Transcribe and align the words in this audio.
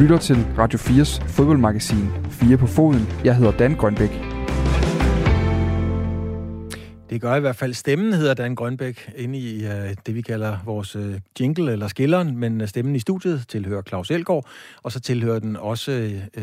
lytter 0.00 0.18
til 0.18 0.36
Radio 0.58 0.78
4's 0.78 1.24
fodboldmagasin 1.28 2.08
4 2.30 2.56
på 2.56 2.66
foden. 2.66 3.08
Jeg 3.24 3.36
hedder 3.36 3.52
Dan 3.52 3.74
Grønbæk. 3.74 4.10
Det 7.10 7.20
gør 7.20 7.34
i 7.34 7.40
hvert 7.40 7.56
fald 7.56 7.74
stemmen, 7.74 8.12
hedder 8.12 8.34
Dan 8.34 8.54
Grønbæk, 8.54 9.12
inde 9.16 9.38
i 9.38 9.66
uh, 9.66 9.72
det, 10.06 10.14
vi 10.14 10.20
kalder 10.20 10.58
vores 10.64 10.96
uh, 10.96 11.14
jingle 11.40 11.72
eller 11.72 11.88
skilleren, 11.88 12.36
men 12.36 12.60
øh, 12.60 12.68
stemmen 12.68 12.96
i 12.96 12.98
studiet 12.98 13.44
tilhører 13.48 13.82
Claus 13.82 14.10
Elgaard, 14.10 14.46
og 14.82 14.92
så 14.92 15.00
tilhører 15.00 15.38
den 15.38 15.56
også 15.56 16.10
uh, 16.36 16.42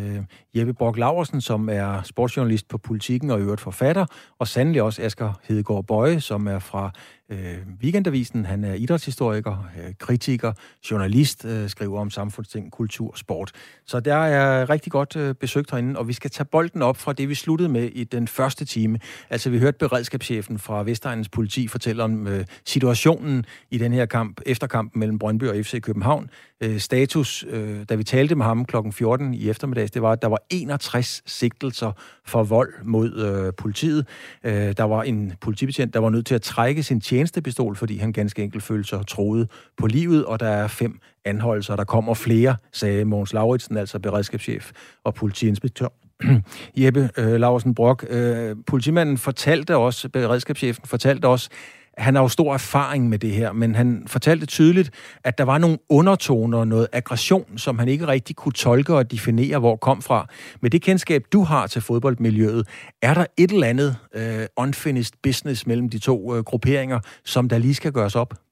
Jeppe 0.58 0.74
Brock 0.74 0.98
Laversen, 0.98 1.42
som 1.42 1.70
er 1.70 2.02
sportsjournalist 2.02 2.68
på 2.68 2.78
Politiken 2.78 3.30
og 3.30 3.40
i 3.40 3.42
øvrigt 3.42 3.62
forfatter, 3.62 4.06
og 4.40 4.48
sandelig 4.48 4.82
også 4.82 5.02
Asger 5.02 5.34
Hedegaard 5.44 5.86
Bøje, 5.86 6.20
som 6.20 6.48
er 6.48 6.60
fra 6.60 6.92
øh, 7.30 7.58
Weekendavisen. 7.84 8.46
Han 8.46 8.64
er 8.64 8.74
idrætshistoriker, 8.74 9.70
øh, 9.78 9.94
kritiker, 10.00 10.54
journalist, 10.92 11.46
øh, 11.46 11.70
skriver 11.70 12.00
om 12.00 12.10
samfundsting, 12.10 12.72
kultur 12.72 13.12
og 13.12 13.18
sport. 13.18 13.52
Så 13.86 14.00
der 14.00 14.16
er 14.16 14.70
rigtig 14.70 14.92
godt 14.92 15.16
øh, 15.16 15.36
besøgt 15.36 15.72
herinde, 15.72 16.00
og 16.00 16.08
vi 16.08 16.14
skal 16.14 16.32
tage 16.32 16.46
bolden 16.46 16.82
op 16.82 16.98
fra 16.98 17.14
det, 17.14 17.30
vi 17.30 17.36
sluttede 17.36 17.70
med 17.70 17.84
i 17.84 18.04
den 18.04 18.28
første 18.28 18.66
time. 18.66 19.00
Altså, 19.30 19.50
vi 19.50 19.60
hørte 19.60 19.78
beredskabschefen 19.78 20.60
fra 20.60 20.84
Vestegnens 20.84 21.30
politi 21.30 21.68
fortælle 21.68 22.04
om 22.04 22.28
øh, 22.28 22.46
situationen 22.66 23.46
i 23.72 23.78
den 23.78 23.94
her 23.94 24.06
kamp, 24.06 24.42
efterkampen 24.46 25.00
mellem 25.00 25.20
Brøndby 25.20 25.44
og 25.44 25.56
FC 25.56 25.82
København. 25.82 26.30
Øh, 26.62 26.80
status, 26.80 27.46
øh, 27.50 27.86
da 27.90 27.96
vi 27.96 28.04
talte 28.04 28.36
med 28.36 28.46
ham 28.46 28.66
kl. 28.66 28.76
14 28.92 29.34
i 29.34 29.50
eftermiddags, 29.50 29.92
det 29.92 30.02
var, 30.02 30.12
at 30.12 30.22
der 30.22 30.28
var 30.28 30.40
61 30.50 31.22
sigtelser 31.26 31.92
for 32.26 32.44
vold 32.44 32.74
mod 32.84 33.14
øh, 33.14 33.54
politiet. 33.58 34.08
Øh, 34.44 34.54
der 34.78 34.84
var 34.84 35.04
en 35.04 35.34
politibetjent, 35.42 35.94
der 35.94 36.00
var 36.00 36.10
nødt 36.10 36.26
til 36.26 36.36
at 36.36 36.42
trække 36.42 36.84
sin 36.84 37.02
tjenestepistol, 37.16 37.76
fordi 37.76 37.98
han 37.98 38.14
ganske 38.14 38.44
enkelt 38.44 38.64
følte 38.64 38.90
sig 38.90 39.08
troet 39.08 39.52
på 39.78 39.88
livet, 39.88 40.26
og 40.26 40.40
der 40.40 40.48
er 40.48 40.68
fem 40.68 41.00
anholdelser. 41.26 41.76
Der 41.76 41.84
kommer 41.84 42.14
flere, 42.14 42.56
sagde 42.72 43.06
Mogens 43.06 43.34
Lauritsen, 43.34 43.78
altså 43.78 44.00
beredskabschef 44.00 44.72
og 45.04 45.14
politiinspektør. 45.14 45.88
Jeppe 46.82 47.10
øh, 47.18 47.40
Laursen 47.40 47.76
Brock, 47.76 48.06
øh, 48.10 48.56
politimanden 48.68 49.18
fortalte 49.18 49.78
også, 49.78 50.10
beredskabschefen 50.10 50.84
fortalte 50.86 51.28
også, 51.28 51.50
han 51.98 52.16
har 52.16 52.22
jo 52.22 52.28
stor 52.28 52.54
erfaring 52.54 53.10
med 53.10 53.20
det 53.20 53.32
her, 53.32 53.52
men 53.52 53.76
han 53.76 54.04
fortalte 54.08 54.46
tydeligt, 54.46 54.92
at 55.24 55.38
der 55.38 55.44
var 55.44 55.58
nogle 55.58 55.78
undertoner, 55.90 56.66
noget 56.66 56.88
aggression, 56.94 57.58
som 57.58 57.80
han 57.80 57.88
ikke 57.88 58.08
rigtig 58.08 58.36
kunne 58.36 58.54
tolke 58.54 58.96
og 58.96 59.12
definere, 59.12 59.60
hvor 59.60 59.76
kom 59.76 60.02
fra. 60.02 60.28
Med 60.62 60.70
det 60.70 60.82
kendskab, 60.82 61.24
du 61.34 61.44
har 61.44 61.68
til 61.68 61.82
fodboldmiljøet, 61.82 62.68
er 63.02 63.14
der 63.14 63.26
et 63.38 63.52
eller 63.52 63.68
andet 63.68 63.98
øh, 64.16 64.46
unfinished 64.58 65.14
business 65.24 65.68
mellem 65.68 65.90
de 65.90 66.00
to 66.00 66.36
øh, 66.36 66.44
grupperinger, 66.44 67.00
som 67.26 67.50
der 67.50 67.58
lige 67.58 67.76
skal 67.76 67.92
gøres 67.92 68.16
op? 68.16 68.45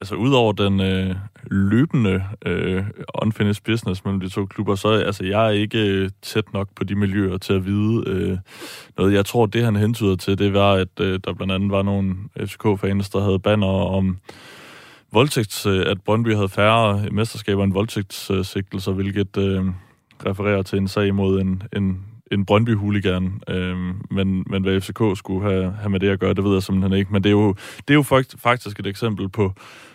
Altså 0.00 0.14
udover 0.14 0.52
den 0.52 0.80
øh, 0.80 1.16
løbende 1.50 2.24
øh, 2.46 2.84
unfinished 3.22 3.64
business 3.64 4.04
mellem 4.04 4.20
de 4.20 4.28
to 4.28 4.46
klubber, 4.46 4.74
så 4.74 4.88
altså, 4.88 5.24
jeg 5.24 5.46
er 5.46 5.50
ikke 5.50 5.78
øh, 5.78 6.10
tæt 6.22 6.52
nok 6.52 6.68
på 6.76 6.84
de 6.84 6.94
miljøer 6.94 7.38
til 7.38 7.52
at 7.52 7.66
vide 7.66 8.04
øh, 8.06 8.38
noget. 8.98 9.12
Jeg 9.12 9.26
tror, 9.26 9.46
det 9.46 9.64
han 9.64 9.76
hentyder 9.76 10.16
til, 10.16 10.38
det 10.38 10.52
var, 10.52 10.72
at 10.72 11.00
øh, 11.00 11.20
der 11.24 11.32
blandt 11.32 11.52
andet 11.52 11.70
var 11.70 11.82
nogle 11.82 12.14
FCK-fans, 12.46 13.10
der 13.10 13.20
havde 13.20 13.38
banner 13.38 13.66
om 13.66 14.18
voldtægts, 15.12 15.66
øh, 15.66 15.84
at 15.86 16.02
Brøndby 16.02 16.34
havde 16.34 16.48
færre 16.48 17.06
mesterskaber 17.10 17.64
end 17.64 17.72
voldtægtssigtelser, 17.72 18.92
hvilket 18.92 19.36
øh, 19.36 19.64
refererer 20.26 20.62
til 20.62 20.78
en 20.78 20.88
sag 20.88 21.14
mod 21.14 21.40
en, 21.40 21.62
en 21.76 22.04
en 22.30 22.44
Brøndby-huligan, 22.44 23.40
øh, 23.48 23.76
men, 24.10 24.44
men 24.46 24.62
hvad 24.62 24.80
FCK 24.80 25.18
skulle 25.18 25.50
have, 25.50 25.72
have 25.80 25.90
med 25.90 26.00
det 26.00 26.08
at 26.08 26.20
gøre, 26.20 26.34
det 26.34 26.44
ved 26.44 26.52
jeg 26.52 26.62
simpelthen 26.62 26.98
ikke. 26.98 27.12
Men 27.12 27.22
det 27.22 27.28
er 27.28 27.32
jo, 27.32 27.54
det 27.88 27.90
er 27.90 27.94
jo 27.94 28.24
faktisk 28.36 28.80
et 28.80 28.86
eksempel 28.86 29.28
på, 29.28 29.52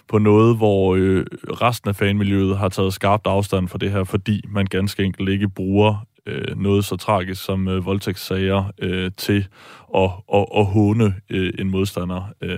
på 0.07 0.17
noget, 0.17 0.57
hvor 0.57 0.95
øh, 0.95 1.25
resten 1.61 1.89
af 1.89 1.95
fanmiljøet 1.95 2.57
har 2.57 2.69
taget 2.69 2.93
skarpt 2.93 3.27
afstand 3.27 3.67
fra 3.67 3.77
det 3.77 3.91
her, 3.91 4.03
fordi 4.03 4.41
man 4.49 4.65
ganske 4.65 5.03
enkelt 5.03 5.29
ikke 5.29 5.49
bruger 5.49 6.05
øh, 6.25 6.57
noget 6.57 6.85
så 6.85 6.95
tragisk 6.95 7.43
som 7.43 7.67
øh, 7.67 7.85
voldtægtssager 7.85 8.63
øh, 8.79 9.11
til 9.17 9.47
at, 9.95 10.09
at, 10.33 10.45
at 10.57 10.65
håne 10.65 11.15
øh, 11.29 11.53
en 11.59 11.69
modstander. 11.69 12.33
Øh, 12.41 12.57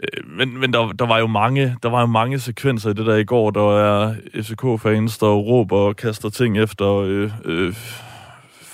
øh, 0.00 0.38
men, 0.38 0.58
men 0.58 0.72
der, 0.72 0.92
der 0.92 1.06
var 1.06 1.18
jo 1.18 1.26
mange 1.26 1.76
der 1.82 1.88
var 1.88 2.00
jo 2.00 2.06
mange 2.06 2.38
sekvenser 2.38 2.90
i 2.90 2.94
det 2.94 3.06
der 3.06 3.16
i 3.16 3.24
går. 3.24 3.50
Der 3.50 3.78
er 3.78 4.14
FCK-fans, 4.34 5.18
der 5.18 5.26
råber 5.26 5.76
og 5.76 5.96
kaster 5.96 6.28
ting 6.28 6.58
efter 6.58 6.86
øh, 6.94 7.30
øh, 7.44 7.74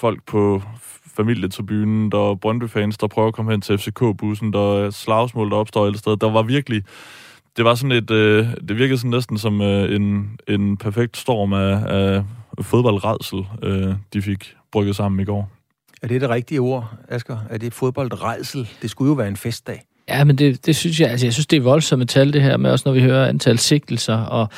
folk 0.02 0.20
på 0.26 0.62
familietribunen, 1.16 2.12
der 2.12 2.30
er 2.30 2.34
Brøndby-fans, 2.34 2.98
der 2.98 3.06
prøver 3.06 3.28
at 3.28 3.34
komme 3.34 3.50
hen 3.50 3.60
til 3.60 3.78
FCK-bussen, 3.78 4.52
der 4.52 4.66
er 4.78 4.90
slagsmål, 4.90 5.50
der 5.50 5.56
opstår 5.56 5.86
alle 5.86 5.98
steder. 5.98 6.16
Der 6.16 6.30
var 6.30 6.42
virkelig... 6.42 6.82
Det 7.56 7.64
var 7.64 7.74
sådan 7.74 7.92
et... 7.92 8.10
Øh, 8.10 8.46
det 8.68 8.78
virkede 8.78 8.98
sådan 8.98 9.10
næsten 9.10 9.38
som 9.38 9.60
øh, 9.60 9.94
en, 9.96 10.38
en 10.48 10.76
perfekt 10.76 11.16
storm 11.16 11.52
af, 11.52 11.74
af 11.98 12.24
fodboldredsel, 12.60 13.46
øh, 13.62 13.94
de 14.12 14.22
fik 14.22 14.54
brygget 14.72 14.96
sammen 14.96 15.20
i 15.20 15.24
går. 15.24 15.50
Er 16.02 16.08
det 16.08 16.20
det 16.20 16.30
rigtige 16.30 16.60
ord, 16.60 16.94
Asger? 17.08 17.38
Er 17.50 17.58
det 17.58 17.72
fodboldredsel? 17.72 18.68
Det 18.82 18.90
skulle 18.90 19.08
jo 19.08 19.14
være 19.14 19.28
en 19.28 19.36
festdag. 19.36 19.82
Ja, 20.08 20.24
men 20.24 20.38
det, 20.38 20.66
det 20.66 20.76
synes 20.76 21.00
jeg, 21.00 21.10
altså 21.10 21.26
jeg 21.26 21.32
synes, 21.32 21.46
det 21.46 21.56
er 21.56 21.60
voldsomme 21.60 22.04
tal, 22.04 22.32
det 22.32 22.42
her 22.42 22.56
med, 22.56 22.70
også 22.70 22.82
når 22.86 22.92
vi 22.92 23.02
hører 23.02 23.28
antal 23.28 23.58
sigtelser, 23.58 24.16
og, 24.16 24.48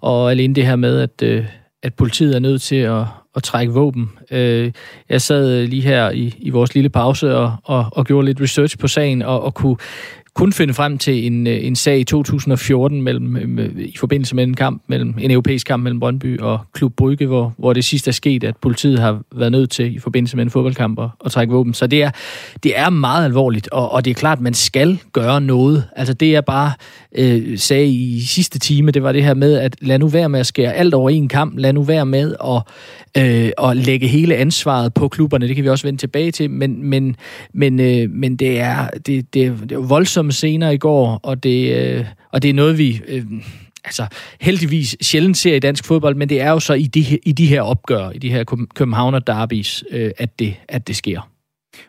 og 0.00 0.30
alene 0.30 0.54
det 0.54 0.66
her 0.66 0.76
med, 0.76 1.00
at, 1.00 1.22
øh, 1.22 1.44
at 1.82 1.94
politiet 1.94 2.34
er 2.34 2.38
nødt 2.38 2.62
til 2.62 2.76
at, 2.76 3.04
at 3.36 3.42
trække 3.42 3.72
våben. 3.72 4.10
Øh, 4.30 4.72
jeg 5.08 5.20
sad 5.20 5.66
lige 5.66 5.82
her 5.82 6.10
i, 6.10 6.34
i 6.38 6.50
vores 6.50 6.74
lille 6.74 6.90
pause 6.90 7.36
og, 7.36 7.56
og, 7.64 7.86
og 7.92 8.06
gjorde 8.06 8.26
lidt 8.26 8.40
research 8.40 8.78
på 8.78 8.88
sagen, 8.88 9.22
og, 9.22 9.42
og 9.42 9.54
kunne 9.54 9.76
kun 10.34 10.52
finde 10.52 10.74
frem 10.74 10.98
til 10.98 11.26
en, 11.26 11.46
øh, 11.46 11.64
en 11.66 11.76
sag 11.76 11.98
i 11.98 12.04
2014 12.04 13.02
mellem, 13.02 13.58
i 13.78 13.96
forbindelse 13.96 14.36
med 14.36 14.44
en 14.44 14.54
kamp 14.54 14.82
mellem 14.86 15.14
en 15.18 15.30
europæisk 15.30 15.66
kamp 15.66 15.82
mellem 15.82 16.00
Brøndby 16.00 16.40
og 16.40 16.60
Klub 16.72 16.92
Brygge, 16.96 17.26
hvor, 17.26 17.54
hvor 17.58 17.72
det 17.72 17.84
sidste 17.84 18.08
er 18.08 18.12
sket, 18.12 18.44
at 18.44 18.56
politiet 18.56 18.98
har 18.98 19.20
været 19.34 19.52
nødt 19.52 19.70
til 19.70 19.96
i 19.96 19.98
forbindelse 19.98 20.36
med 20.36 20.44
en 20.44 20.50
fodboldkamp 20.50 20.98
at, 20.98 21.08
at 21.24 21.32
trække 21.32 21.52
våben. 21.52 21.74
Så 21.74 21.86
det 21.86 22.02
er, 22.02 22.10
det 22.62 22.78
er 22.78 22.90
meget 22.90 23.24
alvorligt, 23.24 23.68
og, 23.68 23.92
og 23.92 24.04
det 24.04 24.10
er 24.10 24.14
klart, 24.14 24.38
at 24.38 24.42
man 24.42 24.54
skal 24.54 24.98
gøre 25.12 25.40
noget. 25.40 25.84
Altså 25.96 26.14
det 26.14 26.36
er 26.36 26.40
bare 26.40 26.72
øh, 27.18 27.58
sagde 27.58 27.86
i 27.86 28.20
sidste 28.20 28.58
time, 28.58 28.90
det 28.90 29.02
var 29.02 29.12
det 29.12 29.24
her 29.24 29.34
med, 29.34 29.58
at 29.58 29.76
lad 29.80 29.98
nu 29.98 30.08
være 30.08 30.28
med 30.28 30.40
at 30.40 30.46
skære 30.46 30.74
alt 30.74 30.94
over 30.94 31.10
en 31.10 31.28
kamp, 31.28 31.58
lad 31.58 31.72
nu 31.72 31.82
være 31.82 32.06
med 32.06 32.34
at, 32.44 32.62
øh, 33.22 33.50
at 33.68 33.76
lægge 33.76 34.06
hele 34.08 34.36
ansvaret 34.36 34.94
på 34.94 35.08
klubberne, 35.08 35.48
det 35.48 35.56
kan 35.56 35.64
vi 35.64 35.68
også 35.68 35.86
vende 35.86 36.00
tilbage 36.00 36.30
til, 36.30 36.50
men, 36.50 36.84
men, 36.84 37.16
men, 37.52 37.80
øh, 37.80 38.10
men 38.10 38.36
det, 38.36 38.60
er, 38.60 38.86
det, 39.06 39.34
det, 39.34 39.46
er, 39.46 39.56
det 39.56 39.72
er 39.72 39.78
voldsomme 39.78 40.32
scener 40.32 40.70
i 40.70 40.78
går, 40.78 41.20
og 41.22 41.42
det, 41.42 41.76
øh, 41.76 42.04
og 42.32 42.42
det 42.42 42.50
er 42.50 42.54
noget, 42.54 42.78
vi 42.78 43.00
øh, 43.08 43.24
altså, 43.84 44.06
heldigvis 44.40 44.96
sjældent 45.00 45.36
ser 45.36 45.54
i 45.54 45.58
dansk 45.58 45.84
fodbold, 45.84 46.14
men 46.14 46.28
det 46.28 46.40
er 46.40 46.50
jo 46.50 46.60
så 46.60 46.74
i 46.74 46.86
de, 46.86 47.18
i 47.22 47.32
de 47.32 47.46
her 47.46 47.62
opgør, 47.62 48.10
i 48.10 48.18
de 48.18 48.30
her 48.30 48.44
Københavner 48.74 49.18
derbys, 49.18 49.84
øh, 49.90 50.10
at, 50.18 50.38
det, 50.38 50.54
at 50.68 50.88
det 50.88 50.96
sker. 50.96 51.31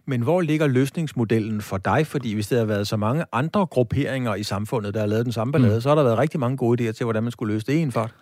Men 0.08 0.22
hvor 0.22 0.42
ligger 0.42 0.68
løsningsmodellen 0.68 1.62
for 1.62 1.78
dig? 1.78 2.08
Fordi 2.08 2.34
hvis 2.34 2.48
der 2.48 2.58
har 2.58 2.66
været 2.66 2.88
så 2.88 2.98
mange 2.98 3.26
andre 3.32 3.66
grupperinger 3.66 4.36
i 4.36 4.44
samfundet, 4.44 4.94
der 4.94 5.00
har 5.00 5.08
lavet 5.08 5.26
den 5.26 5.34
samme 5.34 5.52
ballade, 5.52 5.76
mm. 5.76 5.82
så 5.82 5.90
har 5.90 5.96
der 5.96 6.04
været 6.04 6.18
rigtig 6.18 6.40
mange 6.40 6.58
gode 6.58 6.90
idéer 6.90 6.92
til, 6.92 7.04
hvordan 7.04 7.24
man 7.24 7.32
skulle 7.32 7.54
løse 7.54 7.66
det 7.66 7.74
i 7.74 7.82
en 7.82 7.92
fart. 7.92 8.14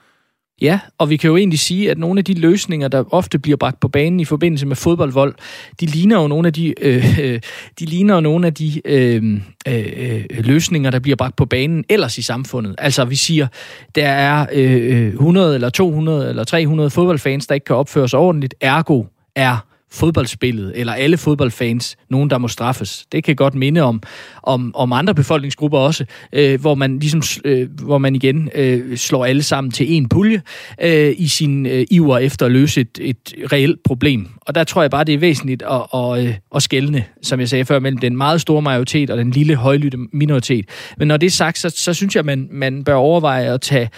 Ja, 0.61 0.79
og 0.97 1.09
vi 1.09 1.17
kan 1.17 1.29
jo 1.29 1.37
egentlig 1.37 1.59
sige, 1.59 1.91
at 1.91 1.97
nogle 1.97 2.19
af 2.19 2.25
de 2.25 2.33
løsninger, 2.33 2.87
der 2.87 3.13
ofte 3.13 3.39
bliver 3.39 3.57
bragt 3.57 3.79
på 3.79 3.87
banen 3.87 4.19
i 4.19 4.25
forbindelse 4.25 4.65
med 4.65 4.75
fodboldvold, 4.75 5.35
de 5.79 5.85
ligner 5.85 6.21
jo 6.21 6.27
nogle 6.27 6.47
af 6.47 6.53
de, 6.53 6.73
øh, 6.81 7.39
de 7.79 7.85
ligner 7.85 8.15
jo 8.15 8.21
nogle 8.21 8.47
af 8.47 8.53
de 8.53 8.81
øh, 8.85 9.41
øh, 9.67 10.23
løsninger, 10.29 10.91
der 10.91 10.99
bliver 10.99 11.15
bragt 11.15 11.35
på 11.35 11.45
banen 11.45 11.85
ellers 11.89 12.17
i 12.17 12.21
samfundet. 12.21 12.75
Altså, 12.77 13.05
vi 13.05 13.15
siger, 13.15 13.47
der 13.95 14.07
er 14.07 14.45
øh, 14.53 15.07
100 15.07 15.55
eller 15.55 15.69
200 15.69 16.29
eller 16.29 16.43
300 16.43 16.89
fodboldfans, 16.89 17.47
der 17.47 17.55
ikke 17.55 17.65
kan 17.65 17.75
opføre 17.75 18.09
sig 18.09 18.19
ordentligt. 18.19 18.55
Ergo 18.61 19.03
er 19.35 19.70
fodboldspillet, 19.91 20.71
eller 20.75 20.93
alle 20.93 21.17
fodboldfans, 21.17 21.97
nogen, 22.09 22.29
der 22.29 22.37
må 22.37 22.47
straffes. 22.47 23.05
Det 23.11 23.23
kan 23.23 23.35
godt 23.35 23.55
minde 23.55 23.81
om, 23.81 24.01
om, 24.43 24.75
om 24.75 24.93
andre 24.93 25.15
befolkningsgrupper 25.15 25.77
også, 25.77 26.05
øh, 26.33 26.61
hvor 26.61 26.75
man 26.75 26.99
ligesom, 26.99 27.21
øh, 27.45 27.69
hvor 27.81 27.97
man 27.97 28.15
igen 28.15 28.49
øh, 28.55 28.97
slår 28.97 29.25
alle 29.25 29.43
sammen 29.43 29.71
til 29.71 29.93
en 29.93 30.09
pulje 30.09 30.41
øh, 30.81 31.15
i 31.17 31.27
sin 31.27 31.65
øh, 31.65 31.85
iver 31.91 32.17
efter 32.17 32.45
at 32.45 32.51
løse 32.51 32.81
et, 32.81 32.99
et 33.01 33.33
reelt 33.51 33.83
problem. 33.83 34.27
Og 34.41 34.55
der 34.55 34.63
tror 34.63 34.81
jeg 34.81 34.91
bare, 34.91 35.03
det 35.03 35.13
er 35.13 35.19
væsentligt 35.19 35.63
at, 35.63 35.81
at, 35.93 36.23
øh, 36.23 36.29
at, 36.29 36.41
at 36.55 36.63
skælne, 36.63 37.03
som 37.21 37.39
jeg 37.39 37.49
sagde 37.49 37.65
før, 37.65 37.79
mellem 37.79 37.97
den 37.97 38.17
meget 38.17 38.41
store 38.41 38.61
majoritet 38.61 39.09
og 39.09 39.17
den 39.17 39.31
lille 39.31 39.55
højlytte 39.55 39.97
minoritet. 40.13 40.65
Men 40.97 41.07
når 41.07 41.17
det 41.17 41.27
er 41.27 41.31
sagt, 41.31 41.57
så, 41.57 41.69
så 41.69 41.93
synes 41.93 42.15
jeg, 42.15 42.25
man, 42.25 42.47
man 42.51 42.83
bør 42.83 42.93
overveje 42.93 43.53
at 43.53 43.61
tage 43.61 43.89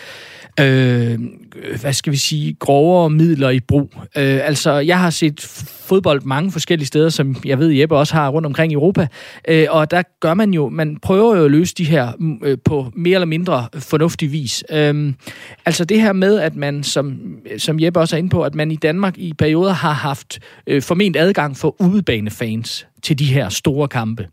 øh, 0.59 1.19
hvad 1.81 1.93
skal 1.93 2.11
vi 2.11 2.17
sige, 2.17 2.55
grovere 2.59 3.09
midler 3.09 3.49
i 3.49 3.59
brug. 3.59 3.93
Øh, 3.95 4.47
altså, 4.47 4.71
jeg 4.71 4.99
har 4.99 5.09
set 5.09 5.41
fodbold 5.85 6.21
mange 6.21 6.51
forskellige 6.51 6.87
steder, 6.87 7.09
som 7.09 7.35
jeg 7.45 7.59
ved, 7.59 7.69
Jeppe 7.69 7.95
også 7.95 8.13
har 8.13 8.29
rundt 8.29 8.45
omkring 8.45 8.71
i 8.71 8.75
Europa, 8.75 9.07
øh, 9.47 9.67
og 9.69 9.91
der 9.91 10.01
gør 10.19 10.33
man 10.33 10.53
jo, 10.53 10.69
man 10.69 10.97
prøver 11.01 11.37
jo 11.37 11.45
at 11.45 11.51
løse 11.51 11.75
de 11.75 11.83
her 11.83 12.11
mm, 12.19 12.39
øh, 12.43 12.57
på 12.65 12.91
mere 12.95 13.13
eller 13.13 13.25
mindre 13.25 13.67
fornuftig 13.79 14.31
vis. 14.31 14.63
Øh, 14.71 15.13
altså 15.65 15.85
det 15.85 16.01
her 16.01 16.13
med, 16.13 16.39
at 16.39 16.55
man, 16.55 16.83
som, 16.83 17.19
som 17.57 17.79
Jeppe 17.79 17.99
også 17.99 18.15
er 18.15 18.17
inde 18.17 18.29
på, 18.29 18.43
at 18.43 18.55
man 18.55 18.71
i 18.71 18.75
Danmark 18.75 19.17
i 19.17 19.33
perioder 19.33 19.73
har 19.73 19.93
haft 19.93 20.39
øh, 20.67 20.81
forment 20.81 21.17
adgang 21.17 21.57
for 21.57 21.75
udebanefans 21.81 22.87
til 23.03 23.19
de 23.19 23.25
her 23.25 23.49
store 23.49 23.87
kampe 23.87 24.27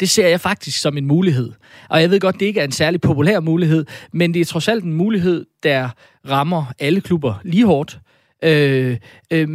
det 0.00 0.10
ser 0.10 0.28
jeg 0.28 0.40
faktisk 0.40 0.80
som 0.80 0.96
en 0.96 1.06
mulighed. 1.06 1.52
Og 1.88 2.00
jeg 2.00 2.10
ved 2.10 2.20
godt, 2.20 2.40
det 2.40 2.46
ikke 2.46 2.60
er 2.60 2.64
en 2.64 2.72
særlig 2.72 3.00
populær 3.00 3.40
mulighed, 3.40 3.86
men 4.12 4.34
det 4.34 4.40
er 4.40 4.44
trods 4.44 4.68
alt 4.68 4.84
en 4.84 4.92
mulighed, 4.92 5.46
der 5.62 5.88
rammer 6.28 6.64
alle 6.78 7.00
klubber 7.00 7.34
lige 7.44 7.66
hårdt. 7.66 7.98
Øh, 8.44 8.96
øh, 9.30 9.48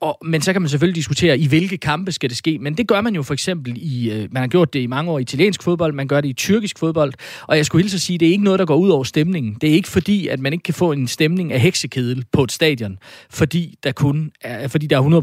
og, 0.00 0.18
men 0.24 0.40
så 0.40 0.52
kan 0.52 0.62
man 0.62 0.68
selvfølgelig 0.68 0.96
diskutere, 0.96 1.38
i 1.38 1.46
hvilke 1.46 1.76
kampe 1.76 2.12
skal 2.12 2.30
det 2.30 2.36
ske. 2.38 2.58
Men 2.58 2.74
det 2.74 2.88
gør 2.88 3.00
man 3.00 3.14
jo 3.14 3.22
for 3.22 3.34
eksempel 3.34 3.74
i, 3.76 4.10
øh, 4.10 4.28
man 4.32 4.40
har 4.40 4.48
gjort 4.48 4.72
det 4.72 4.80
i 4.80 4.86
mange 4.86 5.10
år 5.10 5.18
i 5.18 5.22
italiensk 5.22 5.62
fodbold, 5.62 5.92
man 5.92 6.08
gør 6.08 6.20
det 6.20 6.28
i 6.28 6.32
tyrkisk 6.32 6.78
fodbold. 6.78 7.12
Og 7.42 7.56
jeg 7.56 7.66
skulle 7.66 7.82
hilse 7.82 7.94
at 7.94 8.00
sige, 8.00 8.18
det 8.18 8.28
er 8.28 8.32
ikke 8.32 8.44
noget, 8.44 8.58
der 8.58 8.66
går 8.66 8.76
ud 8.76 8.88
over 8.88 9.04
stemningen. 9.04 9.56
Det 9.60 9.70
er 9.70 9.74
ikke 9.74 9.88
fordi, 9.88 10.28
at 10.28 10.40
man 10.40 10.52
ikke 10.52 10.62
kan 10.62 10.74
få 10.74 10.92
en 10.92 11.08
stemning 11.08 11.52
af 11.52 11.60
heksekedel 11.60 12.24
på 12.32 12.44
et 12.44 12.52
stadion, 12.52 12.98
fordi 13.30 13.74
der 13.82 13.92
kun 13.92 14.30
er, 14.40 14.68
fordi 14.68 14.86
der 14.86 14.96
er 14.96 15.00
100 15.00 15.22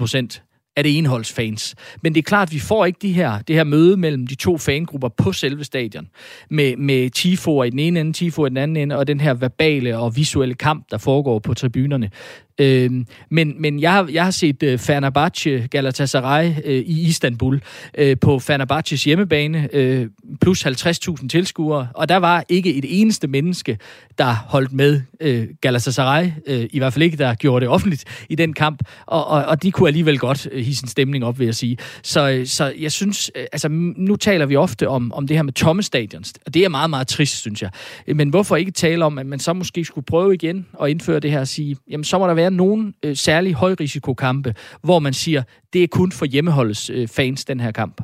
af 0.78 0.84
det 0.84 0.98
enholdsfans. 0.98 1.76
Men 2.02 2.14
det 2.14 2.20
er 2.20 2.24
klart, 2.24 2.48
at 2.48 2.54
vi 2.54 2.60
får 2.60 2.86
ikke 2.86 3.00
de 3.02 3.14
her, 3.14 3.42
det 3.42 3.56
her 3.56 3.64
møde 3.64 3.98
mellem 3.98 4.28
de 4.28 4.36
to 4.36 4.58
fangrupper 4.58 5.10
på 5.10 5.34
selve 5.34 5.64
stadion, 5.64 6.08
med, 6.50 6.78
med 6.78 7.10
tifoer 7.10 7.64
i 7.64 7.70
den 7.70 7.80
ene 7.80 8.00
ende, 8.00 8.14
tifoer 8.14 8.48
i 8.48 8.50
den 8.50 8.58
anden 8.58 8.78
ende, 8.78 8.98
og 8.98 9.08
den 9.08 9.20
her 9.20 9.34
verbale 9.34 9.98
og 9.98 10.16
visuelle 10.16 10.56
kamp, 10.56 10.86
der 10.92 10.98
foregår 10.98 11.40
på 11.40 11.54
tribunerne. 11.54 12.12
Øh, 12.60 12.92
men 13.30 13.62
men 13.62 13.80
jeg, 13.80 13.92
har, 13.92 14.10
jeg 14.12 14.24
har 14.24 14.32
set 14.32 14.64
øh, 14.64 14.80
Fenerbahce 14.80 15.68
Galatasaray 15.72 16.52
øh, 16.66 16.76
i 16.76 17.08
Istanbul 17.08 17.62
øh, 17.98 18.18
på 18.22 18.40
Fenerbahces 18.40 19.04
hjemmebane, 19.04 19.70
øh, 19.74 20.08
plus 20.42 20.66
50.000 20.66 21.28
tilskuere, 21.28 21.88
og 21.94 22.10
der 22.10 22.18
var 22.18 22.44
ikke 22.50 22.76
et 22.76 22.86
eneste 22.88 23.28
menneske, 23.28 23.78
der 24.18 24.34
holdt 24.48 24.74
med 24.74 25.02
øh, 25.22 25.48
Galatasaray, 25.62 26.32
øh, 26.48 26.66
i 26.72 26.78
hvert 26.78 26.94
fald 26.94 27.04
ikke, 27.04 27.18
der 27.18 27.36
gjorde 27.36 27.64
det 27.64 27.70
offentligt 27.70 28.26
i 28.30 28.36
den 28.36 28.54
kamp, 28.54 28.84
og, 29.06 29.28
og, 29.28 29.46
og 29.46 29.64
de 29.64 29.72
kunne 29.72 29.90
alligevel 29.90 30.20
godt 30.20 30.48
øh, 30.52 30.66
hisse 30.66 30.84
en 30.84 30.88
stemning 30.88 31.26
op, 31.26 31.40
vil 31.40 31.46
jeg 31.46 31.56
sige. 31.56 31.78
Så, 32.04 32.30
øh, 32.30 32.48
så 32.48 32.74
jeg 32.80 32.92
synes, 32.92 33.32
øh, 33.36 33.46
altså 33.52 33.68
nu 33.98 34.16
taler 34.16 34.46
vi 34.46 34.56
ofte 34.56 34.90
om, 34.90 35.14
om 35.14 35.28
det 35.28 35.38
her 35.38 35.44
med 35.44 35.54
tomme 35.54 35.84
stadions, 35.84 36.34
og 36.46 36.54
det 36.54 36.66
er 36.66 36.70
meget, 36.70 36.90
meget 36.90 37.08
trist, 37.08 37.38
synes 37.38 37.62
jeg. 37.62 37.70
Men 38.16 38.30
hvorfor 38.30 38.56
ikke 38.56 38.72
tale 38.72 39.06
om, 39.06 39.18
at 39.18 39.26
man 39.26 39.40
så 39.40 39.54
måske 39.54 39.86
skulle 39.86 40.06
prøve 40.06 40.34
igen 40.34 40.66
at 40.82 40.90
indføre 40.90 41.20
det 41.20 41.32
her 41.32 41.40
og 41.40 41.48
sige, 41.48 41.78
jamen 41.90 42.04
så 42.04 42.20
må 42.20 42.28
der 42.28 42.34
være 42.34 42.47
være 42.48 42.56
nogle 42.58 42.94
øh, 43.06 43.16
særlige 43.16 43.54
højrisikokampe, 43.54 44.56
hvor 44.82 45.00
man 45.00 45.14
siger, 45.14 45.44
det 45.74 45.84
er 45.84 45.88
kun 45.88 46.12
for 46.12 46.26
hjemmeholdets 46.26 46.90
øh, 46.90 47.08
fans, 47.08 47.46
den 47.46 47.60
her 47.60 47.72
kamp? 47.72 48.02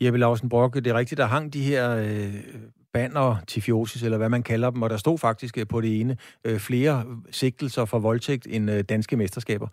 Jeppe 0.00 0.18
Lausen 0.18 0.48
Brokke, 0.48 0.80
det 0.80 0.90
er 0.90 0.98
rigtigt, 0.98 1.18
der 1.18 1.26
hang 1.26 1.52
de 1.52 1.62
her 1.62 1.96
øh, 1.96 2.34
banner, 2.92 3.36
tifiosis, 3.46 4.02
eller 4.02 4.18
hvad 4.18 4.28
man 4.28 4.42
kalder 4.42 4.70
dem, 4.70 4.82
og 4.82 4.90
der 4.90 4.96
stod 4.96 5.18
faktisk 5.18 5.58
øh, 5.58 5.66
på 5.66 5.80
det 5.80 6.00
ene 6.00 6.16
øh, 6.44 6.58
flere 6.58 7.04
sigtelser 7.30 7.84
for 7.84 7.98
voldtægt 7.98 8.46
end 8.50 8.70
øh, 8.70 8.84
danske 8.88 9.16
mesterskaber. 9.16 9.68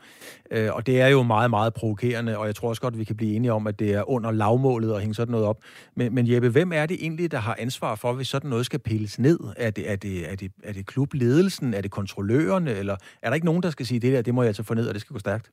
Øh, 0.52 0.74
og 0.74 0.88
det 0.88 1.02
er 1.02 1.08
jo 1.08 1.24
meget, 1.24 1.50
meget 1.50 1.74
provokerende, 1.74 2.38
og 2.38 2.46
jeg 2.46 2.56
tror 2.56 2.70
også 2.70 2.82
godt, 2.82 3.00
vi 3.00 3.04
kan 3.04 3.16
blive 3.16 3.36
enige 3.36 3.54
om, 3.54 3.68
at 3.68 3.80
det 3.80 3.94
er 3.94 4.10
under 4.10 4.32
lavmålet 4.32 4.94
at 4.94 5.00
hænge 5.00 5.16
sådan 5.16 5.32
noget 5.32 5.48
op. 5.48 5.58
Men, 5.96 6.16
men 6.16 6.32
Jeppe, 6.32 6.50
hvem 6.50 6.72
er 6.72 6.86
det 6.86 6.98
egentlig, 7.02 7.32
der 7.32 7.38
har 7.38 7.56
ansvar 7.60 7.96
for, 7.96 8.14
hvis 8.14 8.28
sådan 8.28 8.50
noget 8.50 8.66
skal 8.66 8.80
pilles 8.80 9.20
ned? 9.20 9.40
Er 9.58 9.70
det, 9.70 9.92
er 9.92 9.96
det, 9.96 10.32
er 10.32 10.36
det, 10.36 10.52
er 10.64 10.74
det 10.74 10.86
klubledelsen? 10.86 11.74
Er 11.74 11.82
det 11.82 11.92
kontrollørerne? 11.92 12.72
Eller 12.72 12.96
er 13.22 13.30
der 13.30 13.36
ikke 13.36 13.46
nogen, 13.46 13.64
der 13.64 13.70
skal 13.70 13.86
sige, 13.86 14.00
det 14.00 14.14
der, 14.14 14.22
det 14.22 14.34
må 14.34 14.42
jeg 14.42 14.48
altså 14.48 14.64
få 14.64 14.74
ned, 14.74 14.88
og 14.88 14.94
det 14.94 15.02
skal 15.02 15.14
gå 15.14 15.20
stærkt? 15.20 15.50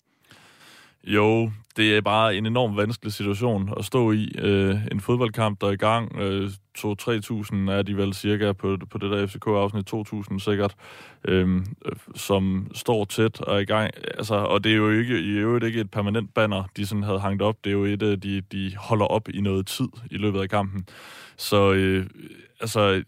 Jo, 1.07 1.51
det 1.77 1.97
er 1.97 2.01
bare 2.01 2.37
en 2.37 2.47
enorm 2.47 2.77
vanskelig 2.77 3.13
situation 3.13 3.75
at 3.79 3.85
stå 3.85 4.13
i. 4.13 4.33
Øh, 4.39 4.77
en 4.93 5.01
fodboldkamp, 5.01 5.61
der 5.61 5.67
er 5.67 5.73
i 5.73 5.77
gang. 5.77 6.17
Øh, 6.19 6.51
2-3.000 6.79 7.71
er 7.71 7.83
de 7.83 7.97
vel 7.97 8.15
cirka 8.15 8.53
på, 8.53 8.79
på 8.91 8.99
det 8.99 9.11
der 9.11 9.27
FCK-afsnit, 9.27 9.95
2.000 9.95 10.39
sikkert, 10.39 10.75
øh, 11.25 11.63
som 12.15 12.71
står 12.75 13.05
tæt 13.05 13.41
og 13.41 13.55
er 13.55 13.59
i 13.59 13.65
gang. 13.65 13.91
Altså, 14.19 14.35
og 14.35 14.65
det 14.65 14.73
er 14.73 14.77
jo 14.77 14.91
ikke, 14.91 15.21
i 15.21 15.31
øvrigt 15.31 15.65
ikke 15.65 15.81
et 15.81 15.91
permanent 15.91 16.35
banner, 16.35 16.65
de 16.77 16.87
sådan 16.87 17.03
havde 17.03 17.21
hangt 17.21 17.43
op. 17.43 17.57
Det 17.65 17.71
er 17.71 17.75
jo 17.75 17.85
et, 17.85 18.03
øh, 18.03 18.19
de, 18.19 18.41
de 18.41 18.73
holder 18.77 19.07
op 19.07 19.29
i 19.29 19.41
noget 19.41 19.67
tid 19.67 19.89
i 20.11 20.17
løbet 20.17 20.41
af 20.41 20.49
kampen. 20.49 20.87
Så 21.37 21.73
øh, 21.73 22.07
altså, 22.61 23.03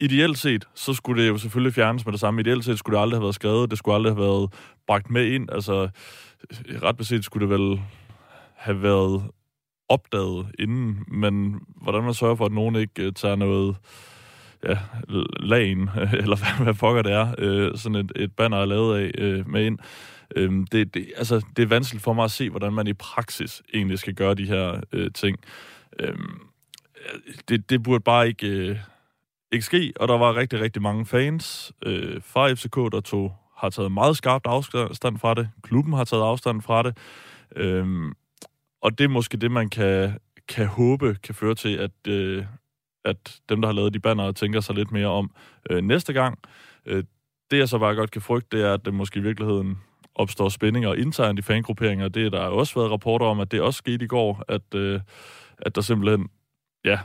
ideelt 0.00 0.38
set, 0.38 0.64
så 0.74 0.94
skulle 0.94 1.22
det 1.22 1.28
jo 1.28 1.38
selvfølgelig 1.38 1.74
fjernes 1.74 2.04
med 2.04 2.12
det 2.12 2.20
samme. 2.20 2.40
Ideelt 2.40 2.64
set 2.64 2.78
skulle 2.78 2.96
det 2.96 3.02
aldrig 3.02 3.18
have 3.18 3.24
været 3.24 3.34
skrevet, 3.34 3.70
det 3.70 3.78
skulle 3.78 3.94
aldrig 3.94 4.14
have 4.14 4.22
været 4.22 4.52
bragt 4.86 5.10
med 5.10 5.26
ind. 5.26 5.48
Altså, 5.52 5.88
ret 6.82 6.96
beset 6.96 7.24
skulle 7.24 7.48
det 7.48 7.60
vel 7.60 7.80
have 8.54 8.82
været 8.82 9.30
opdaget 9.88 10.46
inden, 10.58 11.04
men 11.08 11.60
hvordan 11.82 12.04
man 12.04 12.14
sørger 12.14 12.34
for, 12.34 12.46
at 12.46 12.52
nogen 12.52 12.76
ikke 12.76 13.02
øh, 13.02 13.12
tager 13.12 13.36
noget 13.36 13.76
ja, 14.64 14.78
lagen, 15.40 15.90
eller 16.22 16.36
hvad, 16.36 16.64
hvad 16.64 16.74
pokker 16.74 17.02
det 17.02 17.12
er, 17.12 17.34
øh, 17.38 17.78
sådan 17.78 17.96
et, 17.96 18.12
et 18.16 18.32
banner 18.32 18.56
er 18.56 18.64
lavet 18.64 18.98
af 18.98 19.10
øh, 19.18 19.48
med 19.48 19.66
ind. 19.66 19.78
Øhm, 20.36 20.66
det, 20.66 20.94
det, 20.94 21.12
altså, 21.16 21.46
det 21.56 21.62
er 21.62 21.66
vanskeligt 21.66 22.04
for 22.04 22.12
mig 22.12 22.24
at 22.24 22.30
se, 22.30 22.50
hvordan 22.50 22.72
man 22.72 22.86
i 22.86 22.92
praksis 22.92 23.62
egentlig 23.74 23.98
skal 23.98 24.14
gøre 24.14 24.34
de 24.34 24.44
her 24.44 24.80
øh, 24.92 25.10
ting. 25.12 25.38
Øh, 25.98 26.14
det, 27.48 27.70
det 27.70 27.82
burde 27.82 28.04
bare 28.04 28.28
ikke, 28.28 28.46
øh, 28.46 28.78
ikke 29.52 29.64
ske, 29.64 29.92
og 29.96 30.08
der 30.08 30.18
var 30.18 30.36
rigtig, 30.36 30.60
rigtig 30.60 30.82
mange 30.82 31.06
fans 31.06 31.72
øh, 31.86 32.22
fra 32.22 32.52
FCK, 32.52 32.76
der 32.76 33.00
tog 33.00 33.36
har 33.64 33.70
taget 33.70 33.92
meget 33.92 34.16
skarpt 34.16 34.46
afstand 34.46 35.18
fra 35.18 35.34
det. 35.34 35.50
Klubben 35.62 35.92
har 35.92 36.04
taget 36.04 36.22
afstand 36.22 36.62
fra 36.62 36.82
det. 36.82 36.96
Øhm, 37.56 38.12
og 38.82 38.98
det 38.98 39.04
er 39.04 39.08
måske 39.08 39.36
det, 39.36 39.50
man 39.50 39.70
kan, 39.70 40.18
kan 40.48 40.66
håbe 40.66 41.16
kan 41.22 41.34
føre 41.34 41.54
til, 41.54 41.76
at, 41.76 42.08
øh, 42.08 42.44
at 43.04 43.40
dem, 43.48 43.60
der 43.60 43.68
har 43.68 43.74
lavet 43.74 43.94
de 43.94 44.00
banner, 44.00 44.32
tænker 44.32 44.60
sig 44.60 44.74
lidt 44.74 44.92
mere 44.92 45.06
om 45.06 45.30
øh, 45.70 45.84
næste 45.84 46.12
gang. 46.12 46.38
Øh, 46.86 47.04
det, 47.50 47.58
jeg 47.58 47.68
så 47.68 47.78
bare 47.78 47.94
godt 47.94 48.10
kan 48.10 48.22
frygte, 48.22 48.56
det 48.56 48.66
er, 48.66 48.74
at 48.74 48.84
det 48.84 48.94
måske 48.94 49.20
i 49.20 49.22
virkeligheden 49.22 49.78
opstår 50.14 50.48
spændinger 50.48 50.94
internt 50.94 51.38
i 51.38 51.42
fangrupperinger. 51.42 52.08
Det 52.08 52.32
der 52.32 52.40
har 52.40 52.48
også 52.48 52.74
været 52.74 52.90
rapporter 52.90 53.26
om, 53.26 53.40
at 53.40 53.52
det 53.52 53.60
også 53.60 53.78
skete 53.78 54.04
i 54.04 54.08
går, 54.08 54.44
at, 54.48 54.74
øh, 54.74 55.00
at 55.58 55.74
der 55.74 55.80
simpelthen 55.80 56.28
ja, 56.84 56.98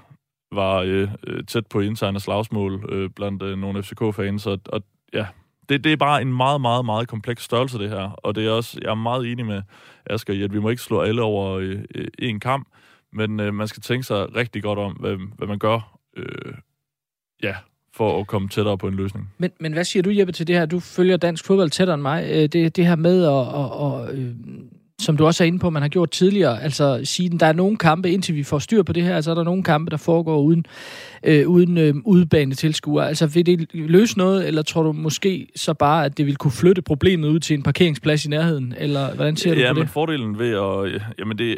var 0.51 0.81
øh, 0.81 1.09
tæt 1.47 1.67
på 1.67 1.79
interne 1.79 2.19
slagsmål 2.19 2.85
øh, 2.89 3.09
blandt 3.09 3.43
øh, 3.43 3.57
nogle 3.57 3.83
FCK-fans, 3.83 4.45
og, 4.47 4.59
og 4.65 4.81
ja, 5.13 5.27
det, 5.69 5.83
det 5.83 5.91
er 5.91 5.97
bare 5.97 6.21
en 6.21 6.33
meget, 6.33 6.61
meget, 6.61 6.85
meget 6.85 7.07
kompleks 7.07 7.43
størrelse, 7.43 7.77
det 7.77 7.89
her. 7.89 8.11
Og 8.11 8.35
det 8.35 8.45
er 8.45 8.51
også, 8.51 8.79
jeg 8.81 8.89
er 8.89 8.95
meget 8.95 9.31
enig 9.31 9.45
med 9.45 9.61
Asger 10.05 10.33
i, 10.33 10.41
at 10.41 10.53
vi 10.53 10.59
må 10.59 10.69
ikke 10.69 10.81
slå 10.81 11.01
alle 11.01 11.21
over 11.21 11.51
øh, 11.51 11.79
øh, 11.95 12.07
en 12.19 12.39
kamp, 12.39 12.67
men 13.13 13.39
øh, 13.39 13.53
man 13.53 13.67
skal 13.67 13.83
tænke 13.83 14.03
sig 14.03 14.35
rigtig 14.35 14.63
godt 14.63 14.79
om, 14.79 14.91
hvad, 14.91 15.17
hvad 15.37 15.47
man 15.47 15.59
gør, 15.59 15.99
øh, 16.17 16.53
ja, 17.43 17.55
for 17.93 18.19
at 18.19 18.27
komme 18.27 18.49
tættere 18.49 18.77
på 18.77 18.87
en 18.87 18.93
løsning. 18.93 19.33
Men, 19.37 19.51
men 19.59 19.73
hvad 19.73 19.83
siger 19.83 20.03
du, 20.03 20.09
Jeppe, 20.09 20.33
til 20.33 20.47
det 20.47 20.55
her? 20.55 20.65
Du 20.65 20.79
følger 20.79 21.17
dansk 21.17 21.45
fodbold 21.45 21.69
tættere 21.69 21.93
end 21.93 22.01
mig. 22.01 22.25
Øh, 22.29 22.47
det, 22.47 22.75
det 22.75 22.87
her 22.87 22.95
med 22.95 23.23
at, 23.23 23.31
at, 23.31 24.09
at, 24.09 24.19
øh, 24.19 24.35
som 24.99 25.17
du 25.17 25.25
også 25.25 25.43
er 25.43 25.47
inde 25.47 25.59
på, 25.59 25.69
man 25.69 25.81
har 25.81 25.89
gjort 25.89 26.11
tidligere, 26.11 26.63
altså 26.63 27.01
sige, 27.03 27.29
der 27.29 27.45
er 27.45 27.53
nogle 27.53 27.77
kampe, 27.77 28.11
indtil 28.11 28.35
vi 28.35 28.43
får 28.43 28.59
styr 28.59 28.83
på 28.83 28.93
det 28.93 29.03
her, 29.03 29.15
altså 29.15 29.31
er 29.31 29.35
der 29.35 29.43
nogle 29.43 29.63
kampe, 29.63 29.91
der 29.91 29.97
foregår 29.97 30.41
uden, 30.41 30.65
øh, 31.23 31.47
uden 31.47 31.77
øh, 31.77 31.95
udbane 32.05 32.55
tilskuere. 32.55 33.07
Altså 33.07 33.27
vil 33.27 33.45
det 33.45 33.67
løse 33.73 34.17
noget, 34.17 34.47
eller 34.47 34.61
tror 34.61 34.83
du 34.83 34.91
måske 34.91 35.47
så 35.55 35.73
bare, 35.73 36.05
at 36.05 36.17
det 36.17 36.25
vil 36.25 36.35
kunne 36.35 36.51
flytte 36.51 36.81
problemet 36.81 37.27
ud 37.29 37.39
til 37.39 37.53
en 37.53 37.63
parkeringsplads 37.63 38.25
i 38.25 38.29
nærheden, 38.29 38.73
eller 38.77 39.15
hvordan 39.15 39.35
ser 39.35 39.53
du 39.53 39.59
ja, 39.59 39.67
på 39.67 39.73
det? 39.73 39.79
Ja, 39.79 39.83
men 39.83 39.87
fordelen 39.87 40.39
ved 40.39 40.49
at, 40.49 41.01
jamen 41.19 41.37
det, 41.37 41.57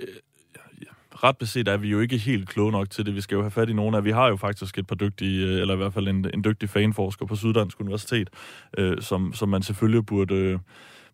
ret 1.23 1.37
beset 1.37 1.67
er 1.67 1.77
vi 1.77 1.89
jo 1.89 1.99
ikke 1.99 2.17
helt 2.17 2.49
kloge 2.49 2.71
nok 2.71 2.89
til 2.89 3.05
det. 3.05 3.15
Vi 3.15 3.21
skal 3.21 3.35
jo 3.35 3.41
have 3.41 3.51
fat 3.51 3.69
i 3.69 3.73
nogle 3.73 3.97
af... 3.97 4.05
Vi 4.05 4.11
har 4.11 4.27
jo 4.27 4.35
faktisk 4.35 4.77
et 4.77 4.87
par 4.87 4.95
dygtige, 4.95 5.61
eller 5.61 5.73
i 5.73 5.77
hvert 5.77 5.93
fald 5.93 6.07
en, 6.07 6.25
en 6.33 6.43
dygtig 6.43 6.69
fanforsker 6.69 7.25
på 7.25 7.35
Syddansk 7.35 7.79
Universitet, 7.79 8.29
øh, 8.77 9.01
som, 9.01 9.33
som 9.33 9.49
man 9.49 9.61
selvfølgelig 9.61 10.05
burde... 10.05 10.35
Øh, 10.35 10.59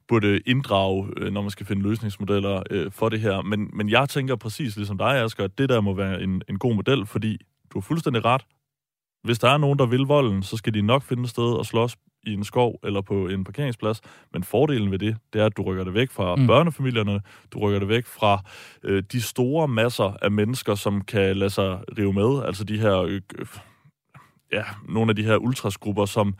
burde 0.07 0.39
inddrage, 0.39 1.07
øh, 1.17 1.31
når 1.31 1.41
man 1.41 1.49
skal 1.49 1.65
finde 1.65 1.81
løsningsmodeller 1.81 2.63
øh, 2.71 2.91
for 2.91 3.09
det 3.09 3.19
her. 3.19 3.41
Men, 3.41 3.69
men 3.73 3.89
jeg 3.89 4.09
tænker 4.09 4.35
præcis 4.35 4.75
ligesom 4.75 4.97
dig, 4.97 5.23
Asger, 5.23 5.43
at 5.43 5.57
det 5.57 5.69
der 5.69 5.81
må 5.81 5.93
være 5.93 6.21
en, 6.21 6.41
en 6.49 6.59
god 6.59 6.75
model, 6.75 7.05
fordi 7.05 7.37
du 7.73 7.79
har 7.79 7.81
fuldstændig 7.81 8.25
ret. 8.25 8.41
Hvis 9.23 9.39
der 9.39 9.49
er 9.49 9.57
nogen, 9.57 9.79
der 9.79 9.85
vil 9.85 9.99
volden, 9.99 10.43
så 10.43 10.57
skal 10.57 10.73
de 10.73 10.81
nok 10.81 11.03
finde 11.03 11.23
et 11.23 11.29
sted 11.29 11.59
at 11.59 11.65
slås 11.65 11.97
i 12.23 12.33
en 12.33 12.43
skov 12.43 12.79
eller 12.83 13.01
på 13.01 13.27
en 13.27 13.43
parkeringsplads. 13.43 14.01
Men 14.33 14.43
fordelen 14.43 14.91
ved 14.91 14.99
det, 14.99 15.17
det 15.33 15.41
er, 15.41 15.45
at 15.45 15.57
du 15.57 15.61
rykker 15.61 15.83
det 15.83 15.93
væk 15.93 16.11
fra 16.11 16.35
mm. 16.35 16.47
børnefamilierne, 16.47 17.21
du 17.53 17.59
rykker 17.59 17.79
det 17.79 17.87
væk 17.87 18.05
fra 18.05 18.43
øh, 18.83 19.03
de 19.11 19.21
store 19.21 19.67
masser 19.67 20.17
af 20.21 20.31
mennesker, 20.31 20.75
som 20.75 21.01
kan 21.01 21.37
lade 21.37 21.49
sig 21.49 21.79
rive 21.97 22.13
med. 22.13 22.45
Altså 22.45 22.63
de 22.63 22.79
her, 22.79 23.01
øh, 23.01 23.21
ja, 24.51 24.63
nogle 24.89 25.09
af 25.11 25.15
de 25.15 25.23
her 25.23 25.37
ultrasgrupper, 25.37 26.05
som 26.05 26.35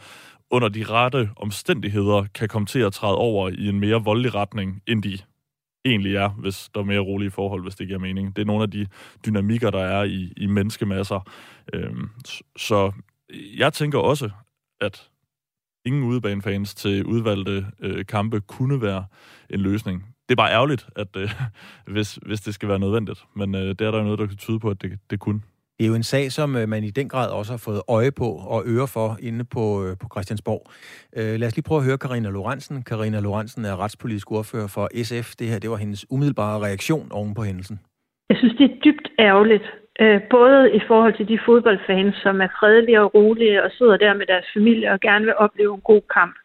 under 0.52 0.70
de 0.70 0.84
rette 0.84 1.30
omstændigheder 1.36 2.26
kan 2.34 2.48
komme 2.48 2.66
til 2.66 2.80
at 2.80 2.94
træde 2.94 3.16
over 3.16 3.50
i 3.50 3.68
en 3.68 3.80
mere 3.80 4.04
voldelig 4.04 4.36
retning, 4.36 4.82
end 4.88 5.04
de 5.04 5.18
egentlig 5.86 6.16
er, 6.16 6.30
hvis 6.30 6.70
der 6.76 6.82
er 6.82 6.86
mere 6.86 7.00
rolige 7.00 7.32
forhold, 7.32 7.62
hvis 7.64 7.76
det 7.76 7.88
giver 7.88 8.00
mening. 8.00 8.36
Det 8.36 8.42
er 8.42 8.46
nogle 8.46 8.64
af 8.64 8.72
de 8.72 8.88
dynamikker, 9.26 9.70
der 9.72 9.84
er 9.84 10.04
i, 10.04 10.34
i 10.38 10.48
menneskemasser. 10.48 11.30
Øhm, 11.74 12.10
så 12.58 12.92
jeg 13.58 13.74
tænker 13.74 14.00
også, 14.00 14.30
at 14.82 15.10
ingen 15.86 16.04
udebanefans 16.04 16.76
til 16.76 17.06
udvalgte 17.06 17.66
øh, 17.80 18.06
kampe 18.06 18.42
kunne 18.42 18.82
være 18.82 19.06
en 19.50 19.60
løsning. 19.60 20.16
Det 20.30 20.34
er 20.34 20.36
bare 20.36 20.52
ærgerligt, 20.52 20.90
at 20.96 21.16
øh, 21.16 21.32
hvis, 21.94 22.20
hvis 22.26 22.42
det 22.42 22.54
skal 22.54 22.70
være 22.70 22.80
nødvendigt. 22.80 23.26
Men 23.36 23.56
øh, 23.56 23.62
det 23.62 23.82
er 23.82 23.92
der 23.92 24.04
noget, 24.04 24.20
der 24.20 24.26
kan 24.26 24.38
tyde 24.38 24.60
på, 24.60 24.70
at 24.70 24.82
det, 24.82 25.00
det 25.10 25.20
kunne. 25.20 25.42
Det 25.78 25.84
er 25.86 25.88
jo 25.88 25.96
en 25.96 26.12
sag, 26.14 26.32
som 26.32 26.56
øh, 26.56 26.70
man 26.70 26.84
i 26.84 26.92
den 27.00 27.10
grad 27.10 27.30
også 27.40 27.52
har 27.54 27.62
fået 27.68 27.82
øje 27.98 28.12
på 28.22 28.30
og 28.56 28.60
øre 28.74 28.88
for 28.96 29.10
inde 29.28 29.44
på, 29.56 29.64
øh, 29.86 29.92
på 30.02 30.08
Christiansborg. 30.14 30.62
Øh, 31.18 31.34
lad 31.40 31.48
os 31.48 31.56
lige 31.56 31.68
prøve 31.70 31.82
at 31.82 31.88
høre 31.90 31.98
Karina 31.98 32.30
Lorentzen. 32.30 32.84
Karina 32.84 33.20
Lorentzen 33.20 33.66
er 33.66 33.76
retspolitisk 33.84 34.32
ordfører 34.32 34.70
for 34.76 34.86
SF. 35.04 35.28
Det 35.40 35.48
her 35.48 35.60
det 35.60 35.70
var 35.70 35.80
hendes 35.86 36.06
umiddelbare 36.14 36.60
reaktion 36.68 37.08
oven 37.12 37.34
på 37.34 37.44
hændelsen. 37.44 37.80
Jeg 38.30 38.38
synes, 38.38 38.56
det 38.58 38.66
er 38.72 38.80
dybt 38.86 39.08
ærgerligt, 39.20 39.68
både 40.30 40.60
i 40.80 40.82
forhold 40.88 41.14
til 41.18 41.28
de 41.28 41.40
fodboldfans, 41.46 42.16
som 42.24 42.42
er 42.42 42.48
fredelige 42.60 43.02
og 43.02 43.14
rolige 43.14 43.64
og 43.64 43.72
sidder 43.78 43.98
der 43.98 44.14
med 44.14 44.26
deres 44.26 44.46
familie 44.56 44.92
og 44.92 45.00
gerne 45.00 45.26
vil 45.26 45.36
opleve 45.36 45.74
en 45.76 45.82
god 45.82 46.02
kamp, 46.18 46.36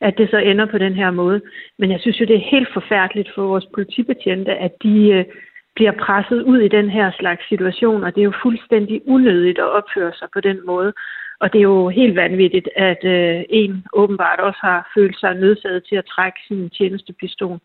at 0.00 0.14
det 0.18 0.30
så 0.30 0.38
ender 0.38 0.66
på 0.66 0.78
den 0.78 0.94
her 0.94 1.10
måde. 1.10 1.40
Men 1.78 1.90
jeg 1.90 2.00
synes 2.00 2.20
jo, 2.20 2.24
det 2.24 2.36
er 2.36 2.50
helt 2.54 2.68
forfærdeligt 2.72 3.30
for 3.34 3.42
vores 3.46 3.66
politibetjente, 3.74 4.52
at 4.66 4.72
de 4.82 4.94
øh, 5.10 5.24
bliver 5.74 5.92
presset 6.04 6.42
ud 6.42 6.58
i 6.58 6.68
den 6.68 6.90
her 6.90 7.10
slags 7.20 7.48
situation, 7.48 8.04
og 8.04 8.14
det 8.14 8.20
er 8.20 8.30
jo 8.30 8.42
fuldstændig 8.42 9.02
unødigt 9.06 9.58
at 9.58 9.70
opføre 9.78 10.12
sig 10.18 10.28
på 10.34 10.40
den 10.40 10.66
måde. 10.66 10.92
Og 11.40 11.52
det 11.52 11.58
er 11.58 11.62
jo 11.62 11.88
helt 11.88 12.16
vanvittigt, 12.16 12.68
at 12.76 13.04
øh, 13.04 13.44
en 13.50 13.84
åbenbart 13.92 14.40
også 14.40 14.58
har 14.62 14.90
følt 14.96 15.20
sig 15.20 15.34
nødsaget 15.34 15.82
til 15.88 15.96
at 15.96 16.04
trække 16.14 16.38
sin 16.48 16.70
tjenestepistol. 16.70 17.58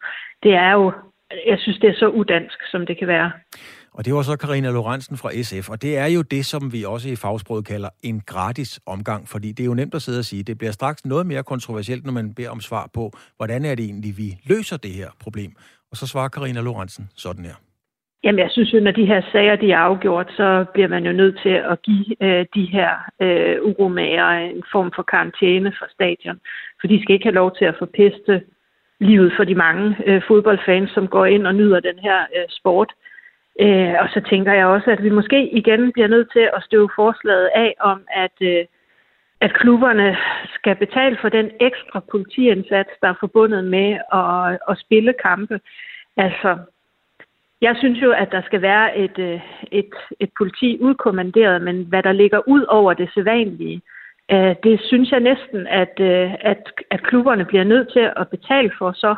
Det 0.44 0.54
er 0.54 0.72
jo, 0.72 0.92
jeg 1.48 1.58
synes, 1.60 1.80
det 1.80 1.90
er 1.90 1.94
så 2.00 2.08
udansk, 2.08 2.60
som 2.72 2.86
det 2.86 2.98
kan 2.98 3.08
være. 3.08 3.32
Og 3.94 4.06
det 4.06 4.14
var 4.14 4.22
så 4.22 4.38
Karina 4.38 4.72
Lorentzen 4.72 5.18
fra 5.18 5.32
SF, 5.44 5.70
og 5.70 5.82
det 5.82 5.98
er 5.98 6.06
jo 6.06 6.22
det, 6.22 6.46
som 6.46 6.74
vi 6.74 6.84
også 6.84 7.10
i 7.10 7.16
fagsproget 7.16 7.66
kalder 7.66 7.90
en 8.04 8.22
gratis 8.26 8.80
omgang, 8.86 9.28
fordi 9.28 9.52
det 9.52 9.64
er 9.64 9.66
jo 9.66 9.74
nemt 9.74 9.96
at 9.96 10.02
sidde 10.02 10.20
og 10.20 10.26
sige, 10.26 10.44
det 10.44 10.58
bliver 10.58 10.72
straks 10.72 11.06
noget 11.06 11.26
mere 11.26 11.44
kontroversielt, 11.44 12.06
når 12.06 12.12
man 12.12 12.34
beder 12.34 12.50
om 12.50 12.62
svar 12.62 12.90
på, 12.94 13.12
hvordan 13.38 13.66
er 13.66 13.76
det 13.76 13.86
egentlig, 13.86 14.18
vi 14.18 14.38
løser 14.46 14.78
det 14.78 14.92
her 14.92 15.10
problem. 15.20 15.52
Og 15.92 15.98
så 15.98 16.08
svarer 16.08 16.28
Karina 16.28 16.62
Lorentzen 16.62 17.10
sådan 17.16 17.46
her. 17.46 17.56
Jamen, 18.24 18.40
jeg 18.40 18.52
synes 18.52 18.74
jo, 18.74 18.80
når 18.80 18.92
de 18.92 19.06
her 19.06 19.22
sager 19.32 19.56
de 19.56 19.72
er 19.72 19.78
afgjort, 19.78 20.32
så 20.32 20.66
bliver 20.74 20.88
man 20.88 21.06
jo 21.06 21.12
nødt 21.12 21.40
til 21.42 21.50
at 21.50 21.82
give 21.82 22.24
øh, 22.24 22.46
de 22.56 22.66
her 22.66 22.92
øh, 23.22 23.58
uromager 23.62 24.30
en 24.30 24.64
form 24.72 24.92
for 24.96 25.04
karantæne 25.04 25.74
for 25.80 25.88
stadion. 25.94 26.40
For 26.82 26.88
de 26.88 27.02
skal 27.02 27.14
ikke 27.14 27.26
have 27.26 27.42
lov 27.42 27.56
til 27.56 27.66
at 27.66 27.76
forpeste 27.80 28.42
livet 29.00 29.34
for 29.38 29.44
de 29.44 29.56
mange 29.56 29.96
øh, 30.06 30.22
fodboldfans, 30.28 30.92
som 30.92 31.08
går 31.08 31.26
ind 31.26 31.48
og 31.48 31.56
nyder 31.56 31.80
den 31.80 32.00
her 32.00 32.20
øh, 32.36 32.46
sport. 32.50 32.94
Øh, 33.60 33.94
og 34.00 34.08
så 34.14 34.22
tænker 34.30 34.54
jeg 34.54 34.66
også, 34.66 34.92
at 34.92 35.04
vi 35.04 35.10
måske 35.10 35.50
igen 35.50 35.92
bliver 35.92 36.08
nødt 36.08 36.32
til 36.32 36.50
at 36.56 36.64
støve 36.64 36.90
forslaget 36.96 37.50
af 37.56 37.76
om, 37.80 38.02
at, 38.16 38.38
øh, 38.42 38.66
at 39.42 39.54
klubberne 39.54 40.18
skal 40.56 40.76
betale 40.76 41.18
for 41.22 41.30
den 41.30 41.52
ekstra 41.60 42.00
politiindsats, 42.12 42.90
der 43.02 43.08
er 43.10 43.20
forbundet 43.20 43.64
med 43.64 43.90
at, 44.14 44.58
at 44.70 44.80
spille 44.80 45.14
kampe. 45.24 45.60
Altså, 46.18 46.58
jeg 47.62 47.76
synes 47.80 48.02
jo, 48.02 48.12
at 48.12 48.32
der 48.32 48.42
skal 48.42 48.62
være 48.62 48.98
et, 48.98 49.20
øh, 49.20 49.42
et, 49.72 49.94
et 50.20 50.30
politi 50.38 50.78
udkommanderet, 50.82 51.62
men 51.62 51.84
hvad 51.84 52.04
der 52.04 52.12
ligger 52.12 52.48
ud 52.48 52.64
over 52.70 52.94
det 52.94 53.10
sædvanlige, 53.14 53.82
øh, 54.32 54.56
det 54.64 54.82
synes 54.82 55.12
jeg 55.12 55.20
næsten, 55.20 55.68
at, 55.68 56.00
øh, 56.00 56.34
at, 56.40 56.72
at 56.92 57.04
klubberne 57.04 57.46
bliver 57.46 57.64
nødt 57.64 57.92
til 57.94 58.12
at 58.16 58.30
betale 58.30 58.72
for 58.78 58.92
så. 58.92 59.16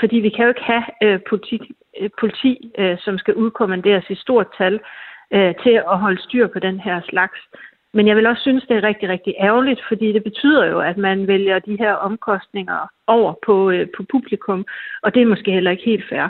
Fordi 0.00 0.16
vi 0.16 0.28
kan 0.28 0.44
jo 0.44 0.48
ikke 0.48 0.70
have 0.72 1.18
politi, 1.28 1.74
politi 2.20 2.72
som 2.98 3.18
skal 3.18 3.34
udkommanderes 3.34 4.10
i 4.10 4.14
stort 4.14 4.46
tal 4.58 4.80
til 5.62 5.82
at 5.92 5.98
holde 5.98 6.22
styr 6.22 6.46
på 6.46 6.58
den 6.58 6.80
her 6.80 7.00
slags. 7.08 7.38
Men 7.94 8.06
jeg 8.06 8.16
vil 8.16 8.26
også 8.26 8.42
synes, 8.42 8.64
det 8.68 8.76
er 8.76 8.82
rigtig, 8.82 9.08
rigtig 9.08 9.34
ærgerligt, 9.40 9.80
fordi 9.88 10.12
det 10.12 10.22
betyder 10.24 10.66
jo, 10.66 10.80
at 10.80 10.96
man 10.96 11.26
vælger 11.26 11.58
de 11.58 11.76
her 11.78 11.92
omkostninger 11.92 12.88
over 13.06 13.34
på, 13.46 13.72
på 13.96 14.02
publikum, 14.10 14.66
og 15.02 15.14
det 15.14 15.22
er 15.22 15.26
måske 15.26 15.50
heller 15.52 15.70
ikke 15.70 15.84
helt 15.84 16.08
fair. 16.08 16.28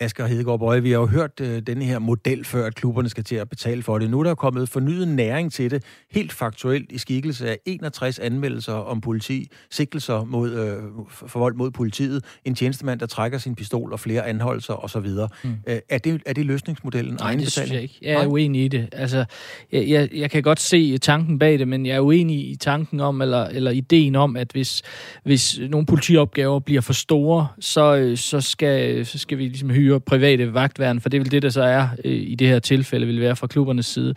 Asger 0.00 0.26
Hedegaard 0.26 0.58
Bøje, 0.58 0.82
vi 0.82 0.90
har 0.90 0.98
jo 0.98 1.06
hørt 1.06 1.40
øh, 1.40 1.62
denne 1.66 1.84
her 1.84 1.98
model 1.98 2.44
før, 2.44 2.66
at 2.66 2.74
klubberne 2.74 3.08
skal 3.08 3.24
til 3.24 3.36
at 3.36 3.48
betale 3.48 3.82
for 3.82 3.98
det. 3.98 4.10
Nu 4.10 4.20
er 4.20 4.24
der 4.24 4.34
kommet 4.34 4.68
fornyet 4.68 5.08
næring 5.08 5.52
til 5.52 5.70
det, 5.70 5.84
helt 6.10 6.32
faktuelt 6.32 6.92
i 6.92 6.98
skikkelse 6.98 7.48
af 7.48 7.58
61 7.66 8.18
anmeldelser 8.18 8.72
om 8.72 9.00
politi, 9.00 9.48
sigtelser 9.70 10.24
mod, 10.24 10.52
øh, 10.52 10.82
for 11.10 11.38
vold 11.38 11.54
mod 11.54 11.70
politiet, 11.70 12.24
en 12.44 12.54
tjenestemand, 12.54 13.00
der 13.00 13.06
trækker 13.06 13.38
sin 13.38 13.54
pistol 13.54 13.92
og 13.92 14.00
flere 14.00 14.26
anholdelser 14.26 14.84
osv. 14.84 15.06
Mm. 15.44 15.50
Øh, 15.66 15.78
er, 15.88 15.98
det, 15.98 16.22
er 16.26 16.32
det 16.32 16.46
løsningsmodellen? 16.46 17.14
Nej, 17.14 17.34
det 17.34 17.52
synes 17.52 17.72
jeg 17.72 17.82
ikke. 17.82 17.98
Jeg 18.02 18.22
er 18.22 18.26
uenig 18.26 18.64
i 18.64 18.68
det. 18.68 18.88
Altså, 18.92 19.24
jeg, 19.72 19.88
jeg, 19.88 20.08
jeg 20.14 20.30
kan 20.30 20.42
godt 20.42 20.60
se 20.60 20.98
tanken 20.98 21.38
bag 21.38 21.58
det, 21.58 21.68
men 21.68 21.86
jeg 21.86 21.96
er 21.96 22.00
uenig 22.00 22.50
i 22.50 22.56
tanken 22.56 23.00
om, 23.00 23.22
eller, 23.22 23.44
eller 23.44 23.70
ideen 23.70 24.16
om, 24.16 24.36
at 24.36 24.52
hvis, 24.52 24.82
hvis 25.24 25.60
nogle 25.68 25.86
politiopgaver 25.86 26.58
bliver 26.58 26.80
for 26.80 26.92
store, 26.92 27.48
så, 27.60 27.96
øh, 27.96 28.16
så, 28.16 28.40
skal, 28.40 29.06
så 29.06 29.18
skal 29.18 29.38
vi 29.38 29.42
ligesom 29.42 29.70
hyre 29.70 29.91
hyre 29.92 30.00
private 30.00 30.54
vagtværn, 30.54 31.00
for 31.00 31.08
det 31.08 31.20
vil 31.20 31.30
det, 31.30 31.42
der 31.42 31.48
så 31.48 31.62
er 31.62 31.88
øh, 32.04 32.12
i 32.12 32.34
det 32.34 32.48
her 32.48 32.58
tilfælde, 32.58 33.06
vil 33.06 33.20
være 33.20 33.36
fra 33.36 33.46
klubbernes 33.46 33.86
side. 33.86 34.14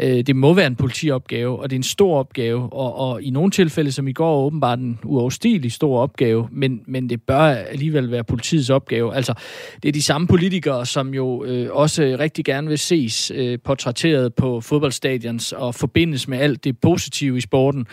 Øh, 0.00 0.22
det 0.22 0.36
må 0.36 0.54
være 0.54 0.66
en 0.66 0.76
politiopgave, 0.76 1.58
og 1.58 1.70
det 1.70 1.76
er 1.76 1.78
en 1.78 1.82
stor 1.82 2.18
opgave, 2.18 2.72
og, 2.72 2.98
og 2.98 3.22
i 3.22 3.30
nogle 3.30 3.50
tilfælde, 3.50 3.92
som 3.92 4.08
i 4.08 4.12
går, 4.12 4.44
åbenbart 4.44 4.78
en 4.78 4.98
uoverstigeligt 5.04 5.74
stor 5.74 6.00
opgave, 6.00 6.48
men, 6.52 6.80
men 6.86 7.10
det 7.10 7.22
bør 7.22 7.40
alligevel 7.42 8.10
være 8.10 8.24
politiets 8.24 8.70
opgave. 8.70 9.14
Altså, 9.14 9.34
det 9.82 9.88
er 9.88 9.92
de 9.92 10.02
samme 10.02 10.26
politikere, 10.26 10.86
som 10.86 11.14
jo 11.14 11.44
øh, 11.44 11.68
også 11.72 12.16
rigtig 12.18 12.44
gerne 12.44 12.68
vil 12.68 12.78
ses 12.78 13.32
øh, 13.34 13.58
portrætteret 13.64 14.34
på 14.34 14.60
fodboldstadions 14.60 15.52
og 15.52 15.74
forbindes 15.74 16.28
med 16.28 16.38
alt 16.38 16.64
det 16.64 16.78
positive 16.78 17.36
i 17.36 17.40
sporten, 17.40 17.86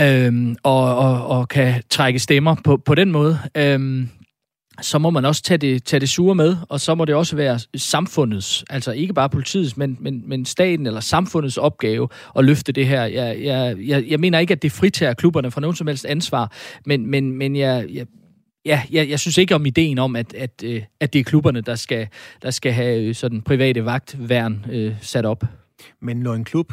øhm, 0.00 0.56
og, 0.62 0.96
og, 0.96 1.26
og 1.26 1.48
kan 1.48 1.82
trække 1.90 2.18
stemmer 2.18 2.56
på, 2.64 2.76
på 2.76 2.94
den 2.94 3.12
måde. 3.12 3.38
Øhm, 3.56 4.08
så 4.82 4.98
må 4.98 5.10
man 5.10 5.24
også 5.24 5.42
tage 5.42 5.58
det, 5.58 5.84
tage 5.84 6.00
det 6.00 6.08
sure 6.08 6.34
med, 6.34 6.56
og 6.68 6.80
så 6.80 6.94
må 6.94 7.04
det 7.04 7.14
også 7.14 7.36
være 7.36 7.58
samfundets, 7.76 8.64
altså 8.70 8.92
ikke 8.92 9.14
bare 9.14 9.28
politiets, 9.28 9.76
men, 9.76 9.96
men, 10.00 10.22
men 10.26 10.44
staten 10.44 10.86
eller 10.86 11.00
samfundets 11.00 11.56
opgave 11.56 12.08
at 12.38 12.44
løfte 12.44 12.72
det 12.72 12.86
her. 12.86 13.04
Jeg, 13.04 13.42
jeg, 13.42 13.76
jeg, 13.78 14.04
jeg 14.08 14.20
mener 14.20 14.38
ikke, 14.38 14.52
at 14.52 14.62
det 14.62 14.72
fritager 14.72 15.14
klubberne 15.14 15.50
fra 15.50 15.60
nogen 15.60 15.76
som 15.76 15.86
helst 15.86 16.04
ansvar, 16.04 16.52
men, 16.86 17.06
men, 17.06 17.32
men 17.32 17.56
jeg, 17.56 17.86
jeg, 17.92 18.06
ja, 18.64 18.82
jeg, 18.90 19.08
jeg 19.08 19.20
synes 19.20 19.38
ikke 19.38 19.54
om 19.54 19.66
ideen 19.66 19.98
om, 19.98 20.16
at, 20.16 20.34
at, 20.34 20.62
øh, 20.64 20.82
at 21.00 21.12
det 21.12 21.18
er 21.18 21.24
klubberne, 21.24 21.60
der 21.60 21.74
skal, 21.74 22.08
der 22.42 22.50
skal 22.50 22.72
have 22.72 23.14
sådan 23.14 23.42
private 23.42 23.84
vagtværn 23.84 24.66
øh, 24.72 24.94
sat 25.00 25.26
op. 25.26 25.44
Men 26.02 26.16
når 26.16 26.34
en 26.34 26.44
klub 26.44 26.72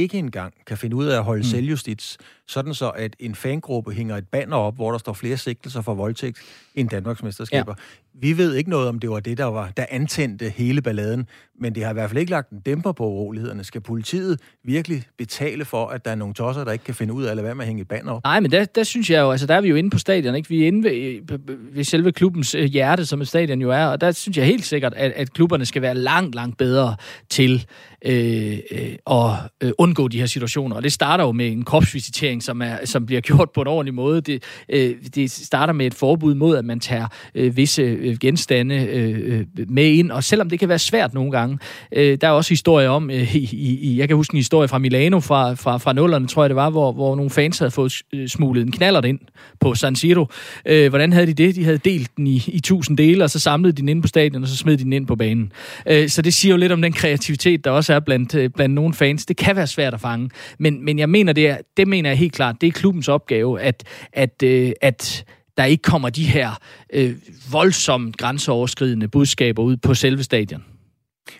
ikke 0.00 0.18
engang 0.18 0.54
kan 0.66 0.78
finde 0.78 0.96
ud 0.96 1.06
af 1.06 1.16
at 1.16 1.24
holde 1.24 1.40
mm. 1.40 1.44
selvjustits, 1.44 2.18
sådan 2.46 2.74
så 2.74 2.90
at 2.90 3.16
en 3.18 3.34
fangruppe 3.34 3.92
hænger 3.92 4.16
et 4.16 4.28
banner 4.28 4.56
op, 4.56 4.74
hvor 4.74 4.90
der 4.90 4.98
står 4.98 5.12
flere 5.12 5.36
sigtelser 5.36 5.80
for 5.80 5.94
voldtægt 5.94 6.38
end 6.74 6.88
Danmarks 6.88 7.22
mesterskaber. 7.22 7.74
Ja. 7.78 8.09
Vi 8.20 8.38
ved 8.38 8.54
ikke 8.54 8.70
noget 8.70 8.88
om, 8.88 8.98
det 8.98 9.10
var 9.10 9.20
det, 9.20 9.38
der 9.38 9.44
var 9.44 9.70
der 9.76 9.84
antændte 9.90 10.48
hele 10.48 10.82
balladen, 10.82 11.26
men 11.60 11.74
det 11.74 11.84
har 11.84 11.90
i 11.90 11.92
hvert 11.92 12.10
fald 12.10 12.18
ikke 12.20 12.30
lagt 12.30 12.50
en 12.50 12.60
dæmper 12.60 12.92
på 12.92 13.06
urolighederne. 13.06 13.64
Skal 13.64 13.80
politiet 13.80 14.40
virkelig 14.64 15.02
betale 15.18 15.64
for, 15.64 15.86
at 15.86 16.04
der 16.04 16.10
er 16.10 16.14
nogle 16.14 16.34
tosser, 16.34 16.64
der 16.64 16.72
ikke 16.72 16.84
kan 16.84 16.94
finde 16.94 17.12
ud 17.14 17.24
af, 17.24 17.30
at 17.30 17.36
lade 17.36 17.54
med 17.54 17.60
at 17.60 17.66
hænge 17.66 17.82
et 17.82 17.88
banner 17.88 18.12
op? 18.12 18.24
Nej, 18.24 18.40
men 18.40 18.50
der, 18.50 18.64
der 18.64 18.82
synes 18.82 19.10
jeg 19.10 19.20
jo, 19.20 19.30
altså 19.30 19.46
der 19.46 19.54
er 19.54 19.60
vi 19.60 19.68
jo 19.68 19.76
inde 19.76 19.90
på 19.90 19.98
stadion, 19.98 20.34
ikke? 20.34 20.48
Vi 20.48 20.62
er 20.62 20.66
inde 20.66 20.88
ved, 20.88 21.38
ved 21.72 21.84
selve 21.84 22.12
klubbens 22.12 22.54
øh, 22.54 22.64
hjerte, 22.64 23.06
som 23.06 23.20
et 23.20 23.28
stadion 23.28 23.60
jo 23.60 23.70
er, 23.70 23.84
og 23.84 24.00
der 24.00 24.12
synes 24.12 24.36
jeg 24.36 24.46
helt 24.46 24.64
sikkert, 24.64 24.94
at, 24.94 25.12
at 25.16 25.32
klubberne 25.32 25.66
skal 25.66 25.82
være 25.82 25.94
langt, 25.94 26.34
langt 26.34 26.58
bedre 26.58 26.96
til 27.28 27.66
øh, 28.04 28.58
øh, 28.70 28.96
at 29.10 29.32
øh, 29.60 29.72
undgå 29.78 30.08
de 30.08 30.18
her 30.18 30.26
situationer. 30.26 30.76
Og 30.76 30.82
det 30.82 30.92
starter 30.92 31.24
jo 31.24 31.32
med 31.32 31.52
en 31.52 31.64
kropsvisitering, 31.64 32.42
som, 32.42 32.62
er, 32.62 32.76
som 32.84 33.06
bliver 33.06 33.20
gjort 33.20 33.50
på 33.50 33.60
en 33.60 33.66
ordentlig 33.66 33.94
måde. 33.94 34.20
Det, 34.20 34.42
øh, 34.68 34.94
det 35.14 35.30
starter 35.30 35.72
med 35.72 35.86
et 35.86 35.94
forbud 35.94 36.34
mod, 36.34 36.56
at 36.56 36.64
man 36.64 36.80
tager 36.80 37.06
øh, 37.34 37.56
visse 37.56 38.09
øh, 38.10 38.16
genstande 38.18 38.74
øh, 38.74 39.38
øh, 39.38 39.46
med 39.68 39.86
ind, 39.86 40.10
og 40.10 40.24
selvom 40.24 40.50
det 40.50 40.58
kan 40.58 40.68
være 40.68 40.78
svært 40.78 41.14
nogle 41.14 41.30
gange, 41.30 41.58
øh, 41.92 42.18
der 42.20 42.26
er 42.26 42.32
også 42.32 42.50
historier 42.50 42.88
om, 42.88 43.10
øh, 43.10 43.36
i, 43.36 43.78
i, 43.82 43.98
jeg 43.98 44.08
kan 44.08 44.16
huske 44.16 44.34
en 44.34 44.38
historie 44.38 44.68
fra 44.68 44.78
Milano 44.78 45.20
fra, 45.20 45.54
fra, 45.54 45.78
fra 45.78 45.92
nullerne, 45.92 46.26
tror 46.26 46.42
jeg 46.42 46.50
det 46.50 46.56
var, 46.56 46.70
hvor, 46.70 46.92
hvor 46.92 47.16
nogle 47.16 47.30
fans 47.30 47.58
havde 47.58 47.70
fået 47.70 47.92
øh, 48.14 48.28
smuglet 48.28 48.66
en 48.66 48.72
knallert 48.72 49.04
ind 49.04 49.18
på 49.60 49.74
San 49.74 49.96
Siro. 49.96 50.26
Øh, 50.66 50.88
hvordan 50.88 51.12
havde 51.12 51.26
de 51.26 51.34
det? 51.34 51.54
De 51.54 51.64
havde 51.64 51.78
delt 51.78 52.16
den 52.16 52.26
i, 52.26 52.44
i 52.46 52.60
tusind 52.60 52.98
dele, 52.98 53.24
og 53.24 53.30
så 53.30 53.38
samlede 53.38 53.72
de 53.72 53.80
den 53.80 53.88
ind 53.88 54.02
på 54.02 54.08
stadion, 54.08 54.42
og 54.42 54.48
så 54.48 54.56
smed 54.56 54.76
de 54.76 54.84
den 54.84 54.92
ind 54.92 55.06
på 55.06 55.16
banen. 55.16 55.52
Øh, 55.86 56.08
så 56.08 56.22
det 56.22 56.34
siger 56.34 56.52
jo 56.52 56.56
lidt 56.58 56.72
om 56.72 56.82
den 56.82 56.92
kreativitet, 56.92 57.64
der 57.64 57.70
også 57.70 57.94
er 57.94 58.00
blandt, 58.00 58.34
øh, 58.34 58.50
blandt 58.50 58.74
nogle 58.74 58.94
fans. 58.94 59.26
Det 59.26 59.36
kan 59.36 59.56
være 59.56 59.66
svært 59.66 59.94
at 59.94 60.00
fange, 60.00 60.30
men, 60.58 60.84
men 60.84 60.98
jeg 60.98 61.08
mener, 61.08 61.32
det, 61.32 61.48
er, 61.48 61.56
det 61.76 61.88
mener 61.88 62.10
jeg 62.10 62.18
helt 62.18 62.32
klart, 62.32 62.56
det 62.60 62.66
er 62.66 62.70
klubbens 62.70 63.08
opgave, 63.08 63.60
at, 63.60 63.84
at, 64.12 64.42
øh, 64.42 64.72
at 64.80 65.24
der 65.60 65.66
ikke 65.66 65.82
kommer 65.82 66.10
de 66.10 66.24
her 66.24 66.50
øh, 66.92 67.16
voldsomt 67.52 68.16
grænseoverskridende 68.16 69.08
budskaber 69.08 69.62
ud 69.62 69.76
på 69.76 69.94
selve 69.94 70.22
stadion. 70.22 70.64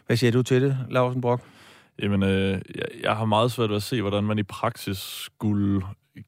Hvad 0.06 0.16
siger 0.16 0.30
du 0.30 0.42
til 0.42 0.62
det, 0.62 0.78
Larsen 0.90 1.20
Brock? 1.20 1.42
Jamen, 2.02 2.22
øh, 2.22 2.60
jeg, 2.74 2.84
jeg 3.02 3.16
har 3.16 3.24
meget 3.24 3.52
svært 3.52 3.70
ved 3.70 3.76
at 3.76 3.82
se, 3.82 4.00
hvordan 4.00 4.24
man 4.24 4.38
i 4.38 4.42
praksis 4.42 4.98
skulle 4.98 5.82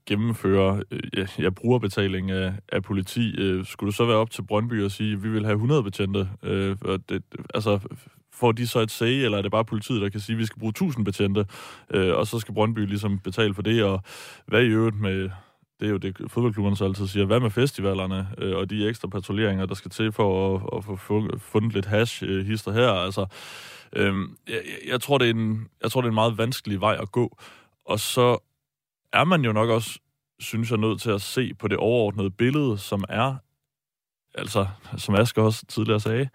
gennemføre 0.06 0.82
øh, 0.90 1.00
ja, 1.16 1.26
ja, 1.38 1.50
brugerbetaling 1.50 2.30
af, 2.30 2.52
af 2.72 2.82
politi. 2.82 3.34
Øh, 3.38 3.66
skulle 3.66 3.88
det 3.88 3.96
så 3.96 4.04
være 4.04 4.16
op 4.16 4.30
til 4.30 4.42
Brøndby 4.42 4.84
og 4.84 4.90
sige, 4.90 5.12
at 5.12 5.22
vi 5.22 5.28
vil 5.28 5.44
have 5.44 5.54
100 5.54 5.82
betjente? 5.82 6.28
Øh, 6.42 6.76
det, 7.08 7.22
altså, 7.54 7.78
får 8.32 8.52
de 8.52 8.66
så 8.66 8.80
et 8.80 8.90
say, 8.90 9.25
eller 9.25 9.38
er 9.38 9.42
det 9.42 9.50
bare 9.50 9.64
politiet, 9.64 10.02
der 10.02 10.08
kan 10.08 10.20
sige, 10.20 10.34
at 10.34 10.38
vi 10.38 10.46
skal 10.46 10.58
bruge 10.58 10.70
1000 10.70 11.04
betjente, 11.04 11.46
øh, 11.90 12.16
og 12.16 12.26
så 12.26 12.38
skal 12.38 12.54
Brøndby 12.54 12.87
ligesom 12.87 13.18
betale 13.18 13.54
for 13.54 13.62
det, 13.62 13.84
og 13.84 14.02
hvad 14.46 14.62
i 14.62 14.68
øvrigt 14.68 15.00
med 15.00 15.30
det 15.83 15.89
er 15.89 15.93
jo 15.93 15.99
det, 15.99 16.31
fodboldklubberne 16.31 16.77
så 16.77 16.85
altid 16.85 17.07
siger. 17.07 17.27
Hvad 17.27 17.41
med 17.41 17.51
festivalerne 17.51 18.29
øh, 18.39 18.57
og 18.57 18.71
de 18.71 18.89
ekstra 18.89 19.09
patruljeringer, 19.09 19.67
der 19.67 19.75
skal 19.75 19.91
til 19.91 20.12
for 20.12 20.57
at, 20.57 20.62
at 20.77 20.85
få 20.85 20.97
fundet 21.39 21.73
lidt 21.73 21.87
hash 21.87 22.23
øh, 22.27 22.47
hister 22.47 22.73
her? 22.73 22.89
Altså, 22.89 23.27
øh, 23.93 24.15
jeg, 24.49 24.62
jeg, 24.87 25.01
tror, 25.01 25.19
det 25.19 25.27
er 25.27 25.35
en, 25.35 25.69
jeg 25.83 25.91
tror, 25.91 26.01
det 26.01 26.07
er 26.07 26.11
en 26.11 26.15
meget 26.15 26.39
vanskelig 26.39 26.81
vej 26.81 26.97
at 27.01 27.12
gå. 27.12 27.39
Og 27.85 28.01
så 28.01 28.39
er 29.12 29.25
man 29.25 29.45
jo 29.45 29.53
nok 29.53 29.71
også, 29.71 29.99
synes 30.39 30.71
jeg, 30.71 30.79
nødt 30.79 31.01
til 31.01 31.11
at 31.11 31.23
se 31.23 31.55
på 31.55 31.69
det 31.69 31.79
overordnede 31.79 32.31
billede, 32.31 32.79
som 32.79 33.05
er, 33.09 33.37
altså, 34.35 34.67
som 34.97 35.15
Asger 35.15 35.43
også 35.43 35.67
tidligere 35.67 36.01
sagde, 36.01 36.29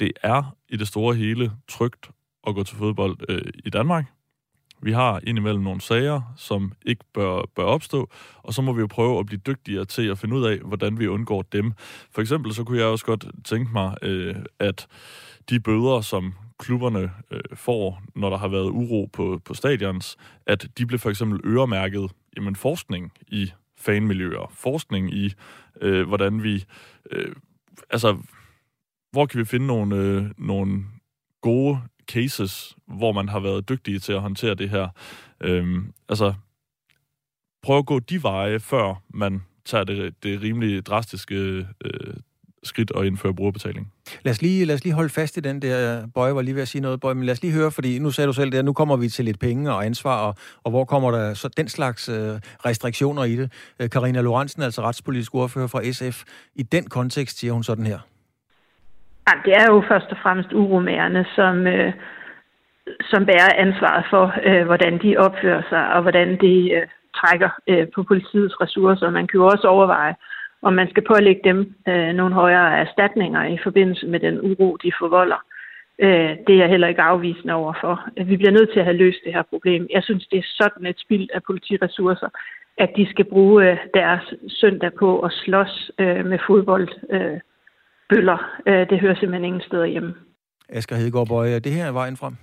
det 0.00 0.12
er 0.22 0.56
i 0.68 0.76
det 0.76 0.88
store 0.88 1.14
hele 1.14 1.52
trygt 1.68 2.10
at 2.46 2.54
gå 2.54 2.62
til 2.62 2.76
fodbold 2.76 3.16
øh, 3.28 3.52
i 3.64 3.70
Danmark. 3.70 4.15
Vi 4.82 4.92
har 4.92 5.20
indimellem 5.26 5.62
nogle 5.62 5.80
sager, 5.80 6.34
som 6.36 6.72
ikke 6.86 7.04
bør, 7.14 7.42
bør 7.54 7.64
opstå, 7.64 8.10
og 8.42 8.54
så 8.54 8.62
må 8.62 8.72
vi 8.72 8.80
jo 8.80 8.86
prøve 8.86 9.18
at 9.18 9.26
blive 9.26 9.40
dygtigere 9.46 9.84
til 9.84 10.08
at 10.08 10.18
finde 10.18 10.36
ud 10.36 10.44
af, 10.44 10.58
hvordan 10.58 10.98
vi 10.98 11.08
undgår 11.08 11.42
dem. 11.42 11.72
For 12.10 12.20
eksempel 12.20 12.54
så 12.54 12.64
kunne 12.64 12.78
jeg 12.78 12.86
også 12.86 13.04
godt 13.04 13.26
tænke 13.44 13.72
mig, 13.72 13.96
øh, 14.02 14.34
at 14.58 14.86
de 15.50 15.60
bøder, 15.60 16.00
som 16.00 16.34
klubberne 16.58 17.10
øh, 17.30 17.40
får, 17.54 18.02
når 18.14 18.30
der 18.30 18.36
har 18.36 18.48
været 18.48 18.70
uro 18.70 19.08
på, 19.12 19.40
på 19.44 19.54
stadions, 19.54 20.16
at 20.46 20.68
de 20.78 20.86
blev 20.86 20.98
for 20.98 21.10
eksempel 21.10 21.40
øremærket 21.44 22.10
jamen, 22.36 22.56
forskning 22.56 23.12
i 23.28 23.52
fanmiljøer, 23.76 24.52
forskning 24.54 25.14
i, 25.14 25.34
øh, 25.80 26.06
hvordan 26.08 26.42
vi... 26.42 26.64
Øh, 27.10 27.32
altså, 27.90 28.16
hvor 29.12 29.26
kan 29.26 29.40
vi 29.40 29.44
finde 29.44 29.66
nogle, 29.66 29.96
øh, 29.96 30.24
nogle 30.38 30.84
gode 31.40 31.78
cases, 32.12 32.76
hvor 32.86 33.12
man 33.12 33.28
har 33.28 33.40
været 33.40 33.68
dygtige 33.68 33.98
til 33.98 34.12
at 34.12 34.20
håndtere 34.20 34.54
det 34.54 34.70
her. 34.70 34.88
Øhm, 35.40 35.92
altså, 36.08 36.34
prøv 37.62 37.78
at 37.78 37.86
gå 37.86 37.98
de 37.98 38.22
veje, 38.22 38.60
før 38.60 39.02
man 39.14 39.42
tager 39.64 39.84
det, 39.84 40.22
det 40.22 40.42
rimelig 40.42 40.86
drastiske 40.86 41.34
øh, 41.84 42.14
skridt 42.66 42.92
at 42.96 43.04
indføre 43.04 43.34
brugerbetaling. 43.34 43.92
Lad 44.22 44.32
os, 44.32 44.42
lige, 44.42 44.64
lad 44.64 44.74
os 44.74 44.84
lige 44.84 44.92
holde 44.92 45.08
fast 45.08 45.36
i 45.36 45.40
den 45.40 45.62
der, 45.62 46.06
Bøje 46.06 46.34
var 46.34 46.42
lige 46.42 46.54
ved 46.54 46.62
at 46.62 46.68
sige 46.68 46.82
noget, 46.82 47.00
Bøje, 47.00 47.14
men 47.14 47.24
lad 47.24 47.32
os 47.32 47.42
lige 47.42 47.52
høre, 47.52 47.70
fordi 47.70 47.98
nu 47.98 48.10
sagde 48.10 48.28
du 48.28 48.32
selv 48.32 48.52
det, 48.52 48.64
nu 48.64 48.72
kommer 48.72 48.96
vi 48.96 49.08
til 49.08 49.24
lidt 49.24 49.38
penge 49.38 49.72
og 49.72 49.86
ansvar, 49.86 50.26
og, 50.26 50.34
og 50.62 50.70
hvor 50.70 50.84
kommer 50.84 51.10
der 51.10 51.34
så 51.34 51.48
den 51.48 51.68
slags 51.68 52.08
øh, 52.08 52.40
restriktioner 52.64 53.24
i 53.24 53.36
det? 53.36 53.52
Øh, 53.80 53.90
Karina 53.90 54.20
Lorentzen, 54.20 54.62
altså 54.62 54.82
retspolitisk 54.82 55.34
ordfører 55.34 55.66
fra 55.66 55.92
SF, 55.92 56.22
i 56.54 56.62
den 56.62 56.86
kontekst 56.86 57.38
siger 57.38 57.52
hun 57.52 57.64
sådan 57.64 57.86
her. 57.86 57.98
Jamen, 59.26 59.44
det 59.44 59.54
er 59.60 59.66
jo 59.72 59.84
først 59.88 60.10
og 60.10 60.18
fremmest 60.22 60.52
uromærerne, 60.52 61.26
som, 61.34 61.66
øh, 61.66 61.92
som 63.10 63.26
bærer 63.26 63.52
ansvaret 63.64 64.04
for, 64.10 64.34
øh, 64.48 64.64
hvordan 64.66 64.98
de 65.02 65.16
opfører 65.16 65.62
sig, 65.68 65.92
og 65.94 66.02
hvordan 66.02 66.28
de 66.40 66.70
øh, 66.72 66.86
trækker 67.16 67.50
øh, 67.66 67.86
på 67.94 68.02
politiets 68.02 68.60
ressourcer. 68.60 69.10
Man 69.10 69.26
kan 69.26 69.38
jo 69.40 69.46
også 69.46 69.68
overveje, 69.68 70.14
om 70.62 70.72
man 70.72 70.90
skal 70.90 71.04
pålægge 71.12 71.40
dem 71.44 71.74
øh, 71.88 72.12
nogle 72.14 72.34
højere 72.34 72.78
erstatninger 72.78 73.44
i 73.44 73.58
forbindelse 73.62 74.06
med 74.06 74.20
den 74.20 74.40
uro, 74.40 74.76
de 74.76 74.92
forvolder. 74.98 75.40
Øh, 75.98 76.30
det 76.46 76.52
er 76.54 76.62
jeg 76.62 76.68
heller 76.68 76.88
ikke 76.88 77.02
afvisende 77.02 77.54
overfor. 77.54 78.08
Vi 78.24 78.36
bliver 78.36 78.50
nødt 78.50 78.70
til 78.72 78.80
at 78.80 78.84
have 78.84 78.96
løst 78.96 79.18
det 79.24 79.32
her 79.32 79.42
problem. 79.42 79.86
Jeg 79.90 80.02
synes, 80.02 80.26
det 80.26 80.38
er 80.38 80.52
sådan 80.60 80.86
et 80.86 81.00
spild 81.00 81.28
af 81.34 81.42
politiressourcer, 81.42 82.28
at 82.78 82.90
de 82.96 83.10
skal 83.10 83.24
bruge 83.24 83.70
øh, 83.70 83.78
deres 83.94 84.34
søndag 84.48 84.92
på 84.92 85.20
at 85.20 85.32
slås 85.32 85.90
øh, 85.98 86.26
med 86.26 86.38
fodbold. 86.46 86.88
Øh, 87.10 87.40
bøller. 88.08 88.38
Øh, 88.68 88.90
det 88.90 89.00
hører 89.00 89.14
simpelthen 89.14 89.44
ingen 89.44 89.62
steder 89.66 89.84
hjemme. 89.84 90.14
Asger 90.68 90.96
Hedegaard 90.96 91.28
Bøje, 91.28 91.50
er 91.50 91.58
det 91.58 91.72
her 91.72 91.92
vejen 91.92 92.16
frem? 92.16 92.36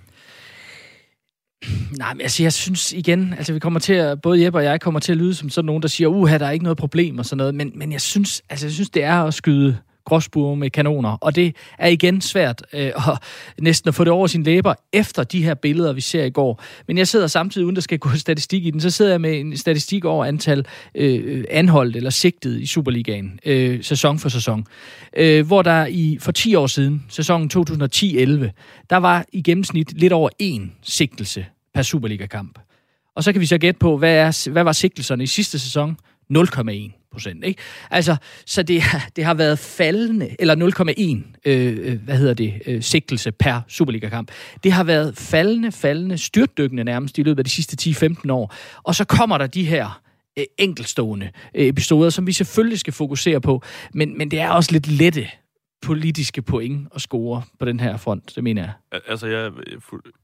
Nej, 1.98 2.14
men 2.14 2.20
altså, 2.20 2.42
jeg 2.42 2.52
synes 2.52 2.92
igen, 2.92 3.34
altså 3.38 3.52
vi 3.52 3.58
kommer 3.58 3.80
til 3.80 3.94
at, 3.94 4.20
både 4.20 4.44
Jeppe 4.44 4.58
og 4.58 4.64
jeg 4.64 4.80
kommer 4.80 5.00
til 5.00 5.12
at 5.12 5.18
lyde 5.18 5.34
som 5.34 5.48
sådan 5.48 5.66
nogen, 5.66 5.82
der 5.82 5.88
siger, 5.88 6.08
uha, 6.08 6.38
der 6.38 6.46
er 6.46 6.50
ikke 6.50 6.64
noget 6.64 6.78
problem 6.78 7.18
og 7.18 7.24
sådan 7.24 7.36
noget, 7.36 7.54
men, 7.54 7.72
men 7.74 7.92
jeg 7.92 8.00
synes, 8.00 8.42
altså 8.50 8.66
jeg 8.66 8.72
synes, 8.72 8.90
det 8.90 9.04
er 9.04 9.22
at 9.22 9.34
skyde 9.34 9.78
gråsbue 10.04 10.56
med 10.56 10.70
kanoner. 10.70 11.10
Og 11.10 11.34
det 11.34 11.56
er 11.78 11.88
igen 11.88 12.20
svært 12.20 12.62
øh, 12.72 12.92
at 13.08 13.18
næsten 13.58 13.88
at 13.88 13.94
få 13.94 14.04
det 14.04 14.12
over 14.12 14.26
sine 14.26 14.44
læber 14.44 14.74
efter 14.92 15.24
de 15.24 15.44
her 15.44 15.54
billeder, 15.54 15.92
vi 15.92 16.00
ser 16.00 16.24
i 16.24 16.30
går. 16.30 16.62
Men 16.86 16.98
jeg 16.98 17.08
sidder 17.08 17.26
samtidig, 17.26 17.64
uden 17.64 17.76
der 17.76 17.82
skal 17.82 17.98
gå 17.98 18.08
statistik 18.16 18.66
i 18.66 18.70
den, 18.70 18.80
så 18.80 18.90
sidder 18.90 19.10
jeg 19.10 19.20
med 19.20 19.40
en 19.40 19.56
statistik 19.56 20.04
over 20.04 20.24
antal 20.24 20.66
øh, 20.94 21.44
anholdt 21.50 21.96
eller 21.96 22.10
sigtet 22.10 22.60
i 22.60 22.66
Superligaen, 22.66 23.40
øh, 23.44 23.84
sæson 23.84 24.18
for 24.18 24.28
sæson. 24.28 24.66
Øh, 25.16 25.46
hvor 25.46 25.62
der 25.62 25.86
i 25.86 26.18
for 26.20 26.32
10 26.32 26.54
år 26.54 26.66
siden, 26.66 27.04
sæsonen 27.08 27.50
2010-11, 27.56 27.64
der 28.90 28.96
var 28.96 29.24
i 29.32 29.42
gennemsnit 29.42 30.00
lidt 30.00 30.12
over 30.12 30.30
én 30.42 30.70
sigtelse 30.82 31.46
per 31.74 31.82
Superliga-kamp. 31.82 32.58
Og 33.16 33.24
så 33.24 33.32
kan 33.32 33.40
vi 33.40 33.46
så 33.46 33.58
gætte 33.58 33.78
på, 33.78 33.96
hvad, 33.96 34.14
er, 34.14 34.50
hvad 34.50 34.64
var 34.64 34.72
sigtelserne 34.72 35.22
i 35.22 35.26
sidste 35.26 35.58
sæson? 35.58 35.96
0,1 36.32 37.03
procent. 37.14 37.44
Ikke? 37.44 37.62
Altså, 37.90 38.16
så 38.46 38.62
det, 38.62 38.82
det 39.16 39.24
har 39.24 39.34
været 39.34 39.58
faldende, 39.58 40.36
eller 40.38 40.54
0,1, 40.54 41.50
øh, 41.50 41.92
øh, 41.92 42.02
hvad 42.02 42.18
hedder 42.18 42.34
det, 42.34 42.54
øh, 42.66 42.82
sigtelse 42.82 43.32
per 43.32 43.60
Superliga-kamp. 43.68 44.30
Det 44.64 44.72
har 44.72 44.84
været 44.84 45.16
faldende, 45.18 45.72
faldende, 45.72 46.18
styrtdykkende 46.18 46.84
nærmest 46.84 47.18
i 47.18 47.22
løbet 47.22 47.38
af 47.38 47.44
de 47.44 47.50
sidste 47.50 47.90
10-15 47.90 48.30
år. 48.30 48.54
Og 48.82 48.94
så 48.94 49.04
kommer 49.04 49.38
der 49.38 49.46
de 49.46 49.64
her 49.64 50.00
øh, 50.38 50.44
enkelstående 50.58 51.30
øh, 51.54 51.66
episoder, 51.66 52.10
som 52.10 52.26
vi 52.26 52.32
selvfølgelig 52.32 52.78
skal 52.78 52.92
fokusere 52.92 53.40
på, 53.40 53.62
men, 53.94 54.18
men 54.18 54.30
det 54.30 54.40
er 54.40 54.50
også 54.50 54.72
lidt 54.72 54.86
lette 54.86 55.28
politiske 55.84 56.42
point 56.42 56.88
at 56.94 57.00
score 57.00 57.42
på 57.58 57.64
den 57.64 57.80
her 57.80 57.96
front, 57.96 58.36
det 58.36 58.44
mener 58.44 58.62
jeg. 58.62 59.00
Altså, 59.08 59.26
jeg, 59.26 59.52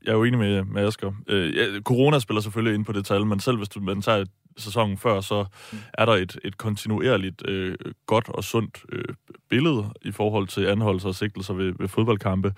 jeg 0.05 0.11
er 0.11 0.17
jo 0.17 0.25
enig 0.25 0.39
med, 0.39 0.65
med 0.65 0.87
Asger. 0.87 1.13
Øh, 1.29 1.57
ja, 1.57 1.65
corona 1.81 2.19
spiller 2.19 2.41
selvfølgelig 2.41 2.75
ind 2.75 2.85
på 2.85 2.93
det 2.93 3.07
tal, 3.07 3.27
men 3.27 3.41
selv 3.41 3.57
hvis 3.57 3.69
du, 3.69 3.81
man 3.81 4.03
tager 4.03 4.25
sæsonen 4.57 4.99
før, 4.99 5.21
så 5.21 5.45
mm. 5.73 5.79
er 5.95 6.05
der 6.05 6.13
et, 6.13 6.39
et 6.45 6.59
kontinuerligt 6.59 7.49
øh, 7.49 7.77
godt 8.07 8.29
og 8.29 8.45
sundt 8.45 8.85
øh, 8.93 9.15
billede 9.49 9.85
i 10.03 10.13
forhold 10.13 10.49
til 10.49 10.67
anholdelser 10.67 11.09
og 11.09 11.15
sigtelser 11.15 11.55
ved, 11.55 11.73
ved 11.79 11.89
fodboldkampe. 11.89 12.55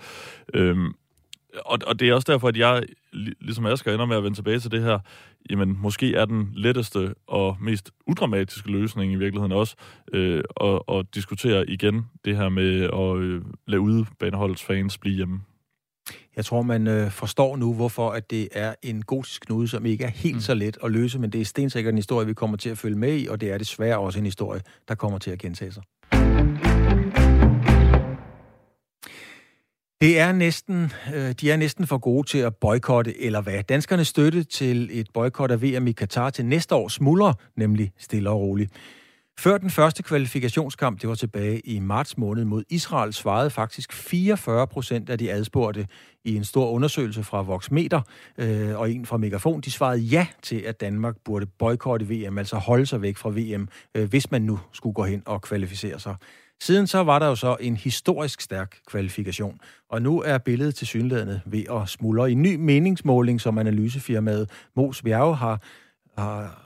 Øhm, 0.53 0.93
og, 1.65 1.79
og 1.87 1.99
det 1.99 2.09
er 2.09 2.13
også 2.13 2.31
derfor, 2.31 2.47
at 2.47 2.57
jeg, 2.57 2.83
ligesom 3.41 3.65
Asger, 3.65 3.93
ender 3.93 4.05
med 4.05 4.17
at 4.17 4.23
vende 4.23 4.37
tilbage 4.37 4.59
til 4.59 4.71
det 4.71 4.81
her, 4.81 4.99
jamen 5.49 5.77
måske 5.81 6.15
er 6.15 6.25
den 6.25 6.49
letteste 6.53 7.15
og 7.27 7.57
mest 7.61 7.91
udramatiske 8.07 8.71
løsning 8.71 9.13
i 9.13 9.15
virkeligheden 9.15 9.51
også 9.51 9.75
øh, 10.13 10.43
at, 10.61 10.81
at 10.89 11.05
diskutere 11.15 11.69
igen 11.69 12.05
det 12.25 12.37
her 12.37 12.49
med 12.49 12.83
at 12.83 13.17
øh, 13.17 13.41
lade 13.67 13.81
udebaneholdets 13.81 14.63
fans 14.63 14.97
blive 14.97 15.15
hjemme. 15.15 15.41
Jeg 16.35 16.45
tror, 16.45 16.61
man 16.61 16.87
øh, 16.87 17.11
forstår 17.11 17.55
nu, 17.55 17.73
hvorfor 17.73 18.09
at 18.09 18.31
det 18.31 18.47
er 18.51 18.73
en 18.81 19.01
gotisk 19.01 19.41
knude, 19.45 19.67
som 19.67 19.85
ikke 19.85 20.03
er 20.03 20.09
helt 20.09 20.35
mm. 20.35 20.41
så 20.41 20.53
let 20.53 20.77
at 20.83 20.91
løse, 20.91 21.19
men 21.19 21.29
det 21.29 21.41
er 21.41 21.45
stensikkert 21.45 21.91
en 21.91 21.97
historie, 21.97 22.27
vi 22.27 22.33
kommer 22.33 22.57
til 22.57 22.69
at 22.69 22.77
følge 22.77 22.97
med 22.97 23.17
i, 23.17 23.27
og 23.27 23.41
det 23.41 23.51
er 23.51 23.57
desværre 23.57 23.99
også 23.99 24.19
en 24.19 24.25
historie, 24.25 24.61
der 24.87 24.95
kommer 24.95 25.19
til 25.19 25.31
at 25.31 25.39
gentage 25.39 25.71
sig. 25.71 25.83
Det 30.01 30.19
er 30.19 30.31
næsten, 30.31 30.91
øh, 31.15 31.31
de 31.31 31.51
er 31.51 31.57
næsten 31.57 31.87
for 31.87 31.97
gode 31.97 32.27
til 32.27 32.37
at 32.37 32.55
boykotte, 32.55 33.21
eller 33.21 33.41
hvad? 33.41 33.63
Danskernes 33.63 34.07
støtte 34.07 34.43
til 34.43 34.89
et 34.91 35.07
boykot 35.13 35.51
af 35.51 35.61
VM 35.61 35.87
i 35.87 35.91
Katar 35.91 36.29
til 36.29 36.45
næste 36.45 36.75
år 36.75 36.87
smuldrer, 36.87 37.33
nemlig 37.55 37.91
stille 37.97 38.29
og 38.29 38.39
roligt. 38.39 38.71
Før 39.39 39.57
den 39.57 39.69
første 39.69 40.03
kvalifikationskamp, 40.03 41.01
det 41.01 41.09
var 41.09 41.15
tilbage 41.15 41.59
i 41.59 41.79
marts 41.79 42.17
måned 42.17 42.45
mod 42.45 42.63
Israel, 42.69 43.13
svarede 43.13 43.49
faktisk 43.49 43.93
44 43.93 44.67
procent 44.67 45.09
af 45.09 45.17
de 45.17 45.31
adspurgte 45.31 45.87
i 46.25 46.35
en 46.35 46.43
stor 46.43 46.69
undersøgelse 46.69 47.23
fra 47.23 47.41
Voxmeter 47.41 48.01
øh, 48.37 48.79
og 48.79 48.91
en 48.91 49.05
fra 49.05 49.17
Megafon. 49.17 49.61
De 49.61 49.71
svarede 49.71 50.01
ja 50.01 50.27
til, 50.41 50.55
at 50.55 50.81
Danmark 50.81 51.15
burde 51.25 51.45
boykotte 51.45 52.07
VM, 52.09 52.37
altså 52.37 52.55
holde 52.55 52.85
sig 52.85 53.01
væk 53.01 53.17
fra 53.17 53.29
VM, 53.29 53.67
øh, 53.95 54.09
hvis 54.09 54.31
man 54.31 54.41
nu 54.41 54.59
skulle 54.73 54.93
gå 54.93 55.03
hen 55.03 55.23
og 55.25 55.41
kvalificere 55.41 55.99
sig. 55.99 56.15
Siden 56.61 56.87
så 56.87 57.03
var 57.03 57.19
der 57.19 57.27
jo 57.27 57.35
så 57.35 57.57
en 57.59 57.77
historisk 57.77 58.41
stærk 58.41 58.77
kvalifikation, 58.87 59.59
og 59.89 60.01
nu 60.01 60.21
er 60.21 60.37
billedet 60.37 60.75
til 60.75 60.87
synlædende 60.87 61.41
ved 61.45 61.63
at 61.71 61.89
smuldre. 61.89 62.29
I 62.29 62.31
en 62.31 62.41
ny 62.41 62.55
meningsmåling, 62.55 63.41
som 63.41 63.57
analysefirmaet 63.57 64.49
Mos 64.75 65.01
Bjerge 65.01 65.35
har, 65.35 65.61
har 66.17 66.62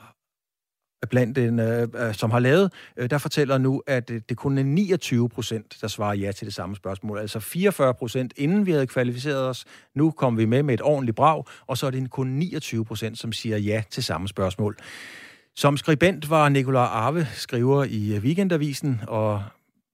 blandt 1.10 1.36
den, 1.36 1.60
øh, 1.60 1.88
øh, 1.96 2.14
som 2.14 2.32
har 2.32 2.40
lavet, 2.40 2.74
øh, 2.98 3.10
der 3.10 3.18
fortæller 3.18 3.58
nu, 3.58 3.84
at 3.88 4.10
øh, 4.10 4.22
det 4.30 4.38
kun 4.38 4.58
er 4.58 4.64
29 4.64 5.30
procent, 5.30 5.78
der 5.82 5.88
svarer 5.88 6.14
ja 6.14 6.32
til 6.32 6.46
det 6.46 6.54
samme 6.54 6.76
spørgsmål. 6.76 7.20
Altså 7.20 7.40
44 7.40 7.94
procent, 7.94 8.34
inden 8.38 8.66
vi 8.66 8.72
havde 8.72 8.88
kvalificeret 8.88 9.48
os. 9.48 9.66
Nu 9.96 10.12
kom 10.12 10.38
vi 10.38 10.46
med 10.46 10.64
med 10.64 10.74
et 10.74 10.82
ordentligt 10.82 11.16
brag, 11.16 11.44
og 11.68 11.78
så 11.78 11.88
er 11.88 11.92
det 11.92 12.12
kun 12.12 12.28
29 12.28 12.86
procent, 12.86 13.20
som 13.20 13.32
siger 13.32 13.58
ja 13.58 13.84
til 13.90 14.04
samme 14.04 14.28
spørgsmål. 14.28 14.78
Som 15.56 15.78
skribent 15.78 16.30
var 16.30 16.50
Nikolaj 16.50 16.84
Arve 16.84 17.28
skriver 17.34 17.84
i 17.84 18.16
øh, 18.16 18.24
Weekendavisen, 18.24 19.02
og 19.08 19.44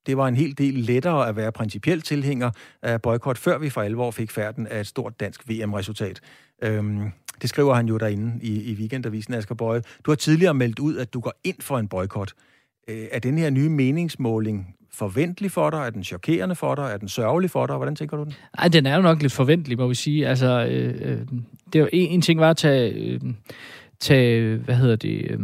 det 0.06 0.18
var 0.18 0.28
en 0.28 0.36
hel 0.36 0.58
del 0.58 0.74
lettere 0.74 1.28
at 1.28 1.36
være 1.36 1.52
principiel 1.52 2.02
tilhænger 2.02 2.52
af 2.82 3.02
boykot, 3.02 3.38
før 3.38 3.58
vi 3.58 3.70
for 3.70 3.82
alvor 3.82 4.12
fik 4.12 4.32
færden 4.32 4.68
af 4.68 4.80
et 4.80 4.88
stort 4.88 5.20
dansk 5.20 5.50
VM-resultat. 5.50 6.20
Øhm, 6.62 7.12
det 7.42 7.50
skriver 7.50 7.74
han 7.74 7.88
jo 7.88 7.98
derinde 7.98 8.40
i, 8.42 8.72
i 8.72 8.76
Weekendavisen, 8.76 9.34
Asger 9.34 9.56
Bøje. 9.56 9.82
Du 10.06 10.12
har 10.12 10.16
tidligere 10.16 10.54
meldt 10.54 10.80
ud, 10.80 10.98
at 10.98 11.14
du 11.14 11.20
går 11.20 11.34
ind 11.44 11.62
for 11.62 11.78
en 11.78 11.88
boykot. 11.88 12.34
Øh, 12.88 13.06
er 13.12 13.20
den 13.20 13.38
her 13.38 13.50
nye 13.50 13.70
meningsmåling 13.70 14.76
forventelig 14.92 15.52
for 15.52 15.70
dig? 15.70 15.78
Er 15.78 15.90
den 15.90 16.04
chokerende 16.04 16.56
for 16.56 16.76
dig? 16.76 16.84
Er 16.84 16.98
den 16.98 17.10
sørgelig 17.10 17.50
for 17.50 17.68
dig? 17.68 17.76
Hvordan 17.76 17.96
tænker 17.96 18.18
du 18.18 18.24
den? 18.24 18.34
Ej, 18.58 18.68
den 18.68 18.86
er 18.86 18.96
jo 18.96 19.02
nok 19.02 19.22
lidt 19.22 19.34
forventelig, 19.34 19.78
må 19.78 19.88
vi 19.88 19.96
sige. 19.96 20.28
Altså, 20.28 20.66
øh, 20.66 21.12
øh 21.12 21.22
det 21.74 21.80
er 21.80 21.84
jo 21.84 21.90
en, 21.94 22.10
en 22.10 22.22
ting 22.22 22.40
var 22.40 22.50
at 22.50 22.58
tage, 22.58 22.94
øh, 22.94 23.22
tage 24.00 24.58
hvad 24.58 24.76
hedder 24.76 24.96
det... 24.96 25.32
Øh, 25.32 25.40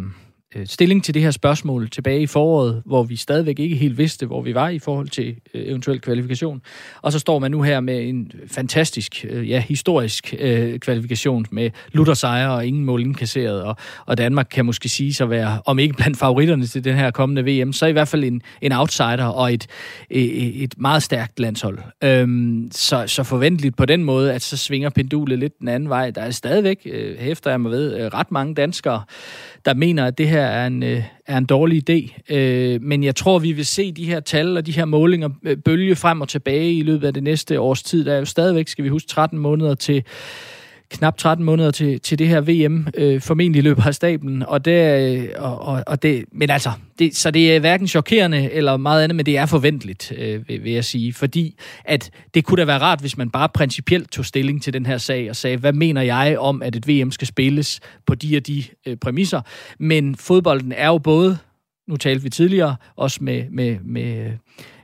Øh, 0.55 0.67
stilling 0.67 1.03
til 1.03 1.13
det 1.13 1.21
her 1.21 1.31
spørgsmål 1.31 1.89
tilbage 1.89 2.21
i 2.21 2.27
foråret, 2.27 2.81
hvor 2.85 3.03
vi 3.03 3.15
stadigvæk 3.15 3.59
ikke 3.59 3.75
helt 3.75 3.97
vidste, 3.97 4.25
hvor 4.25 4.41
vi 4.41 4.55
var 4.55 4.69
i 4.69 4.79
forhold 4.79 5.07
til 5.07 5.35
øh, 5.53 5.67
eventuel 5.67 6.01
kvalifikation. 6.01 6.61
Og 7.01 7.11
så 7.11 7.19
står 7.19 7.39
man 7.39 7.51
nu 7.51 7.61
her 7.61 7.79
med 7.79 8.09
en 8.09 8.31
fantastisk, 8.47 9.25
øh, 9.29 9.49
ja, 9.49 9.59
historisk 9.59 10.35
øh, 10.39 10.79
kvalifikation 10.79 11.45
med 11.51 11.69
Luther 11.91 12.13
sejre 12.13 12.53
og 12.53 12.65
ingen 12.65 12.85
mål 12.85 13.01
indkasseret, 13.01 13.63
og, 13.63 13.75
og 14.05 14.17
Danmark 14.17 14.47
kan 14.51 14.65
måske 14.65 14.89
sige 14.89 15.13
sig 15.13 15.29
være, 15.29 15.61
om 15.65 15.79
ikke 15.79 15.93
blandt 15.93 16.17
favoritterne 16.17 16.65
til 16.65 16.83
den 16.83 16.95
her 16.95 17.11
kommende 17.11 17.61
VM, 17.61 17.73
så 17.73 17.85
i 17.85 17.91
hvert 17.91 18.07
fald 18.07 18.23
en, 18.23 18.41
en 18.61 18.71
outsider 18.71 19.25
og 19.25 19.53
et, 19.53 19.67
et, 20.09 20.63
et 20.63 20.73
meget 20.77 21.03
stærkt 21.03 21.39
landshold. 21.39 21.79
Øhm, 22.03 22.69
så, 22.71 23.03
så 23.07 23.23
forventeligt 23.23 23.77
på 23.77 23.85
den 23.85 24.03
måde, 24.03 24.33
at 24.33 24.41
så 24.41 24.57
svinger 24.57 24.89
pendulet 24.89 25.39
lidt 25.39 25.59
den 25.59 25.67
anden 25.67 25.89
vej. 25.89 26.11
Der 26.11 26.21
er 26.21 26.31
stadigvæk, 26.31 26.77
øh, 26.85 27.17
hæfter 27.19 27.49
jeg 27.49 27.61
mig 27.61 27.71
ved, 27.71 27.97
øh, 27.97 28.05
ret 28.05 28.31
mange 28.31 28.55
danskere, 28.55 29.03
der 29.65 29.73
mener, 29.73 30.05
at 30.05 30.17
det 30.17 30.27
her 30.27 30.41
er 30.41 30.67
en, 30.67 30.83
øh, 30.83 31.03
er 31.27 31.37
en 31.37 31.45
dårlig 31.45 31.89
idé. 31.89 32.33
Øh, 32.35 32.81
men 32.81 33.03
jeg 33.03 33.15
tror, 33.15 33.39
vi 33.39 33.51
vil 33.51 33.65
se 33.65 33.91
de 33.91 34.05
her 34.05 34.19
tal 34.19 34.57
og 34.57 34.65
de 34.65 34.71
her 34.71 34.85
målinger 34.85 35.29
øh, 35.43 35.57
bølge 35.57 35.95
frem 35.95 36.21
og 36.21 36.29
tilbage 36.29 36.73
i 36.73 36.81
løbet 36.81 37.07
af 37.07 37.13
det 37.13 37.23
næste 37.23 37.59
års 37.59 37.83
tid. 37.83 38.05
Der 38.05 38.13
er 38.13 38.19
jo 38.19 38.25
stadigvæk, 38.25 38.67
skal 38.67 38.83
vi 38.83 38.89
huske, 38.89 39.09
13 39.09 39.39
måneder 39.39 39.75
til 39.75 40.03
knap 40.89 41.17
13 41.17 41.45
måneder 41.45 41.71
til, 41.71 41.99
til 41.99 42.19
det 42.19 42.27
her 42.27 42.41
VM, 42.41 42.87
øh, 42.97 43.21
formentlig 43.21 43.63
løber 43.63 43.87
af 43.87 43.95
stablen, 43.95 44.43
og 44.43 44.65
det, 44.65 45.17
øh, 45.17 45.29
og, 45.37 45.59
og, 45.59 45.83
og 45.87 46.03
det, 46.03 46.25
men 46.31 46.49
altså, 46.49 46.71
det, 46.99 47.15
så 47.15 47.31
det 47.31 47.55
er 47.55 47.59
hverken 47.59 47.87
chokerende 47.87 48.51
eller 48.51 48.77
meget 48.77 49.03
andet, 49.03 49.15
men 49.15 49.25
det 49.25 49.37
er 49.37 49.45
forventeligt, 49.45 50.13
øh, 50.17 50.49
vil, 50.49 50.63
vil 50.63 50.71
jeg 50.71 50.85
sige, 50.85 51.13
fordi 51.13 51.55
at 51.85 52.11
det 52.33 52.45
kunne 52.45 52.59
da 52.59 52.65
være 52.65 52.79
rart, 52.79 52.99
hvis 52.99 53.17
man 53.17 53.29
bare 53.29 53.49
principielt 53.49 54.11
tog 54.11 54.25
stilling 54.25 54.63
til 54.63 54.73
den 54.73 54.85
her 54.85 54.97
sag 54.97 55.29
og 55.29 55.35
sagde, 55.35 55.57
hvad 55.57 55.73
mener 55.73 56.01
jeg 56.01 56.37
om, 56.39 56.61
at 56.61 56.75
et 56.75 56.87
VM 56.87 57.11
skal 57.11 57.27
spilles 57.27 57.79
på 58.05 58.15
de 58.15 58.37
og 58.37 58.47
de 58.47 58.63
øh, 58.87 58.97
præmisser, 58.97 59.41
men 59.79 60.15
fodbolden 60.15 60.71
er 60.71 60.87
jo 60.87 60.97
både, 60.97 61.37
nu 61.87 61.97
talte 61.97 62.23
vi 62.23 62.29
tidligere, 62.29 62.75
også 62.95 63.23
med, 63.23 63.43
med, 63.51 63.77
med 63.83 64.31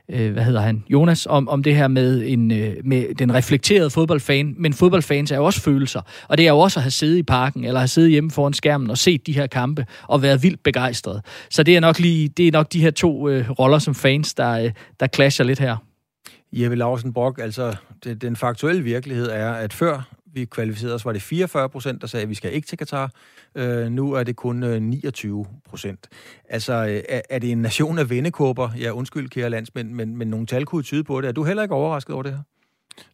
øh, 0.08 0.32
hvad 0.32 0.44
hedder 0.44 0.60
han, 0.60 0.84
Jonas, 0.88 1.26
om, 1.30 1.48
om 1.48 1.62
det 1.62 1.76
her 1.76 1.88
med, 1.88 2.22
en, 2.26 2.50
øh, 2.50 2.74
med 2.84 3.14
den 3.14 3.34
reflekterede 3.34 3.90
fodboldfan. 3.90 4.54
Men 4.58 4.72
fodboldfans 4.72 5.30
er 5.30 5.36
jo 5.36 5.44
også 5.44 5.60
følelser. 5.60 6.00
Og 6.28 6.38
det 6.38 6.46
er 6.46 6.50
jo 6.50 6.58
også 6.58 6.78
at 6.78 6.82
have 6.82 6.90
siddet 6.90 7.16
i 7.16 7.22
parken, 7.22 7.64
eller 7.64 7.80
have 7.80 7.88
siddet 7.88 8.10
hjemme 8.10 8.30
foran 8.30 8.52
skærmen 8.52 8.90
og 8.90 8.98
set 8.98 9.26
de 9.26 9.32
her 9.32 9.46
kampe, 9.46 9.86
og 10.08 10.22
været 10.22 10.42
vildt 10.42 10.62
begejstret. 10.62 11.22
Så 11.50 11.62
det 11.62 11.76
er 11.76 11.80
nok, 11.80 11.98
lige, 11.98 12.28
det 12.28 12.48
er 12.48 12.52
nok 12.52 12.72
de 12.72 12.80
her 12.80 12.90
to 12.90 13.28
øh, 13.28 13.50
roller 13.50 13.78
som 13.78 13.94
fans, 13.94 14.34
der, 14.34 14.50
øh, 14.50 14.70
der 15.00 15.06
clasher 15.06 15.44
lidt 15.44 15.58
her. 15.58 15.76
Jeppe 16.52 16.76
Larsen 16.76 17.12
Brock, 17.12 17.38
altså 17.42 17.74
det, 18.04 18.22
den 18.22 18.36
faktuelle 18.36 18.82
virkelighed 18.82 19.30
er, 19.30 19.52
at 19.52 19.72
før 19.72 20.15
vi 20.36 20.44
kvalificerede 20.44 20.94
os, 20.94 21.04
var 21.04 21.12
det 21.12 21.22
44 21.22 21.68
procent, 21.68 22.00
der 22.00 22.06
sagde, 22.06 22.22
at 22.22 22.28
vi 22.28 22.34
skal 22.34 22.54
ikke 22.54 22.66
til 22.66 22.78
Katar. 22.78 23.10
Øh, 23.54 23.88
nu 23.88 24.12
er 24.12 24.22
det 24.22 24.36
kun 24.36 24.62
øh, 24.62 24.82
29 24.82 25.46
procent. 25.68 26.08
Altså, 26.48 26.72
øh, 26.72 27.02
er, 27.08 27.20
er 27.30 27.38
det 27.38 27.52
en 27.52 27.58
nation 27.58 27.98
af 27.98 28.10
vendekåber? 28.10 28.70
Ja, 28.80 28.90
undskyld, 28.90 29.28
kære 29.28 29.50
landsmænd, 29.50 29.90
men, 29.90 30.16
men 30.16 30.28
nogle 30.28 30.46
tal 30.46 30.64
kunne 30.64 30.82
tyde 30.82 31.04
på 31.04 31.20
det. 31.20 31.28
Er 31.28 31.32
du 31.32 31.44
heller 31.44 31.62
ikke 31.62 31.74
overrasket 31.74 32.14
over 32.14 32.22
det 32.22 32.32
her? 32.32 32.40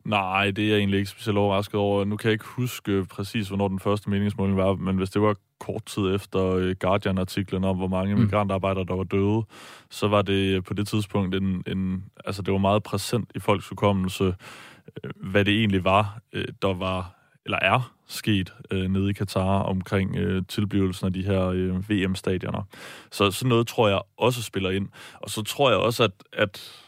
Nej, 0.04 0.50
det 0.50 0.64
er 0.64 0.68
jeg 0.68 0.78
egentlig 0.78 0.98
ikke 0.98 1.10
specielt 1.10 1.38
overrasket 1.38 1.74
over. 1.74 2.04
Nu 2.04 2.16
kan 2.16 2.28
jeg 2.28 2.32
ikke 2.32 2.44
huske 2.44 3.04
præcis, 3.04 3.48
hvornår 3.48 3.68
den 3.68 3.80
første 3.80 4.10
meningsmåling 4.10 4.56
var, 4.56 4.74
men 4.74 4.96
hvis 4.96 5.10
det 5.10 5.22
var 5.22 5.36
kort 5.60 5.84
tid 5.86 6.14
efter 6.14 6.46
øh, 6.46 6.74
Guardian-artiklen 6.80 7.64
om, 7.64 7.76
hvor 7.76 7.86
mange 7.86 8.14
mm. 8.14 8.20
migrantarbejdere, 8.20 8.84
der 8.84 8.94
var 8.94 9.04
døde, 9.04 9.42
så 9.90 10.08
var 10.08 10.22
det 10.22 10.64
på 10.64 10.74
det 10.74 10.88
tidspunkt 10.88 11.34
en, 11.34 11.62
en 11.66 12.04
altså 12.24 12.42
det 12.42 12.52
var 12.52 12.58
meget 12.58 12.82
præsent 12.82 13.30
i 13.34 13.38
folks 13.38 13.68
hukommelse, 13.68 14.24
Øh, 14.24 14.32
Øh, 15.04 15.10
hvad 15.16 15.44
det 15.44 15.54
egentlig 15.54 15.84
var, 15.84 16.18
øh, 16.32 16.44
der 16.62 16.74
var, 16.74 17.14
eller 17.44 17.58
er 17.62 17.94
sket 18.06 18.54
øh, 18.70 18.90
nede 18.90 19.10
i 19.10 19.12
Katar 19.12 19.62
omkring 19.62 20.16
øh, 20.16 20.42
tilblivelsen 20.48 21.06
af 21.06 21.12
de 21.12 21.22
her 21.22 21.46
øh, 21.46 21.90
VM-stadioner. 21.90 22.62
Så 23.10 23.30
sådan 23.30 23.48
noget 23.48 23.66
tror 23.66 23.88
jeg 23.88 24.00
også 24.16 24.42
spiller 24.42 24.70
ind. 24.70 24.88
Og 25.14 25.30
så 25.30 25.42
tror 25.42 25.70
jeg 25.70 25.78
også, 25.78 26.04
at, 26.04 26.12
at, 26.32 26.82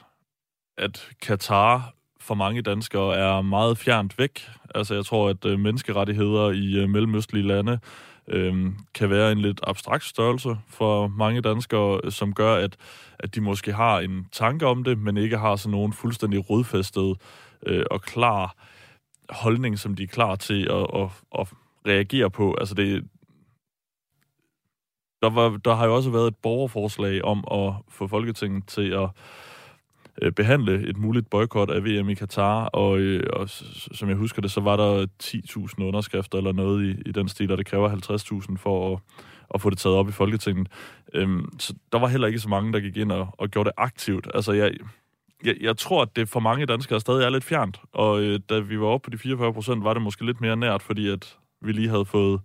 at 0.78 1.08
Katar 1.22 1.94
for 2.20 2.34
mange 2.34 2.62
danskere 2.62 3.16
er 3.16 3.42
meget 3.42 3.78
fjernt 3.78 4.18
væk. 4.18 4.48
Altså 4.74 4.94
jeg 4.94 5.04
tror, 5.04 5.28
at 5.28 5.44
øh, 5.44 5.58
menneskerettigheder 5.58 6.50
i 6.50 6.74
øh, 6.74 6.88
mellemøstlige 6.88 7.46
lande 7.46 7.78
øh, 8.28 8.72
kan 8.94 9.10
være 9.10 9.32
en 9.32 9.38
lidt 9.38 9.60
abstrakt 9.62 10.04
størrelse 10.04 10.56
for 10.68 11.06
mange 11.06 11.40
danskere, 11.40 12.00
øh, 12.04 12.12
som 12.12 12.34
gør, 12.34 12.54
at, 12.54 12.76
at 13.18 13.34
de 13.34 13.40
måske 13.40 13.72
har 13.72 14.00
en 14.00 14.26
tanke 14.32 14.66
om 14.66 14.84
det, 14.84 14.98
men 14.98 15.16
ikke 15.16 15.38
har 15.38 15.56
sådan 15.56 15.70
nogen 15.70 15.92
fuldstændig 15.92 16.50
rodfæstet 16.50 17.16
øh, 17.66 17.84
og 17.90 18.02
klar 18.02 18.56
holdning, 19.30 19.78
som 19.78 19.94
de 19.94 20.02
er 20.02 20.06
klar 20.06 20.36
til 20.36 20.68
at, 20.70 20.86
at, 20.94 21.08
at 21.38 21.48
reagere 21.86 22.30
på. 22.30 22.54
Altså 22.54 22.74
det, 22.74 23.04
der, 25.22 25.30
var, 25.30 25.60
der 25.64 25.74
har 25.74 25.86
jo 25.86 25.94
også 25.94 26.10
været 26.10 26.26
et 26.26 26.36
borgerforslag 26.36 27.24
om 27.24 27.44
at 27.52 27.74
få 27.88 28.06
Folketinget 28.06 28.66
til 28.66 28.90
at 28.90 29.08
øh, 30.22 30.32
behandle 30.32 30.88
et 30.88 30.96
muligt 30.96 31.30
boykot 31.30 31.70
af 31.70 31.84
VM 31.84 32.08
i 32.08 32.14
Katar, 32.14 32.64
og, 32.64 32.98
øh, 32.98 33.22
og 33.32 33.48
som 33.94 34.08
jeg 34.08 34.16
husker 34.16 34.42
det, 34.42 34.50
så 34.50 34.60
var 34.60 34.76
der 34.76 35.06
10.000 35.22 35.84
underskrifter 35.84 36.38
eller 36.38 36.52
noget 36.52 36.84
i, 36.84 37.08
i 37.08 37.12
den 37.12 37.28
stil, 37.28 37.52
og 37.52 37.58
det 37.58 37.66
kræver 37.66 37.88
50.000 38.50 38.56
for 38.56 38.94
at, 38.94 39.00
at 39.54 39.60
få 39.60 39.70
det 39.70 39.78
taget 39.78 39.96
op 39.96 40.08
i 40.08 40.12
Folketinget. 40.12 40.68
Øhm, 41.14 41.58
så 41.58 41.74
der 41.92 41.98
var 41.98 42.08
heller 42.08 42.26
ikke 42.26 42.38
så 42.38 42.48
mange, 42.48 42.72
der 42.72 42.80
gik 42.80 42.96
ind 42.96 43.12
og, 43.12 43.28
og 43.38 43.48
gjorde 43.48 43.66
det 43.66 43.74
aktivt. 43.76 44.28
Altså, 44.34 44.52
jeg, 44.52 44.74
jeg, 45.44 45.56
jeg 45.60 45.76
tror, 45.76 46.02
at 46.02 46.16
det 46.16 46.28
for 46.28 46.40
mange 46.40 46.66
danskere 46.66 47.00
stadig 47.00 47.24
er 47.24 47.30
lidt 47.30 47.44
fjernt. 47.44 47.80
Og 47.92 48.22
øh, 48.22 48.40
da 48.48 48.58
vi 48.58 48.80
var 48.80 48.86
oppe 48.86 49.04
på 49.04 49.10
de 49.10 49.18
44 49.18 49.52
procent, 49.52 49.84
var 49.84 49.94
det 49.94 50.02
måske 50.02 50.26
lidt 50.26 50.40
mere 50.40 50.56
nært, 50.56 50.82
fordi 50.82 51.08
at 51.08 51.38
vi 51.62 51.72
lige 51.72 51.88
havde 51.88 52.04
fået 52.04 52.40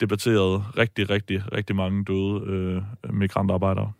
debatteret 0.00 0.64
rigtig, 0.78 1.10
rigtig, 1.10 1.42
rigtig 1.52 1.76
mange 1.76 2.04
døde 2.04 2.42
øh, 2.46 3.14
migrantarbejdere. 3.14 3.92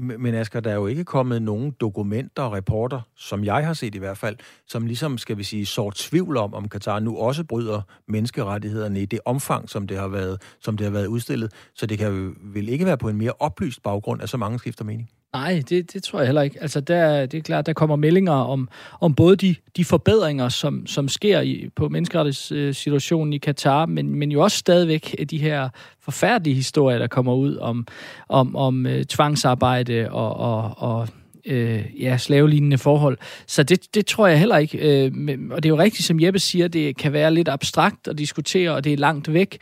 Men 0.00 0.34
Asger, 0.34 0.60
der 0.60 0.70
er 0.70 0.74
jo 0.74 0.86
ikke 0.86 1.04
kommet 1.04 1.42
nogen 1.42 1.70
dokumenter 1.80 2.42
og 2.42 2.52
rapporter, 2.52 3.00
som 3.16 3.44
jeg 3.44 3.66
har 3.66 3.72
set 3.72 3.94
i 3.94 3.98
hvert 3.98 4.18
fald, 4.18 4.36
som 4.66 4.86
ligesom, 4.86 5.18
skal 5.18 5.38
vi 5.38 5.42
sige, 5.42 5.66
sår 5.66 5.92
tvivl 5.96 6.36
om, 6.36 6.54
om 6.54 6.68
Katar 6.68 7.00
nu 7.00 7.16
også 7.16 7.44
bryder 7.44 7.82
menneskerettighederne 8.08 9.02
i 9.02 9.06
det 9.06 9.20
omfang, 9.24 9.68
som 9.68 9.86
det 9.86 9.98
har 9.98 10.08
været, 10.08 10.42
som 10.60 10.76
det 10.76 10.84
har 10.84 10.92
været 10.92 11.06
udstillet. 11.06 11.52
Så 11.74 11.86
det 11.86 11.98
kan 11.98 12.36
vel 12.42 12.68
ikke 12.68 12.86
være 12.86 12.98
på 12.98 13.08
en 13.08 13.16
mere 13.16 13.32
oplyst 13.38 13.82
baggrund, 13.82 14.22
at 14.22 14.28
så 14.28 14.36
mange 14.36 14.58
skifter 14.58 14.84
mening? 14.84 15.10
Nej, 15.32 15.62
det, 15.68 15.92
det 15.92 16.02
tror 16.02 16.18
jeg 16.18 16.26
heller 16.26 16.42
ikke. 16.42 16.62
Altså, 16.62 16.80
der, 16.80 17.26
det 17.26 17.38
er 17.38 17.42
klart, 17.42 17.66
der 17.66 17.72
kommer 17.72 17.96
meldinger 17.96 18.32
om, 18.32 18.68
om 19.00 19.14
både 19.14 19.36
de, 19.36 19.54
de 19.76 19.84
forbedringer, 19.84 20.48
som, 20.48 20.86
som 20.86 21.08
sker 21.08 21.40
i, 21.40 21.68
på 21.76 21.88
menneskerettighedssituationen 21.88 23.32
øh, 23.32 23.36
i 23.36 23.38
Katar, 23.38 23.86
men, 23.86 24.14
men 24.14 24.32
jo 24.32 24.42
også 24.42 24.56
stadigvæk 24.56 25.14
øh, 25.18 25.26
de 25.26 25.38
her 25.38 25.68
forfærdelige 26.00 26.54
historier, 26.54 26.98
der 26.98 27.06
kommer 27.06 27.34
ud 27.34 27.56
om, 27.56 27.86
om, 28.28 28.56
om 28.56 28.86
øh, 28.86 29.04
tvangsarbejde 29.04 30.08
og, 30.10 30.36
og, 30.36 30.74
og 30.76 31.08
øh, 31.46 31.84
ja, 32.00 32.16
slavelignende 32.16 32.78
forhold. 32.78 33.18
Så 33.46 33.62
det, 33.62 33.94
det 33.94 34.06
tror 34.06 34.26
jeg 34.26 34.38
heller 34.38 34.56
ikke. 34.56 34.78
Øh, 34.78 35.12
og 35.50 35.62
det 35.62 35.68
er 35.68 35.74
jo 35.74 35.78
rigtigt, 35.78 36.06
som 36.06 36.20
Jeppe 36.20 36.38
siger, 36.38 36.68
det 36.68 36.96
kan 36.96 37.12
være 37.12 37.34
lidt 37.34 37.48
abstrakt 37.48 38.08
at 38.08 38.18
diskutere, 38.18 38.70
og 38.70 38.84
det 38.84 38.92
er 38.92 38.96
langt 38.96 39.32
væk. 39.32 39.58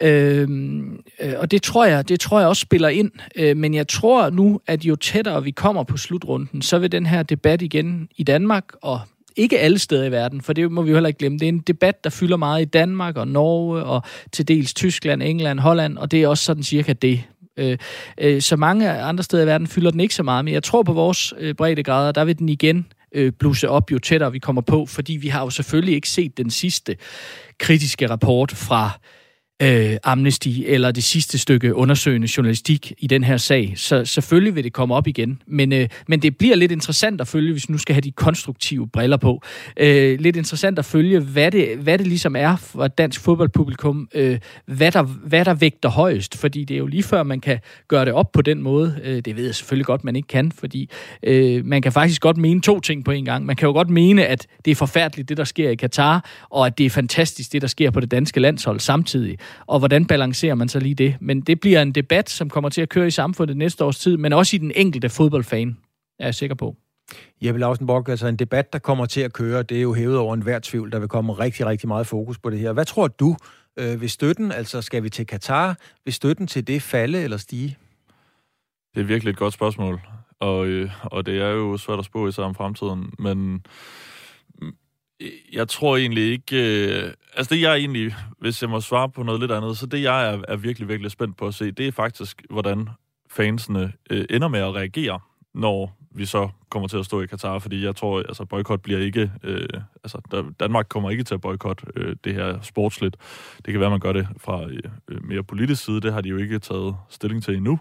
Øhm, 0.00 1.00
øh, 1.20 1.32
og 1.38 1.50
det 1.50 1.62
tror 1.62 1.84
jeg, 1.84 2.08
det 2.08 2.20
tror 2.20 2.38
jeg 2.38 2.48
også 2.48 2.60
spiller 2.60 2.88
ind. 2.88 3.10
Øh, 3.36 3.56
men 3.56 3.74
jeg 3.74 3.88
tror 3.88 4.30
nu, 4.30 4.60
at 4.66 4.84
jo 4.84 4.96
tættere 4.96 5.44
vi 5.44 5.50
kommer 5.50 5.82
på 5.82 5.96
slutrunden, 5.96 6.62
så 6.62 6.78
vil 6.78 6.92
den 6.92 7.06
her 7.06 7.22
debat 7.22 7.62
igen 7.62 8.08
i 8.16 8.22
Danmark 8.22 8.64
og 8.82 9.00
ikke 9.36 9.58
alle 9.58 9.78
steder 9.78 10.04
i 10.04 10.10
verden, 10.10 10.40
for 10.40 10.52
det 10.52 10.72
må 10.72 10.82
vi 10.82 10.90
jo 10.90 10.96
heller 10.96 11.08
ikke 11.08 11.18
glemme. 11.18 11.38
Det 11.38 11.44
er 11.44 11.52
en 11.52 11.58
debat, 11.58 12.04
der 12.04 12.10
fylder 12.10 12.36
meget 12.36 12.62
i 12.62 12.64
Danmark 12.64 13.16
og 13.16 13.28
Norge 13.28 13.82
og 13.82 14.02
til 14.32 14.48
dels 14.48 14.74
Tyskland, 14.74 15.22
England, 15.22 15.60
Holland, 15.60 15.98
og 15.98 16.10
det 16.10 16.22
er 16.22 16.28
også 16.28 16.44
sådan 16.44 16.62
cirka 16.62 16.92
det. 16.92 17.22
Øh, 17.56 17.78
øh, 18.18 18.42
så 18.42 18.56
mange 18.56 18.90
andre 18.90 19.24
steder 19.24 19.42
i 19.42 19.46
verden 19.46 19.66
fylder 19.66 19.90
den 19.90 20.00
ikke 20.00 20.14
så 20.14 20.22
meget, 20.22 20.44
men 20.44 20.54
jeg 20.54 20.62
tror 20.62 20.82
på 20.82 20.92
vores 20.92 21.34
øh, 21.38 21.54
breddegrader, 21.54 22.12
der 22.12 22.24
vil 22.24 22.38
den 22.38 22.48
igen 22.48 22.86
øh, 23.14 23.32
op, 23.68 23.92
jo 23.92 23.98
tættere 23.98 24.32
vi 24.32 24.38
kommer 24.38 24.62
på, 24.62 24.86
fordi 24.86 25.12
vi 25.12 25.28
har 25.28 25.40
jo 25.40 25.50
selvfølgelig 25.50 25.94
ikke 25.94 26.08
set 26.08 26.36
den 26.38 26.50
sidste 26.50 26.96
kritiske 27.58 28.10
rapport 28.10 28.52
fra 28.52 28.90
øh, 29.62 29.96
Amnesty 30.04 30.48
eller 30.66 30.90
det 30.90 31.04
sidste 31.04 31.38
stykke 31.38 31.74
undersøgende 31.74 32.28
journalistik 32.36 32.92
i 32.98 33.06
den 33.06 33.24
her 33.24 33.36
sag. 33.36 33.72
Så 33.76 34.04
selvfølgelig 34.04 34.54
vil 34.54 34.64
det 34.64 34.72
komme 34.72 34.94
op 34.94 35.06
igen. 35.06 35.42
Men, 35.46 35.72
øh, 35.72 35.88
men 36.08 36.22
det 36.22 36.36
bliver 36.36 36.56
lidt 36.56 36.72
interessant 36.72 37.20
at 37.20 37.28
følge, 37.28 37.52
hvis 37.52 37.68
nu 37.68 37.78
skal 37.78 37.94
have 37.94 38.00
de 38.00 38.10
konstruktive 38.10 38.88
briller 38.88 39.16
på. 39.16 39.42
Øh, 39.76 40.20
lidt 40.20 40.36
interessant 40.36 40.78
at 40.78 40.84
følge, 40.84 41.20
hvad 41.20 41.50
det, 41.50 41.78
hvad 41.78 41.98
det 41.98 42.06
ligesom 42.06 42.36
er 42.36 42.56
for 42.56 42.88
dansk 42.88 43.20
fodboldpublikum. 43.20 44.08
Øh, 44.14 44.38
hvad, 44.66 44.92
der, 44.92 45.02
hvad 45.02 45.44
der 45.44 45.54
vægter 45.54 45.88
højst. 45.88 46.36
Fordi 46.36 46.64
det 46.64 46.74
er 46.74 46.78
jo 46.78 46.86
lige 46.86 47.02
før, 47.02 47.22
man 47.22 47.40
kan 47.40 47.58
gøre 47.88 48.04
det 48.04 48.12
op 48.12 48.32
på 48.32 48.42
den 48.42 48.62
måde. 48.62 49.00
Øh, 49.04 49.22
det 49.24 49.36
ved 49.36 49.44
jeg 49.44 49.54
selvfølgelig 49.54 49.86
godt, 49.86 50.04
man 50.04 50.16
ikke 50.16 50.28
kan. 50.28 50.52
Fordi 50.52 50.90
øh, 51.22 51.64
man 51.64 51.82
kan 51.82 51.92
faktisk 51.92 52.20
godt 52.20 52.36
mene 52.36 52.60
to 52.60 52.80
ting 52.80 53.04
på 53.04 53.10
en 53.10 53.24
gang. 53.24 53.46
Man 53.46 53.56
kan 53.56 53.66
jo 53.66 53.72
godt 53.72 53.90
mene, 53.90 54.26
at 54.26 54.46
det 54.64 54.70
er 54.70 54.74
forfærdeligt, 54.74 55.28
det 55.28 55.36
der 55.36 55.44
sker 55.44 55.70
i 55.70 55.74
Katar, 55.74 56.30
og 56.50 56.66
at 56.66 56.78
det 56.78 56.86
er 56.86 56.90
fantastisk, 56.90 57.52
det 57.52 57.62
der 57.62 57.68
sker 57.68 57.90
på 57.90 58.00
det 58.00 58.10
danske 58.10 58.40
landshold 58.40 58.80
samtidig 58.80 59.38
og 59.66 59.78
hvordan 59.78 60.06
balancerer 60.06 60.54
man 60.54 60.68
så 60.68 60.80
lige 60.80 60.94
det? 60.94 61.16
Men 61.20 61.40
det 61.40 61.60
bliver 61.60 61.82
en 61.82 61.92
debat, 61.92 62.30
som 62.30 62.50
kommer 62.50 62.70
til 62.70 62.82
at 62.82 62.88
køre 62.88 63.06
i 63.06 63.10
samfundet 63.10 63.56
næste 63.56 63.84
års 63.84 63.98
tid, 63.98 64.16
men 64.16 64.32
også 64.32 64.56
i 64.56 64.58
den 64.58 64.72
enkelte 64.74 65.08
fodboldfan, 65.08 65.76
er 66.18 66.24
jeg 66.24 66.34
sikker 66.34 66.56
på. 66.56 66.76
Jeppe 67.42 67.60
Lausenborg, 67.60 68.08
altså 68.08 68.26
en 68.26 68.36
debat, 68.36 68.72
der 68.72 68.78
kommer 68.78 69.06
til 69.06 69.20
at 69.20 69.32
køre, 69.32 69.62
det 69.62 69.78
er 69.78 69.82
jo 69.82 69.94
hævet 69.94 70.18
over 70.18 70.34
enhver 70.34 70.58
tvivl. 70.58 70.92
Der 70.92 70.98
vil 70.98 71.08
komme 71.08 71.32
rigtig, 71.32 71.66
rigtig 71.66 71.88
meget 71.88 72.06
fokus 72.06 72.38
på 72.38 72.50
det 72.50 72.58
her. 72.58 72.72
Hvad 72.72 72.84
tror 72.84 73.08
du, 73.08 73.36
Øh, 73.76 74.00
vil 74.00 74.10
støtten, 74.10 74.52
altså 74.52 74.82
skal 74.82 75.02
vi 75.02 75.10
til 75.10 75.26
Katar, 75.26 75.78
vil 76.04 76.14
støtten 76.14 76.46
til 76.46 76.66
det 76.66 76.82
falde 76.82 77.22
eller 77.22 77.36
stige? 77.36 77.76
Det 78.94 79.00
er 79.00 79.04
virkelig 79.04 79.30
et 79.30 79.36
godt 79.36 79.54
spørgsmål, 79.54 80.00
og, 80.40 80.66
øh, 80.66 80.90
og 81.02 81.26
det 81.26 81.42
er 81.42 81.48
jo 81.48 81.76
svært 81.76 81.98
at 81.98 82.04
spå 82.04 82.28
i 82.28 82.32
sig 82.32 82.44
om 82.44 82.54
fremtiden, 82.54 83.12
men 83.18 83.66
jeg 85.52 85.68
tror 85.68 85.96
egentlig 85.96 86.32
ikke... 86.32 86.56
Øh, 86.56 87.12
altså 87.36 87.54
det 87.54 87.60
jeg 87.60 87.76
egentlig, 87.76 88.14
hvis 88.38 88.62
jeg 88.62 88.70
må 88.70 88.80
svare 88.80 89.08
på 89.08 89.22
noget 89.22 89.40
lidt 89.40 89.52
andet, 89.52 89.78
så 89.78 89.86
det 89.86 90.02
jeg 90.02 90.34
er, 90.34 90.42
er 90.48 90.56
virkelig, 90.56 90.88
virkelig 90.88 91.10
spændt 91.10 91.36
på 91.36 91.46
at 91.46 91.54
se, 91.54 91.70
det 91.70 91.88
er 91.88 91.92
faktisk, 91.92 92.42
hvordan 92.50 92.88
fansene 93.30 93.92
øh, 94.10 94.24
ender 94.30 94.48
med 94.48 94.60
at 94.60 94.74
reagere, 94.74 95.20
når 95.54 95.96
vi 96.10 96.26
så 96.26 96.48
kommer 96.70 96.88
til 96.88 96.96
at 96.96 97.04
stå 97.04 97.20
i 97.20 97.26
Katar, 97.26 97.58
fordi 97.58 97.84
jeg 97.84 97.96
tror, 97.96 98.18
altså 98.18 98.44
boykot 98.44 98.80
bliver 98.80 98.98
ikke, 98.98 99.32
øh, 99.42 99.68
altså 100.04 100.50
Danmark 100.60 100.86
kommer 100.88 101.10
ikke 101.10 101.24
til 101.24 101.34
at 101.34 101.40
boykotte 101.40 101.86
øh, 101.96 102.16
det 102.24 102.34
her 102.34 102.60
sportsligt. 102.60 103.16
Det 103.56 103.72
kan 103.72 103.80
være, 103.80 103.90
man 103.90 104.00
gør 104.00 104.12
det 104.12 104.28
fra 104.38 104.64
øh, 105.08 105.24
mere 105.24 105.42
politisk 105.42 105.84
side, 105.84 106.00
det 106.00 106.12
har 106.12 106.20
de 106.20 106.28
jo 106.28 106.36
ikke 106.36 106.58
taget 106.58 106.96
stilling 107.08 107.42
til 107.42 107.56
endnu. 107.56 107.80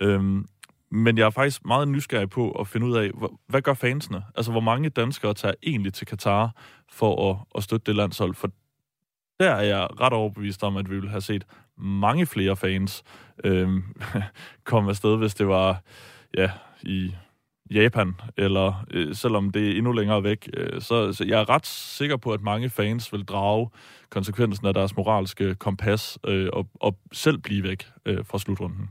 Øhm, 0.00 0.46
men 0.90 1.18
jeg 1.18 1.26
er 1.26 1.30
faktisk 1.30 1.64
meget 1.64 1.88
nysgerrig 1.88 2.30
på 2.30 2.50
at 2.50 2.68
finde 2.68 2.86
ud 2.86 2.96
af, 2.96 3.10
hvad 3.48 3.62
gør 3.62 3.74
fansene? 3.74 4.24
Altså, 4.36 4.52
hvor 4.52 4.60
mange 4.60 4.88
danskere 4.88 5.34
tager 5.34 5.54
egentlig 5.62 5.94
til 5.94 6.06
Katar 6.06 6.50
for 6.90 7.30
at, 7.30 7.36
at 7.54 7.62
støtte 7.62 7.84
det 7.86 7.96
landshold? 7.96 8.34
For 8.34 8.50
der 9.42 9.50
er 9.50 9.62
jeg 9.62 10.00
ret 10.00 10.12
overbevist 10.12 10.62
om, 10.62 10.76
at 10.76 10.90
vi 10.90 10.94
ville 10.94 11.10
have 11.10 11.20
set 11.20 11.46
mange 11.78 12.26
flere 12.26 12.56
fans 12.56 13.02
øh, 13.44 13.68
komme 14.64 14.90
afsted, 14.90 15.16
hvis 15.16 15.34
det 15.34 15.48
var 15.48 15.82
ja, 16.38 16.50
i 16.82 17.14
Japan, 17.70 18.14
eller 18.36 18.84
øh, 18.90 19.14
selvom 19.14 19.50
det 19.50 19.70
er 19.70 19.76
endnu 19.76 19.92
længere 19.92 20.24
væk. 20.24 20.50
Øh, 20.56 20.80
så, 20.80 21.12
så 21.12 21.24
jeg 21.24 21.40
er 21.40 21.48
ret 21.48 21.66
sikker 21.66 22.16
på, 22.16 22.32
at 22.32 22.42
mange 22.42 22.70
fans 22.70 23.12
vil 23.12 23.24
drage 23.24 23.70
konsekvensen 24.10 24.66
af 24.66 24.74
deres 24.74 24.96
moralske 24.96 25.54
kompas 25.54 26.18
øh, 26.26 26.48
og, 26.52 26.66
og 26.74 26.96
selv 27.12 27.38
blive 27.38 27.62
væk 27.62 27.86
øh, 28.06 28.24
fra 28.24 28.38
slutrunden. 28.38 28.90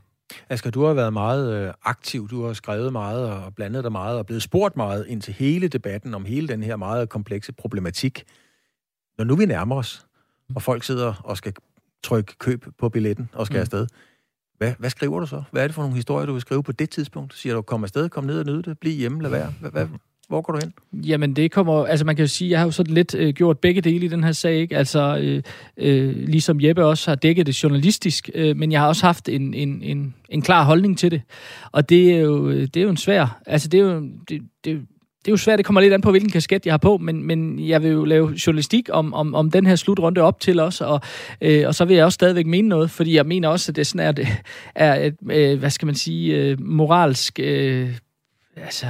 Asger, 0.49 0.71
du 0.71 0.83
har 0.83 0.93
været 0.93 1.13
meget 1.13 1.67
øh, 1.67 1.73
aktiv, 1.83 2.29
du 2.29 2.45
har 2.45 2.53
skrevet 2.53 2.91
meget 2.91 3.31
og 3.31 3.55
blandet 3.55 3.83
dig 3.83 3.91
meget 3.91 4.17
og 4.19 4.25
blevet 4.25 4.43
spurgt 4.43 4.77
meget 4.77 5.05
ind 5.07 5.21
til 5.21 5.33
hele 5.33 5.67
debatten 5.67 6.13
om 6.13 6.25
hele 6.25 6.47
den 6.47 6.63
her 6.63 6.75
meget 6.75 7.09
komplekse 7.09 7.53
problematik. 7.53 8.23
Når 9.17 9.25
nu 9.25 9.35
vi 9.35 9.45
nærmer 9.45 9.75
os, 9.75 10.05
og 10.55 10.61
folk 10.61 10.83
sidder 10.83 11.13
og 11.23 11.37
skal 11.37 11.53
trykke 12.03 12.37
køb 12.37 12.65
på 12.79 12.89
billetten 12.89 13.29
og 13.33 13.45
skal 13.45 13.57
mm. 13.57 13.61
afsted, 13.61 13.87
hvad, 14.57 14.73
hvad 14.79 14.89
skriver 14.89 15.19
du 15.19 15.25
så? 15.25 15.43
Hvad 15.51 15.63
er 15.63 15.67
det 15.67 15.75
for 15.75 15.81
nogle 15.81 15.95
historier, 15.95 16.25
du 16.25 16.33
vil 16.33 16.41
skrive 16.41 16.63
på 16.63 16.71
det 16.71 16.89
tidspunkt? 16.89 17.33
Siger 17.33 17.55
du, 17.55 17.61
kom 17.61 17.83
afsted, 17.83 18.09
kom 18.09 18.23
ned 18.23 18.39
og 18.39 18.45
nyde 18.45 18.63
det, 18.63 18.79
bliv 18.79 18.97
hjemme, 18.97 19.21
lad 19.21 19.29
være? 19.29 19.53
Hvad, 19.59 19.71
hvad, 19.71 19.87
hvor 20.31 20.41
går 20.41 20.53
du 20.53 20.59
hen? 20.63 20.73
Jamen, 21.05 21.35
det 21.35 21.51
kommer... 21.51 21.85
Altså, 21.85 22.05
man 22.05 22.15
kan 22.15 22.23
jo 22.23 22.27
sige, 22.27 22.49
jeg 22.49 22.59
har 22.59 22.65
jo 22.65 22.71
sådan 22.71 22.93
lidt 22.93 23.15
øh, 23.15 23.33
gjort 23.33 23.59
begge 23.59 23.81
dele 23.81 24.05
i 24.05 24.07
den 24.07 24.23
her 24.23 24.31
sag, 24.31 24.55
ikke? 24.55 24.77
Altså, 24.77 25.17
øh, 25.21 25.43
øh, 25.77 26.27
ligesom 26.27 26.61
Jeppe 26.61 26.85
også 26.85 27.11
har 27.11 27.15
dækket 27.15 27.45
det 27.45 27.63
journalistisk, 27.63 28.29
øh, 28.35 28.57
men 28.57 28.71
jeg 28.71 28.81
har 28.81 28.87
også 28.87 29.05
haft 29.05 29.29
en, 29.29 29.53
en, 29.53 29.81
en, 29.81 30.15
en 30.29 30.41
klar 30.41 30.63
holdning 30.63 30.97
til 30.97 31.11
det. 31.11 31.21
Og 31.71 31.89
det 31.89 32.11
er 32.11 32.19
jo, 32.19 32.51
det 32.51 32.77
er 32.77 32.81
jo 32.81 32.89
en 32.89 32.97
svær... 32.97 33.41
Altså, 33.45 33.67
det 33.67 33.79
er 33.79 33.83
jo... 33.83 34.09
Det, 34.29 34.41
det, 34.65 34.81
det 35.21 35.27
er 35.27 35.31
jo 35.31 35.37
svært, 35.37 35.57
det 35.57 35.65
kommer 35.65 35.81
lidt 35.81 35.93
an 35.93 36.01
på, 36.01 36.11
hvilken 36.11 36.31
kasket 36.31 36.65
jeg 36.65 36.73
har 36.73 36.77
på, 36.77 36.97
men, 36.97 37.23
men 37.23 37.67
jeg 37.67 37.83
vil 37.83 37.91
jo 37.91 38.05
lave 38.05 38.33
journalistik 38.47 38.89
om, 38.91 39.13
om, 39.13 39.35
om 39.35 39.51
den 39.51 39.65
her 39.65 39.75
slutrunde 39.75 40.21
op 40.21 40.39
til 40.39 40.59
os, 40.59 40.81
og, 40.81 41.01
øh, 41.41 41.67
og 41.67 41.75
så 41.75 41.85
vil 41.85 41.95
jeg 41.95 42.05
også 42.05 42.15
stadigvæk 42.15 42.45
mene 42.45 42.67
noget, 42.67 42.91
fordi 42.91 43.15
jeg 43.15 43.25
mener 43.25 43.47
også, 43.47 43.71
at 43.71 43.75
det 43.75 43.87
sådan 43.87 44.07
er, 44.07 44.11
det 44.11 44.27
er 44.75 44.95
et, 44.95 45.15
øh, 45.31 45.59
hvad 45.59 45.69
skal 45.69 45.85
man 45.85 45.95
sige, 45.95 46.35
øh, 46.35 46.61
moralsk, 46.61 47.39
øh, 47.39 47.89
altså 48.55 48.87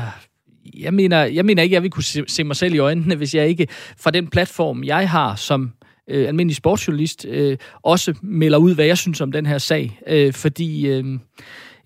jeg 0.78 0.94
mener, 0.94 1.24
jeg 1.24 1.46
mener 1.46 1.64
ikke, 1.64 1.74
at 1.74 1.76
jeg 1.76 1.84
vil 1.84 1.92
kunne 1.92 2.04
se, 2.04 2.24
se 2.28 2.44
mig 2.44 2.56
selv 2.56 2.76
i 2.76 2.78
øjnene, 2.78 3.16
hvis 3.16 3.36
jeg 3.36 3.48
ikke 3.48 3.68
fra 3.98 4.12
den 4.12 4.28
platform, 4.28 4.84
jeg 4.84 5.10
har 5.10 5.36
som 5.36 5.74
øh, 6.10 6.28
almindelig 6.28 6.56
sportsjournalist, 6.56 7.26
øh, 7.30 7.58
også 7.82 8.14
melder 8.22 8.58
ud, 8.58 8.76
hvad 8.76 8.86
jeg 8.86 8.98
synes 8.98 9.22
om 9.22 9.32
den 9.32 9.46
her 9.46 9.58
sag. 9.58 10.00
Øh, 10.08 10.34
fordi 10.34 10.88
øh, 10.88 11.20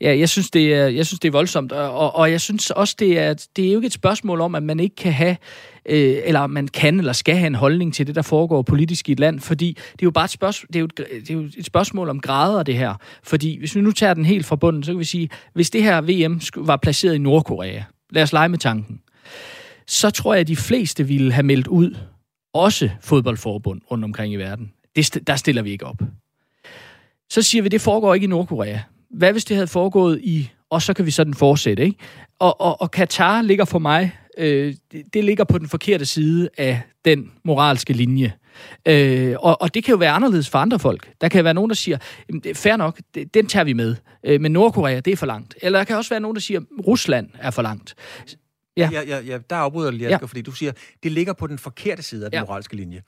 ja, 0.01 0.17
jeg 0.17 0.29
synes, 0.29 0.51
det 0.51 0.73
er, 0.73 0.87
jeg 0.87 1.05
synes, 1.05 1.19
det 1.19 1.27
er 1.27 1.31
voldsomt, 1.31 1.71
og, 1.71 2.15
og 2.15 2.31
jeg 2.31 2.41
synes 2.41 2.71
også, 2.71 2.95
det 2.99 3.19
er, 3.19 3.33
det 3.55 3.67
er 3.67 3.71
jo 3.71 3.77
ikke 3.77 3.85
et 3.85 3.93
spørgsmål 3.93 4.41
om, 4.41 4.55
at 4.55 4.63
man 4.63 4.79
ikke 4.79 4.95
kan 4.95 5.13
have 5.13 5.37
øh, 5.85 6.17
eller 6.25 6.47
man 6.47 6.67
kan 6.67 6.99
eller 6.99 7.13
skal 7.13 7.35
have 7.35 7.47
en 7.47 7.55
holdning 7.55 7.93
til 7.93 8.07
det, 8.07 8.15
der 8.15 8.21
foregår 8.21 8.61
politisk 8.61 9.09
i 9.09 9.11
et 9.11 9.19
land, 9.19 9.39
fordi 9.39 9.67
det 9.67 10.01
er 10.01 10.03
jo 10.03 10.11
bare 10.11 10.25
et 10.25 10.31
spørgsmål, 10.31 10.67
det 10.67 10.75
er 10.75 10.79
jo 10.79 10.85
et, 10.85 10.97
det 10.97 11.29
er 11.29 11.33
jo 11.33 11.49
et 11.57 11.65
spørgsmål 11.65 12.09
om 12.09 12.19
grader, 12.19 12.63
det 12.63 12.77
her. 12.77 12.93
Fordi 13.23 13.59
hvis 13.59 13.75
vi 13.75 13.81
nu 13.81 13.91
tager 13.91 14.13
den 14.13 14.25
helt 14.25 14.45
fra 14.45 14.55
bunden, 14.55 14.83
så 14.83 14.91
kan 14.91 14.99
vi 14.99 15.05
sige, 15.05 15.29
hvis 15.53 15.69
det 15.69 15.83
her 15.83 16.01
VM 16.01 16.41
var 16.55 16.77
placeret 16.77 17.15
i 17.15 17.17
Nordkorea, 17.17 17.81
lad 18.09 18.23
os 18.23 18.33
lege 18.33 18.49
med 18.49 18.57
tanken, 18.57 19.01
så 19.87 20.09
tror 20.09 20.33
jeg, 20.33 20.41
at 20.41 20.47
de 20.47 20.55
fleste 20.55 21.07
ville 21.07 21.31
have 21.31 21.43
meldt 21.43 21.67
ud, 21.67 21.97
også 22.53 22.89
fodboldforbund 23.01 23.81
rundt 23.91 24.03
omkring 24.03 24.33
i 24.33 24.35
verden. 24.35 24.71
Det, 24.95 25.27
der 25.27 25.35
stiller 25.35 25.61
vi 25.61 25.71
ikke 25.71 25.85
op. 25.85 26.01
Så 27.29 27.41
siger 27.41 27.61
vi, 27.61 27.65
at 27.65 27.71
det 27.71 27.81
foregår 27.81 28.13
ikke 28.13 28.23
i 28.23 28.27
Nordkorea. 28.27 28.79
Hvad 29.17 29.31
hvis 29.31 29.45
det 29.45 29.55
havde 29.55 29.67
foregået 29.67 30.19
i, 30.23 30.51
og 30.69 30.81
så 30.81 30.93
kan 30.93 31.05
vi 31.05 31.11
sådan 31.11 31.33
fortsætte, 31.33 31.83
ikke? 31.83 31.97
Og, 32.39 32.61
og, 32.61 32.81
og 32.81 32.91
Katar 32.91 33.41
ligger 33.41 33.65
for 33.65 33.79
mig, 33.79 34.17
øh, 34.37 34.75
det, 34.91 35.03
det 35.13 35.23
ligger 35.23 35.43
på 35.43 35.57
den 35.57 35.69
forkerte 35.69 36.05
side 36.05 36.49
af 36.57 36.81
den 37.05 37.31
moralske 37.43 37.93
linje. 37.93 38.33
Øh, 38.85 39.35
og, 39.39 39.61
og 39.61 39.73
det 39.73 39.83
kan 39.83 39.91
jo 39.91 39.97
være 39.97 40.11
anderledes 40.11 40.49
for 40.49 40.59
andre 40.59 40.79
folk. 40.79 41.11
Der 41.21 41.29
kan 41.29 41.43
være 41.43 41.53
nogen, 41.53 41.69
der 41.69 41.75
siger, 41.75 41.97
er 42.29 42.53
fair 42.53 42.75
nok, 42.75 42.99
det, 43.13 43.33
den 43.33 43.47
tager 43.47 43.63
vi 43.63 43.73
med. 43.73 43.95
Øh, 44.23 44.41
men 44.41 44.51
Nordkorea, 44.51 44.99
det 44.99 45.13
er 45.13 45.17
for 45.17 45.25
langt. 45.25 45.55
Eller 45.61 45.79
der 45.79 45.83
kan 45.83 45.95
også 45.95 46.09
være 46.09 46.19
nogen, 46.19 46.35
der 46.35 46.41
siger, 46.41 46.61
Rusland 46.87 47.29
er 47.33 47.51
for 47.51 47.61
langt. 47.61 47.95
Ja, 48.77 48.89
ja, 48.91 49.01
ja, 49.01 49.19
ja 49.19 49.37
der 49.49 49.55
afbryder 49.55 49.89
jeg 49.89 49.97
lige, 49.97 50.09
ja. 50.09 50.17
fordi 50.17 50.41
du 50.41 50.51
siger, 50.51 50.71
det 51.03 51.11
ligger 51.11 51.33
på 51.33 51.47
den 51.47 51.57
forkerte 51.57 52.03
side 52.03 52.25
af 52.25 52.31
den 52.31 52.37
ja. 52.37 52.43
moralske 52.43 52.75
linje. 52.75 53.01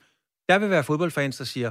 Der 0.48 0.58
vil 0.58 0.70
være 0.70 0.84
fodboldfans, 0.84 1.36
der 1.36 1.44
siger, 1.44 1.70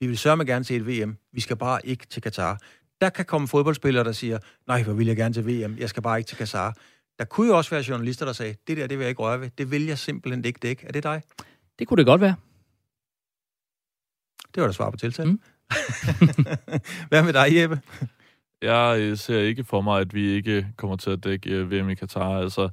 vi 0.00 0.06
vil 0.06 0.18
sørge 0.18 0.36
med 0.36 0.46
gerne 0.46 0.64
til 0.64 0.76
et 0.76 0.86
VM, 0.86 1.16
vi 1.32 1.40
skal 1.40 1.56
bare 1.56 1.86
ikke 1.86 2.06
til 2.06 2.22
Katar. 2.22 2.58
Der 3.00 3.10
kan 3.10 3.24
komme 3.24 3.48
fodboldspillere, 3.48 4.04
der 4.04 4.12
siger, 4.12 4.38
nej, 4.66 4.82
hvor 4.82 4.92
vil 4.92 5.06
jeg 5.06 5.16
gerne 5.16 5.34
til 5.34 5.46
VM, 5.46 5.78
jeg 5.78 5.88
skal 5.88 6.02
bare 6.02 6.18
ikke 6.18 6.28
til 6.28 6.36
Katar. 6.36 6.76
Der 7.18 7.24
kunne 7.24 7.46
jo 7.46 7.56
også 7.56 7.70
være 7.70 7.84
journalister, 7.88 8.26
der 8.26 8.32
sagde, 8.32 8.54
det 8.66 8.76
der, 8.76 8.86
det 8.86 8.98
vil 8.98 9.04
jeg 9.04 9.08
ikke 9.08 9.22
røre 9.22 9.40
ved, 9.40 9.50
det 9.58 9.70
vil 9.70 9.86
jeg 9.86 9.98
simpelthen 9.98 10.44
ikke 10.44 10.58
dække. 10.62 10.86
Er 10.86 10.92
det 10.92 11.02
dig? 11.02 11.22
Det 11.78 11.88
kunne 11.88 11.98
det 11.98 12.06
godt 12.06 12.20
være. 12.20 12.34
Det 14.54 14.60
var 14.60 14.66
da 14.66 14.72
svar 14.72 14.90
på 14.90 14.96
tiltalen. 14.96 15.32
Mm. 15.32 15.40
Hvad 17.08 17.22
med 17.22 17.32
dig, 17.32 17.56
Jeppe? 17.56 17.80
Jeg 18.62 18.96
øh, 19.00 19.16
ser 19.16 19.38
ikke 19.38 19.64
for 19.64 19.80
mig, 19.80 20.00
at 20.00 20.14
vi 20.14 20.30
ikke 20.30 20.66
kommer 20.76 20.96
til 20.96 21.10
at 21.10 21.24
dække 21.24 21.50
øh, 21.50 21.70
VM 21.70 21.88
i 21.88 21.94
Katar. 21.94 22.38
Altså, 22.38 22.68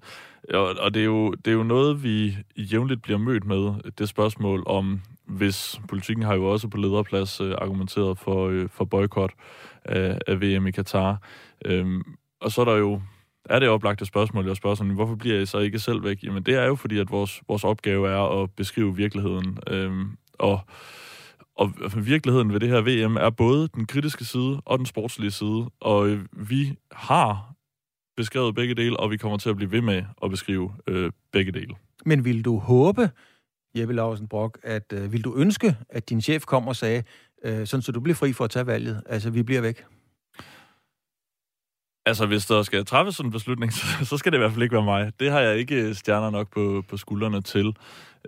og 0.53 0.93
det 0.93 0.99
er, 0.99 1.05
jo, 1.05 1.31
det 1.31 1.47
er 1.47 1.55
jo 1.55 1.63
noget, 1.63 2.03
vi 2.03 2.38
jævnligt 2.57 3.01
bliver 3.01 3.17
mødt 3.17 3.45
med, 3.45 3.91
det 3.91 4.10
spørgsmål 4.10 4.63
om, 4.65 5.01
hvis 5.32 5.82
politikken 5.88 6.26
har 6.26 6.36
jo 6.36 6.46
også 6.46 6.67
på 6.67 6.78
lederplads 6.78 7.41
øh, 7.41 7.56
argumenteret 7.62 8.20
for, 8.20 8.48
øh, 8.48 8.70
for 8.70 8.86
boykot 8.86 9.32
af, 9.86 10.17
af 10.28 10.41
VM 10.41 10.67
i 10.67 10.72
Katar. 10.72 11.22
Øhm, 11.65 12.02
og 12.41 12.52
så 12.52 12.62
er 12.62 12.65
der 12.65 12.76
jo 12.76 13.02
er 13.50 13.60
det 13.60 13.70
oplagte 13.70 14.06
spørgsmål, 14.06 14.48
jeg 14.48 14.56
spørger 14.56 14.76
sådan, 14.76 14.94
hvorfor 14.94 15.15
bliver 15.15 15.38
jeg 15.38 15.48
så 15.48 15.60
ikke 15.60 15.80
selv 15.80 16.04
væk? 16.04 16.24
Jamen 16.24 16.44
det 16.44 16.56
er 16.56 16.65
jo 16.65 16.76
fordi, 16.76 17.00
at 17.00 17.12
vores, 17.12 17.41
vores 17.48 17.63
opgave 17.63 18.10
er 18.10 18.41
at 18.44 18.52
beskrive 18.52 18.96
virkeligheden. 18.96 19.58
Øhm, 19.67 20.17
og 20.39 20.60
og 21.56 21.72
virkeligheden 21.96 22.54
ved 22.54 22.60
det 22.60 22.70
her 22.70 22.82
VM 22.82 23.17
er 23.17 23.30
både 23.30 23.67
den 23.67 23.86
kritiske 23.86 24.26
side 24.26 24.62
og 24.65 24.78
den 24.78 24.86
sportslige 24.86 25.32
side, 25.32 25.70
og 25.80 26.10
øh, 26.10 26.26
vi 26.32 26.76
har 26.91 27.54
beskrevet 28.17 28.56
begge 28.56 28.76
dele, 28.76 29.00
og 29.00 29.12
vi 29.12 29.17
kommer 29.17 29.38
til 29.38 29.50
at 29.50 29.56
blive 29.56 29.72
ved 29.72 29.82
med 29.82 30.04
at 30.24 30.30
beskrive 30.30 30.72
øh, 30.88 31.12
begge 31.32 31.52
dele. 31.52 31.76
Men 32.06 32.26
vil 32.26 32.46
du 32.46 32.58
håbe, 32.58 33.10
Jeppe 33.75 33.93
Larsen 33.93 34.27
Brock, 34.27 34.60
at 34.63 34.93
øh, 34.93 35.13
vil 35.13 35.23
du 35.23 35.36
ønske, 35.36 35.77
at 35.89 36.10
din 36.10 36.21
chef 36.21 36.45
kom 36.45 36.67
og 36.67 36.75
sagde, 36.75 37.03
øh, 37.43 37.67
sådan 37.67 37.81
så 37.81 37.91
du 37.91 37.99
bliver 37.99 38.15
fri 38.15 38.34
for 38.34 38.43
at 38.43 38.49
tage 38.49 38.67
valget, 38.67 39.03
altså 39.05 39.29
vi 39.29 39.43
bliver 39.43 39.62
væk? 39.62 39.84
Altså, 42.05 42.25
hvis 42.25 42.45
der 42.45 42.63
skal 42.63 42.86
træffes 42.86 43.15
sådan 43.15 43.27
en 43.27 43.31
beslutning, 43.31 43.73
så, 43.77 43.86
så 44.05 44.17
skal 44.17 44.31
det 44.31 44.38
i 44.38 44.39
hvert 44.39 44.51
fald 44.51 44.63
ikke 44.63 44.75
være 44.75 44.86
mig. 44.86 45.12
Det 45.19 45.31
har 45.31 45.39
jeg 45.39 45.57
ikke 45.57 45.75
øh, 45.75 45.95
stjerner 45.95 46.29
nok 46.29 46.53
på, 46.53 46.84
på 46.88 46.97
skuldrene 46.97 47.41
til. 47.41 47.75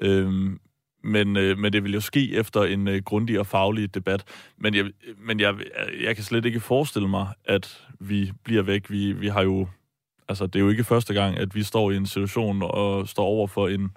Øhm, 0.01 0.59
men, 1.03 1.37
øh, 1.37 1.57
men 1.57 1.73
det 1.73 1.83
vil 1.83 1.93
jo 1.93 2.01
ske 2.01 2.33
efter 2.33 2.63
en 2.63 2.87
øh, 2.87 3.01
grundig 3.03 3.39
og 3.39 3.47
faglig 3.47 3.95
debat. 3.95 4.23
Men, 4.57 4.75
jeg, 4.75 4.85
men 5.17 5.39
jeg, 5.39 5.55
jeg 6.03 6.15
kan 6.15 6.23
slet 6.23 6.45
ikke 6.45 6.59
forestille 6.59 7.07
mig, 7.07 7.27
at 7.45 7.81
vi 7.99 8.31
bliver 8.43 8.61
væk. 8.61 8.89
Vi, 8.89 9.11
vi 9.11 9.27
har 9.27 9.41
jo... 9.41 9.67
Altså, 10.27 10.47
det 10.47 10.55
er 10.55 10.59
jo 10.59 10.69
ikke 10.69 10.83
første 10.83 11.13
gang, 11.13 11.37
at 11.37 11.55
vi 11.55 11.63
står 11.63 11.91
i 11.91 11.95
en 11.95 12.05
situation 12.05 12.61
og 12.61 13.07
står 13.07 13.25
over 13.25 13.47
for 13.47 13.67
en, 13.67 13.91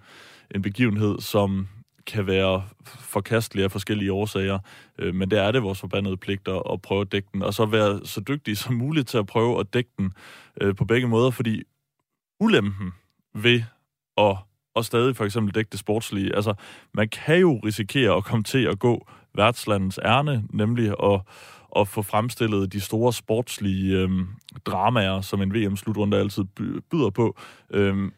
en 0.55 0.63
begivenhed, 0.63 1.21
som 1.21 1.69
kan 2.07 2.27
være 2.27 2.65
forkastelig 2.87 3.65
af 3.65 3.73
forskellige 3.73 4.13
årsager, 4.13 4.59
øh, 4.99 5.15
men 5.15 5.31
det 5.31 5.39
er 5.39 5.53
det 5.53 5.63
vores 5.63 5.81
forbandede 5.81 6.17
pligt 6.17 6.49
at, 6.49 6.63
at 6.73 6.83
prøve 6.83 7.01
at 7.01 7.13
dække 7.13 7.29
den, 7.33 7.43
og 7.43 7.55
så 7.55 7.67
være 7.67 8.01
så 8.05 8.21
dygtig 8.21 8.59
som 8.59 8.75
muligt 8.75 9.09
til 9.09 9.19
at 9.19 9.27
prøve 9.27 9.61
at 9.61 9.75
dække 9.75 9.91
den 9.99 10.13
øh, 10.61 10.75
på 10.75 10.85
begge 10.85 11.09
måder, 11.09 11.31
fordi 11.31 11.63
ulempen 12.41 12.93
ved 13.35 13.63
at 14.19 14.37
og 14.77 14.85
stadig 14.85 15.17
for 15.17 15.25
eksempel 15.25 15.55
dække 15.55 15.69
det 15.71 15.79
sportslige. 15.79 16.37
Altså, 16.37 16.55
man 16.95 17.09
kan 17.09 17.39
jo 17.39 17.61
risikere 17.65 18.17
at 18.17 18.25
komme 18.25 18.43
til 18.43 18.65
at 18.65 18.79
gå 18.79 19.09
værtslandets 19.35 19.99
ærne, 20.05 20.45
nemlig 20.51 20.95
at, 21.03 21.21
at 21.77 21.89
få 21.89 22.03
fremstillet 22.03 22.73
de 22.73 22.81
store 22.81 23.13
sportslige 23.13 23.97
øhm, 23.97 24.27
dramaer, 24.67 25.21
som 25.21 25.43
en 25.43 25.55
VM-slutrunde 25.55 26.17
altid 26.17 26.45
byder 26.91 27.11
på, 27.11 27.37
øhm, 27.71 28.13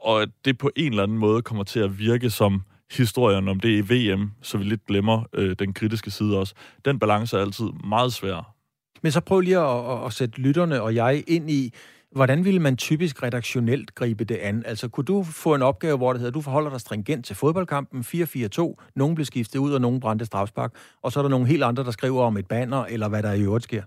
og 0.00 0.22
at 0.22 0.28
det 0.44 0.58
på 0.58 0.70
en 0.76 0.92
eller 0.92 1.02
anden 1.02 1.18
måde 1.18 1.42
kommer 1.42 1.64
til 1.64 1.80
at 1.80 1.98
virke 1.98 2.30
som 2.30 2.62
historien 2.90 3.48
om 3.48 3.60
det 3.60 3.68
i 3.68 3.94
VM, 3.94 4.30
så 4.42 4.58
vi 4.58 4.64
lidt 4.64 4.86
glemmer 4.86 5.24
øh, 5.32 5.56
den 5.58 5.72
kritiske 5.72 6.10
side 6.10 6.38
også. 6.38 6.54
Den 6.84 6.98
balance 6.98 7.36
er 7.36 7.40
altid 7.40 7.66
meget 7.84 8.12
svær. 8.12 8.54
Men 9.02 9.12
så 9.12 9.20
prøv 9.20 9.40
lige 9.40 9.58
at, 9.58 9.92
at, 9.92 10.06
at 10.06 10.12
sætte 10.12 10.40
lytterne 10.40 10.82
og 10.82 10.94
jeg 10.94 11.24
ind 11.26 11.50
i, 11.50 11.74
hvordan 12.12 12.44
ville 12.44 12.60
man 12.60 12.76
typisk 12.76 13.22
redaktionelt 13.22 13.94
gribe 13.94 14.24
det 14.24 14.34
an? 14.34 14.62
Altså, 14.66 14.88
kunne 14.88 15.04
du 15.04 15.22
få 15.22 15.54
en 15.54 15.62
opgave, 15.62 15.96
hvor 15.96 16.12
det 16.12 16.20
hedder, 16.20 16.32
du 16.32 16.40
forholder 16.40 16.70
dig 16.70 16.80
stringent 16.80 17.26
til 17.26 17.36
fodboldkampen, 17.36 18.00
4-4-2, 18.00 18.74
nogen 18.96 19.14
bliver 19.14 19.24
skiftet 19.24 19.58
ud, 19.58 19.72
og 19.72 19.80
nogen 19.80 20.00
brændte 20.00 20.24
strafspark, 20.24 20.74
og 21.02 21.12
så 21.12 21.20
er 21.20 21.22
der 21.22 21.28
nogle 21.28 21.46
helt 21.46 21.64
andre, 21.64 21.84
der 21.84 21.90
skriver 21.90 22.22
om 22.22 22.36
et 22.36 22.46
banner, 22.46 22.84
eller 22.84 23.08
hvad 23.08 23.22
der 23.22 23.32
i 23.32 23.42
øvrigt 23.42 23.64
sker? 23.64 23.82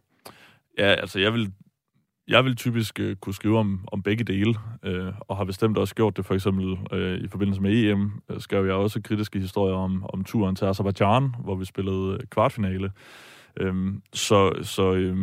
Ja, 0.78 0.88
altså, 0.88 1.20
jeg 1.20 1.34
vil 1.34 1.52
jeg 2.28 2.46
vil 2.46 2.56
typisk 2.56 3.00
øh, 3.00 3.16
kunne 3.16 3.34
skrive 3.34 3.58
om, 3.58 3.86
om 3.92 4.04
begge 4.04 4.24
dele, 4.24 4.56
øh, 4.84 5.14
og 5.20 5.38
har 5.38 5.44
bestemt 5.44 5.78
også 5.78 5.96
gjort 5.96 6.18
det, 6.18 6.26
for 6.26 6.34
eksempel 6.34 6.78
øh, 6.92 7.20
i 7.20 7.28
forbindelse 7.28 7.62
med 7.62 7.72
EM, 7.72 8.12
øh, 8.30 8.42
skrev 8.42 8.66
jeg 8.66 8.74
også 8.74 9.02
kritiske 9.02 9.40
historier 9.40 9.76
om, 9.76 10.06
om 10.14 10.24
turen 10.24 10.56
til 10.56 10.66
Azerbaijan, 10.66 11.36
hvor 11.40 11.56
vi 11.56 11.66
spillede 11.66 12.14
øh, 12.14 12.20
kvartfinale. 12.30 12.92
Øh, 13.58 13.94
så 14.14 14.54
så 14.62 14.94
øh, 14.94 15.18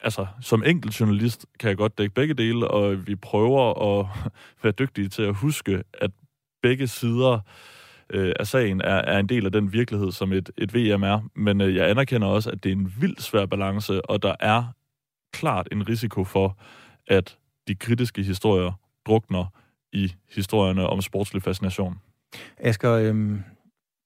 altså, 0.00 0.26
som 0.40 0.62
enkelt 0.66 1.00
journalist 1.00 1.46
kan 1.60 1.68
jeg 1.68 1.76
godt 1.76 1.98
dække 1.98 2.14
begge 2.14 2.34
dele, 2.34 2.68
og 2.68 3.06
vi 3.06 3.16
prøver 3.16 3.98
at 4.00 4.06
være 4.62 4.72
dygtige 4.72 5.08
til 5.08 5.22
at 5.22 5.34
huske, 5.34 5.82
at 5.94 6.10
begge 6.62 6.86
sider 6.86 7.40
øh, 8.10 8.32
af 8.40 8.46
sagen 8.46 8.80
er, 8.80 8.94
er 8.94 9.18
en 9.18 9.28
del 9.28 9.46
af 9.46 9.52
den 9.52 9.72
virkelighed, 9.72 10.12
som 10.12 10.32
et, 10.32 10.50
et 10.58 10.74
VM 10.74 11.02
er. 11.02 11.20
Men 11.34 11.60
øh, 11.60 11.74
jeg 11.74 11.90
anerkender 11.90 12.28
også, 12.28 12.50
at 12.50 12.64
det 12.64 12.72
er 12.72 12.76
en 12.76 12.92
vild 13.00 13.16
svær 13.18 13.46
balance, 13.46 14.10
og 14.10 14.22
der 14.22 14.34
er 14.40 14.64
klart 15.32 15.68
en 15.72 15.88
risiko 15.88 16.24
for, 16.24 16.58
at 17.08 17.38
de 17.68 17.74
kritiske 17.74 18.22
historier 18.22 18.72
drukner 19.06 19.46
i 19.92 20.12
historierne 20.34 20.86
om 20.86 21.00
sportslig 21.00 21.42
fascination. 21.42 22.00
Asger, 22.58 22.92
øhm, 22.92 23.42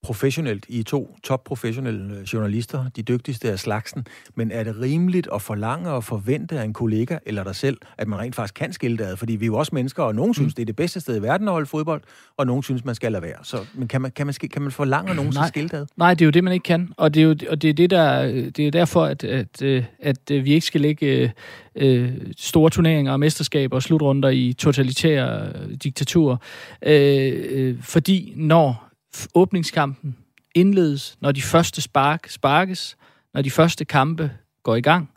professionelt. 0.07 0.67
I 0.69 0.83
to 0.83 1.17
topprofessionelle 1.23 2.15
øh, 2.15 2.23
journalister, 2.23 2.89
de 2.97 3.03
dygtigste 3.03 3.51
af 3.51 3.59
slagsen. 3.59 4.07
Men 4.35 4.51
er 4.51 4.65
det 4.65 4.81
rimeligt 4.81 5.29
at 5.35 5.43
forlange 5.43 5.91
og 5.91 6.05
forvente 6.05 6.61
af 6.61 6.65
en 6.65 6.73
kollega 6.73 7.19
eller 7.27 7.45
dig 7.45 7.57
selv, 7.57 7.79
at 7.99 8.09
man 8.09 8.19
rent 8.19 8.35
faktisk 8.35 8.55
kan 8.55 8.73
skille 8.73 8.99
det 8.99 9.05
ad? 9.05 9.17
Fordi 9.17 9.37
vi 9.37 9.45
er 9.45 9.47
jo 9.47 9.57
også 9.57 9.75
mennesker, 9.75 10.03
og 10.03 10.15
nogen 10.15 10.31
mm. 10.31 10.35
synes, 10.35 10.55
det 10.55 10.63
er 10.63 10.67
det 10.67 10.77
bedste 10.77 11.01
sted 11.01 11.17
i 11.17 11.23
verden 11.23 11.49
at 11.49 11.53
holde 11.53 11.67
fodbold, 11.67 12.03
og 12.37 12.47
nogen 12.47 12.63
synes, 12.63 12.85
man 12.85 12.95
skal 12.95 13.13
lade 13.13 13.23
være. 13.23 13.37
Så 13.43 13.59
men 13.75 13.89
kan, 13.89 14.01
man, 14.03 14.11
kan, 14.11 14.27
man, 14.27 14.35
kan 14.53 14.63
man 14.63 14.73
forlange 14.73 15.15
nogen 15.15 15.33
til 15.33 15.41
skille 15.49 15.69
det 15.69 15.77
ad? 15.77 15.87
Nej, 15.97 16.15
det 16.15 16.21
er 16.21 16.27
jo 16.27 16.31
det, 16.31 16.45
man 16.45 16.53
ikke 16.53 16.65
kan. 16.65 16.93
Og 16.97 17.15
det 17.15 17.21
er 17.21 17.25
jo 17.25 17.37
og 17.51 17.63
det 17.63 17.71
er 17.71 17.75
det, 17.75 17.91
der, 17.91 18.27
det 18.51 18.67
er 18.67 18.71
derfor, 18.71 19.05
at, 19.05 19.25
at, 19.25 19.63
at, 19.63 19.87
at 20.01 20.45
vi 20.45 20.55
ikke 20.55 20.67
skal 20.67 20.81
lægge 20.81 21.33
øh, 21.75 22.13
store 22.37 22.71
turneringer 22.71 23.13
og 23.13 23.21
mesterskaber 23.21 23.77
og 23.77 23.83
slutrunder 23.83 24.29
i 24.29 24.53
totalitære 24.53 25.53
diktaturer. 25.85 26.37
Øh, 26.83 27.33
øh, 27.51 27.83
fordi 27.83 28.33
når 28.37 28.86
åbningskampen 29.35 30.17
indledes, 30.55 31.17
når 31.21 31.33
de 31.33 31.43
første 31.43 31.81
spark 31.81 32.29
sparkes, 32.29 32.97
når 33.35 33.43
de 33.43 33.51
første 33.51 33.85
kampe 33.85 34.33
går 34.63 34.77
i 34.77 34.81
gang, 34.81 35.11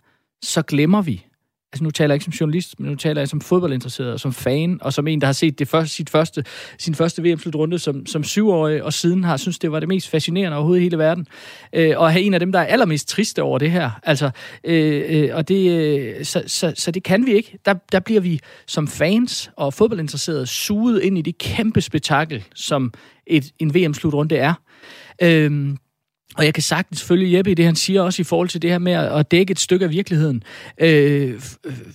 så 0.44 0.62
glemmer 0.62 1.02
vi, 1.02 1.26
altså 1.74 1.84
nu 1.84 1.92
taler 1.92 2.14
jeg 2.14 2.16
ikke 2.16 2.26
som 2.26 2.34
journalist, 2.34 2.80
men 2.80 2.90
nu 2.90 2.96
taler 2.96 3.22
jeg 3.22 3.28
som 3.28 3.42
fodboldinteresseret, 3.42 4.14
og 4.14 4.20
som 4.20 4.34
fan, 4.34 4.78
og 4.82 4.94
som 4.94 5.08
en, 5.08 5.22
der 5.22 5.28
har 5.28 5.34
set 5.34 5.60
det 5.60 5.68
første, 5.68 5.96
sit 5.96 6.10
første, 6.10 6.46
sin 6.78 6.96
første 6.96 7.24
VM-slutrunde 7.24 7.80
som, 7.80 8.06
som 8.06 8.24
syvårig, 8.24 8.84
og 8.84 8.94
siden 8.94 9.24
har 9.24 9.38
synes 9.38 9.60
det 9.60 9.72
var 9.72 9.80
det 9.80 9.90
mest 9.90 10.10
fascinerende 10.10 10.58
overhovedet 10.58 10.82
i 10.82 10.84
hele 10.84 10.98
verden. 10.98 11.28
Øh, 11.74 11.94
og 11.98 12.12
have 12.12 12.24
en 12.24 12.34
af 12.34 12.40
dem, 12.40 12.52
der 12.52 12.60
er 12.60 12.66
allermest 12.66 13.08
triste 13.08 13.44
over 13.44 13.58
det 13.58 13.72
her. 13.72 13.92
Altså, 14.04 14.30
øh, 14.64 15.04
øh, 15.10 15.30
og 15.34 15.48
det, 15.48 15.72
øh, 15.72 16.26
så, 16.26 16.44
så, 16.48 16.74
så 16.76 16.92
det 16.92 17.04
kan 17.04 17.26
vi 17.26 17.34
ikke. 17.34 17.58
Der, 17.66 17.74
der 17.92 18.00
bliver 18.00 18.22
vi 18.22 18.40
som 18.68 18.88
fans 18.88 19.52
og 19.56 19.74
fodboldinteresserede 19.74 20.48
suget 20.48 21.02
ind 21.02 21.18
i 21.18 21.22
det 21.22 21.38
kæmpe 21.38 21.82
spektakel, 21.82 22.44
som 22.56 22.94
et, 23.28 23.52
en 23.60 23.76
VM-slutrunde 23.76 24.36
er. 24.36 24.54
Øh, 25.22 25.76
og 26.38 26.46
jeg 26.46 26.54
kan 26.54 26.64
sagtens 26.64 27.04
følge 27.04 27.38
Jeppe 27.38 27.52
i 27.52 27.54
det, 27.54 27.66
han 27.66 27.76
siger 27.76 28.02
også 28.02 28.22
i 28.22 28.26
forhold 28.26 28.50
til 28.50 28.62
det 28.62 28.70
her 28.70 28.78
med 28.78 28.92
at 28.92 29.32
dække 29.32 29.52
et 29.52 29.60
stykke 29.60 29.86
af 29.86 29.92
virkeligheden. 29.92 30.44
Øh, 30.78 31.42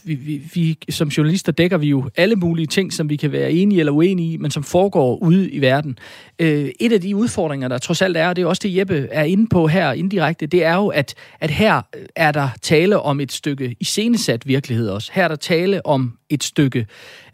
vi, 0.04 0.14
vi, 0.14 0.42
vi, 0.54 0.78
som 0.90 1.08
journalister 1.08 1.52
dækker 1.52 1.78
vi 1.78 1.88
jo 1.88 2.10
alle 2.16 2.36
mulige 2.36 2.66
ting, 2.66 2.92
som 2.92 3.08
vi 3.08 3.16
kan 3.16 3.32
være 3.32 3.52
enige 3.52 3.80
eller 3.80 3.92
uenige 3.92 4.32
i, 4.32 4.36
men 4.36 4.50
som 4.50 4.62
foregår 4.62 5.22
ude 5.22 5.50
i 5.50 5.60
verden. 5.60 5.98
Øh, 6.38 6.68
et 6.80 6.92
af 6.92 7.00
de 7.00 7.16
udfordringer, 7.16 7.68
der 7.68 7.78
trods 7.78 8.02
alt 8.02 8.16
er, 8.16 8.28
og 8.28 8.36
det 8.36 8.42
er 8.42 8.46
også 8.46 8.60
det, 8.62 8.76
Jeppe 8.76 9.08
er 9.10 9.24
inde 9.24 9.46
på 9.48 9.66
her 9.66 9.92
indirekte, 9.92 10.46
det 10.46 10.64
er 10.64 10.74
jo, 10.74 10.88
at, 10.88 11.14
at 11.40 11.50
her 11.50 11.82
er 12.16 12.32
der 12.32 12.48
tale 12.62 13.00
om 13.00 13.20
et 13.20 13.32
stykke 13.32 13.76
iscenesat 13.80 14.46
virkelighed 14.46 14.88
også. 14.88 15.10
Her 15.14 15.24
er 15.24 15.28
der 15.28 15.36
tale 15.36 15.86
om 15.86 16.12
et 16.30 16.44
stykke 16.44 16.86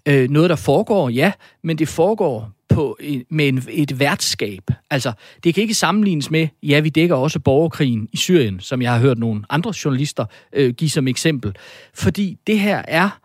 øh, 0.09 0.31
noget, 0.31 0.51
der 0.51 0.57
foregår, 0.57 1.09
ja, 1.09 1.33
men 1.63 1.79
det 1.79 1.89
foregår 1.89 2.60
på, 2.71 2.99
med 3.31 3.49
en, 3.49 3.63
et 3.69 3.99
værtskab. 3.99 4.71
Altså, 4.91 5.13
det 5.45 5.55
kan 5.55 5.63
ikke 5.63 5.75
sammenlignes 5.75 6.31
med, 6.31 6.49
ja, 6.63 6.81
vi 6.81 6.89
dækker 6.89 7.17
også 7.17 7.41
borgerkrigen 7.41 8.09
i 8.13 8.17
Syrien, 8.17 8.61
som 8.61 8.83
jeg 8.83 8.93
har 8.93 8.99
hørt 8.99 9.19
nogle 9.19 9.43
andre 9.51 9.73
journalister 9.85 10.25
øh, 10.53 10.75
give 10.75 10.91
som 10.91 11.09
eksempel. 11.09 11.57
Fordi 11.95 12.37
det 12.47 12.59
her 12.59 12.83
er, 12.89 13.21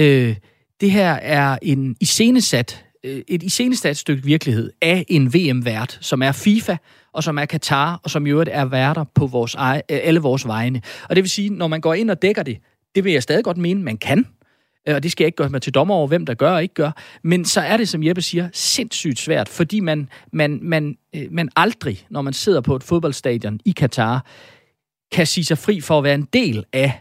øh, 0.00 0.36
det 0.80 0.90
her 0.90 1.12
er 1.12 1.58
en 1.62 1.96
iscenesat, 2.00 2.84
øh, 3.04 3.22
et 3.28 3.42
iscenesat 3.42 3.96
stykke 3.96 4.24
virkelighed 4.24 4.70
af 4.82 5.04
en 5.08 5.34
VM-vært, 5.34 5.98
som 6.00 6.22
er 6.22 6.32
FIFA, 6.32 6.76
og 7.12 7.22
som 7.22 7.38
er 7.38 7.44
Katar, 7.44 8.00
og 8.04 8.10
som 8.10 8.26
i 8.26 8.30
øvrigt 8.30 8.50
er 8.52 8.64
værter 8.64 9.04
på 9.14 9.26
vores, 9.26 9.54
øh, 9.54 9.80
alle 9.88 10.20
vores 10.20 10.46
vegne. 10.46 10.82
Og 11.08 11.16
det 11.16 11.22
vil 11.22 11.30
sige, 11.30 11.50
når 11.50 11.68
man 11.68 11.80
går 11.80 11.94
ind 11.94 12.10
og 12.10 12.22
dækker 12.22 12.42
det, 12.42 12.58
det 12.94 13.04
vil 13.04 13.12
jeg 13.12 13.22
stadig 13.22 13.44
godt 13.44 13.56
mene, 13.56 13.82
man 13.82 13.96
kan, 13.96 14.26
Øh, 14.88 14.94
og 14.94 15.02
det 15.02 15.12
skal 15.12 15.24
jeg 15.24 15.28
ikke 15.28 15.36
gøre 15.36 15.48
mig 15.48 15.62
til 15.62 15.74
dommer 15.74 15.94
over, 15.94 16.06
hvem 16.06 16.26
der 16.26 16.34
gør 16.34 16.50
og 16.50 16.62
ikke 16.62 16.74
gør, 16.74 16.90
men 17.22 17.44
så 17.44 17.60
er 17.60 17.76
det, 17.76 17.88
som 17.88 18.02
Jeppe 18.02 18.22
siger, 18.22 18.48
sindssygt 18.52 19.18
svært, 19.18 19.48
fordi 19.48 19.80
man, 19.80 20.08
man, 20.32 20.58
man, 20.62 20.96
øh, 21.14 21.26
man 21.30 21.48
aldrig, 21.56 22.06
når 22.10 22.22
man 22.22 22.32
sidder 22.32 22.60
på 22.60 22.76
et 22.76 22.82
fodboldstadion 22.82 23.60
i 23.64 23.70
Katar, 23.70 24.26
kan 25.12 25.26
sige 25.26 25.44
sig 25.44 25.58
fri 25.58 25.80
for 25.80 25.98
at 25.98 26.04
være 26.04 26.14
en 26.14 26.28
del 26.32 26.64
af 26.72 27.00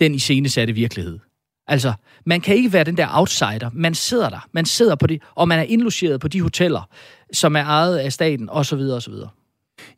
den 0.00 0.14
iscenesatte 0.14 0.72
virkelighed. 0.72 1.18
Altså, 1.66 1.92
man 2.26 2.40
kan 2.40 2.56
ikke 2.56 2.72
være 2.72 2.84
den 2.84 2.96
der 2.96 3.06
outsider. 3.10 3.70
Man 3.72 3.94
sidder 3.94 4.28
der. 4.28 4.48
Man 4.52 4.64
sidder 4.64 4.94
på 4.94 5.06
det, 5.06 5.22
og 5.34 5.48
man 5.48 5.58
er 5.58 5.62
indlogeret 5.62 6.20
på 6.20 6.28
de 6.28 6.40
hoteller, 6.40 6.88
som 7.32 7.56
er 7.56 7.64
ejet 7.64 7.98
af 7.98 8.12
staten, 8.12 8.48
osv. 8.50 8.78
osv. 8.78 9.14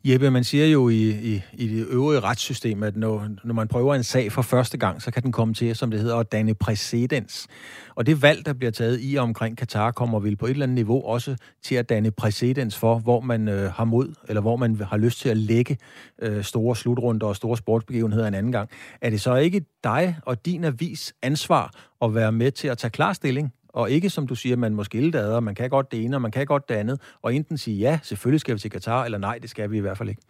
Jeppe, 0.03 0.31
man 0.31 0.43
siger 0.43 0.65
jo 0.65 0.89
i, 0.89 1.09
i, 1.09 1.41
i 1.53 1.67
det 1.67 1.87
øvrige 1.87 2.19
retssystem, 2.19 2.83
at 2.83 2.95
når, 2.95 3.27
når 3.43 3.53
man 3.53 3.67
prøver 3.67 3.95
en 3.95 4.03
sag 4.03 4.31
for 4.31 4.41
første 4.41 4.77
gang, 4.77 5.01
så 5.01 5.11
kan 5.11 5.23
den 5.23 5.31
komme 5.31 5.53
til, 5.53 5.75
som 5.75 5.91
det 5.91 5.99
hedder, 5.99 6.15
at 6.15 6.31
danne 6.31 6.53
præcedens. 6.53 7.47
Og 7.95 8.05
det 8.05 8.21
valg, 8.21 8.45
der 8.45 8.53
bliver 8.53 8.71
taget 8.71 8.99
i 9.01 9.15
og 9.15 9.23
omkring 9.23 9.57
Katar, 9.57 9.91
kommer 9.91 10.19
vel 10.19 10.35
på 10.35 10.45
et 10.45 10.49
eller 10.49 10.65
andet 10.65 10.75
niveau 10.75 11.05
også 11.05 11.35
til 11.63 11.75
at 11.75 11.89
danne 11.89 12.11
præcedens 12.11 12.77
for, 12.77 12.99
hvor 12.99 13.19
man 13.19 13.47
øh, 13.47 13.71
har 13.71 13.85
mod, 13.85 14.13
eller 14.27 14.41
hvor 14.41 14.55
man 14.55 14.81
har 14.81 14.97
lyst 14.97 15.19
til 15.19 15.29
at 15.29 15.37
lægge 15.37 15.77
øh, 16.21 16.43
store 16.43 16.75
slutrunder 16.75 17.27
og 17.27 17.35
store 17.35 17.57
sportsbegivenheder 17.57 18.27
en 18.27 18.33
anden 18.33 18.51
gang. 18.51 18.69
Er 19.01 19.09
det 19.09 19.21
så 19.21 19.35
ikke 19.35 19.65
dig 19.83 20.17
og 20.25 20.45
din 20.45 20.63
avis 20.63 21.13
ansvar 21.21 21.71
at 22.01 22.15
være 22.15 22.31
med 22.31 22.51
til 22.51 22.67
at 22.67 22.77
tage 22.77 22.91
klar 22.91 23.13
stilling 23.13 23.53
og 23.73 23.91
ikke 23.91 24.09
som 24.09 24.27
du 24.27 24.35
siger, 24.35 24.55
man 24.55 24.75
må 24.75 24.83
skille 24.83 25.11
det 25.11 25.17
ad, 25.17 25.33
og 25.33 25.43
man 25.43 25.55
kan 25.55 25.69
godt 25.69 25.91
det 25.91 26.03
ene, 26.05 26.17
og 26.17 26.21
man 26.21 26.31
kan 26.31 26.45
godt 26.45 26.69
det 26.69 26.75
andet, 26.75 27.01
og 27.21 27.35
enten 27.35 27.57
sige 27.57 27.77
ja, 27.77 27.99
selvfølgelig 28.03 28.41
skal 28.41 28.55
vi 28.55 28.59
til 28.59 28.71
Katar, 28.71 29.05
eller 29.05 29.17
nej, 29.17 29.37
det 29.37 29.49
skal 29.49 29.71
vi 29.71 29.77
i 29.77 29.81
hvert 29.81 29.97
fald 29.97 30.09
ikke. 30.09 30.21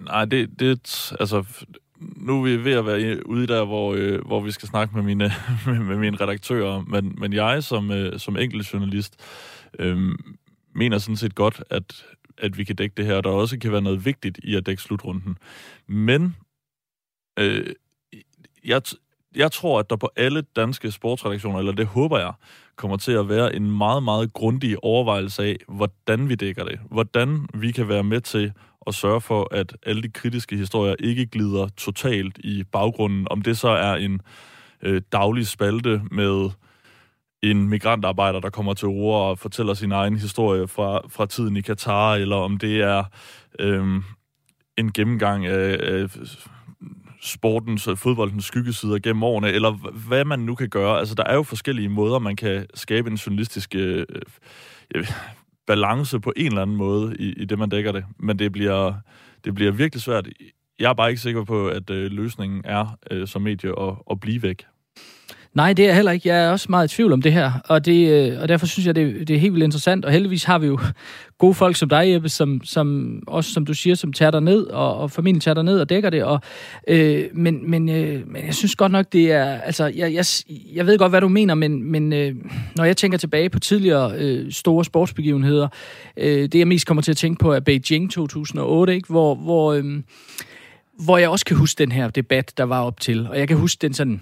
Nej, 0.00 0.24
det, 0.24 0.60
det 0.60 1.12
altså, 1.20 1.44
nu 2.00 2.38
er 2.38 2.44
vi 2.44 2.64
ved 2.64 2.72
at 2.72 2.86
være 2.86 3.26
ude 3.26 3.46
der, 3.46 3.64
hvor, 3.64 3.94
øh, 3.94 4.26
hvor 4.26 4.40
vi 4.40 4.50
skal 4.50 4.68
snakke 4.68 4.94
med 4.94 5.02
mine, 5.02 5.32
med 5.88 5.96
mine 5.96 6.16
redaktører, 6.16 6.84
men, 6.88 7.14
men 7.18 7.32
jeg 7.32 7.64
som, 7.64 7.90
øh, 7.90 8.18
som 8.18 8.36
enkelt 8.36 8.72
journalist 8.72 9.20
øh, 9.78 10.14
mener 10.74 10.98
sådan 10.98 11.16
set 11.16 11.34
godt, 11.34 11.62
at, 11.70 12.04
at 12.38 12.58
vi 12.58 12.64
kan 12.64 12.76
dække 12.76 12.94
det 12.96 13.06
her, 13.06 13.14
og 13.14 13.24
der 13.24 13.30
også 13.30 13.58
kan 13.58 13.72
være 13.72 13.82
noget 13.82 14.04
vigtigt 14.04 14.38
i 14.42 14.54
at 14.54 14.66
dække 14.66 14.82
slutrunden. 14.82 15.38
Men 15.86 16.36
øh, 17.38 17.66
jeg, 18.64 18.82
jeg 19.36 19.52
tror, 19.52 19.78
at 19.78 19.90
der 19.90 19.96
på 19.96 20.10
alle 20.16 20.42
danske 20.56 20.90
sportsredaktioner, 20.90 21.58
eller 21.58 21.72
det 21.72 21.86
håber 21.86 22.18
jeg, 22.18 22.32
kommer 22.76 22.96
til 22.96 23.12
at 23.12 23.28
være 23.28 23.56
en 23.56 23.78
meget, 23.78 24.02
meget 24.02 24.32
grundig 24.32 24.84
overvejelse 24.84 25.44
af, 25.44 25.56
hvordan 25.68 26.28
vi 26.28 26.34
dækker 26.34 26.64
det. 26.64 26.80
Hvordan 26.90 27.46
vi 27.54 27.72
kan 27.72 27.88
være 27.88 28.04
med 28.04 28.20
til 28.20 28.52
at 28.86 28.94
sørge 28.94 29.20
for, 29.20 29.48
at 29.54 29.76
alle 29.86 30.02
de 30.02 30.08
kritiske 30.08 30.56
historier 30.56 30.94
ikke 31.00 31.26
glider 31.26 31.68
totalt 31.76 32.38
i 32.38 32.64
baggrunden. 32.72 33.26
Om 33.30 33.42
det 33.42 33.58
så 33.58 33.68
er 33.68 33.94
en 33.94 34.20
øh, 34.82 35.02
daglig 35.12 35.46
spalte 35.46 36.02
med 36.10 36.50
en 37.42 37.68
migrantarbejder, 37.68 38.40
der 38.40 38.50
kommer 38.50 38.74
til 38.74 38.88
ord 38.88 39.30
og 39.30 39.38
fortæller 39.38 39.74
sin 39.74 39.92
egen 39.92 40.16
historie 40.16 40.68
fra, 40.68 41.00
fra 41.08 41.26
tiden 41.26 41.56
i 41.56 41.60
Katar, 41.60 42.14
eller 42.14 42.36
om 42.36 42.56
det 42.56 42.80
er 42.80 43.04
øh, 43.58 44.02
en 44.76 44.92
gennemgang 44.92 45.46
af, 45.46 45.76
Øh, 45.80 46.08
sportens 47.26 47.88
øh, 47.88 47.96
fodboldens 47.96 48.44
skyggesider 48.44 48.98
gennem 48.98 49.22
årene, 49.22 49.48
eller 49.48 49.70
hvad 50.08 50.24
man 50.24 50.38
nu 50.38 50.54
kan 50.54 50.68
gøre. 50.68 50.98
Altså, 50.98 51.14
der 51.14 51.24
er 51.24 51.34
jo 51.34 51.42
forskellige 51.42 51.88
måder, 51.88 52.18
man 52.18 52.36
kan 52.36 52.66
skabe 52.74 53.10
en 53.10 53.16
journalistisk 53.16 53.74
øh, 53.74 54.06
øh, 54.94 55.06
balance 55.66 56.20
på 56.20 56.32
en 56.36 56.46
eller 56.46 56.62
anden 56.62 56.76
måde 56.76 57.16
i, 57.18 57.32
i 57.32 57.44
det, 57.44 57.58
man 57.58 57.68
dækker 57.68 57.92
det. 57.92 58.04
Men 58.18 58.38
det 58.38 58.52
bliver, 58.52 58.94
det 59.44 59.54
bliver 59.54 59.72
virkelig 59.72 60.02
svært. 60.02 60.28
Jeg 60.78 60.90
er 60.90 60.94
bare 60.94 61.08
ikke 61.08 61.22
sikker 61.22 61.44
på, 61.44 61.68
at 61.68 61.90
øh, 61.90 62.10
løsningen 62.10 62.62
er 62.64 62.98
øh, 63.10 63.28
som 63.28 63.42
medie 63.42 63.70
at, 63.80 63.94
at 64.10 64.20
blive 64.20 64.42
væk. 64.42 64.66
Nej, 65.56 65.72
det 65.72 65.88
er 65.88 65.92
heller 65.92 66.12
ikke. 66.12 66.28
Jeg 66.28 66.44
er 66.44 66.50
også 66.50 66.66
meget 66.70 66.92
i 66.92 66.96
tvivl 66.96 67.12
om 67.12 67.22
det 67.22 67.32
her, 67.32 67.52
og, 67.64 67.84
det, 67.84 68.10
øh, 68.10 68.40
og 68.40 68.48
derfor 68.48 68.66
synes 68.66 68.86
jeg, 68.86 68.94
det, 68.94 69.28
det 69.28 69.36
er 69.36 69.40
helt 69.40 69.52
vildt 69.54 69.64
interessant. 69.64 70.04
Og 70.04 70.12
heldigvis 70.12 70.44
har 70.44 70.58
vi 70.58 70.66
jo 70.66 70.78
gode 71.38 71.54
folk 71.54 71.76
som 71.76 71.88
dig, 71.88 72.12
Jeppe, 72.12 72.28
som, 72.28 72.60
som 72.64 73.18
også, 73.26 73.52
som 73.52 73.66
du 73.66 73.74
siger, 73.74 73.94
som 73.94 74.12
tager 74.12 74.30
dig 74.30 74.40
ned, 74.40 74.66
og, 74.66 74.96
og 74.96 75.10
familien 75.10 75.40
tager 75.40 75.54
dig 75.54 75.64
ned 75.64 75.80
og 75.80 75.88
dækker 75.88 76.10
det. 76.10 76.24
Og, 76.24 76.40
øh, 76.88 77.24
men, 77.34 77.70
men, 77.70 77.88
øh, 77.88 78.28
men 78.28 78.46
jeg 78.46 78.54
synes 78.54 78.76
godt 78.76 78.92
nok, 78.92 79.06
det 79.12 79.32
er... 79.32 79.44
Altså, 79.44 79.86
jeg, 79.86 80.14
jeg, 80.14 80.24
jeg 80.74 80.86
ved 80.86 80.98
godt, 80.98 81.12
hvad 81.12 81.20
du 81.20 81.28
mener, 81.28 81.54
men, 81.54 81.92
men 81.92 82.12
øh, 82.12 82.34
når 82.76 82.84
jeg 82.84 82.96
tænker 82.96 83.18
tilbage 83.18 83.50
på 83.50 83.58
tidligere 83.58 84.12
øh, 84.18 84.52
store 84.52 84.84
sportsbegivenheder, 84.84 85.68
øh, 86.16 86.42
det 86.42 86.54
jeg 86.54 86.68
mest 86.68 86.86
kommer 86.86 87.02
til 87.02 87.10
at 87.10 87.16
tænke 87.16 87.38
på 87.38 87.52
er 87.52 87.60
Beijing 87.60 88.10
2008, 88.10 88.94
ikke? 88.94 89.08
hvor... 89.08 89.34
hvor 89.34 89.72
øh, 89.72 89.84
hvor 91.04 91.18
jeg 91.18 91.28
også 91.28 91.44
kan 91.44 91.56
huske 91.56 91.78
den 91.78 91.92
her 91.92 92.10
debat, 92.10 92.52
der 92.56 92.64
var 92.64 92.82
op 92.82 93.00
til. 93.00 93.28
Og 93.28 93.38
jeg 93.38 93.48
kan 93.48 93.56
huske 93.56 93.78
den 93.82 93.94
sådan 93.94 94.20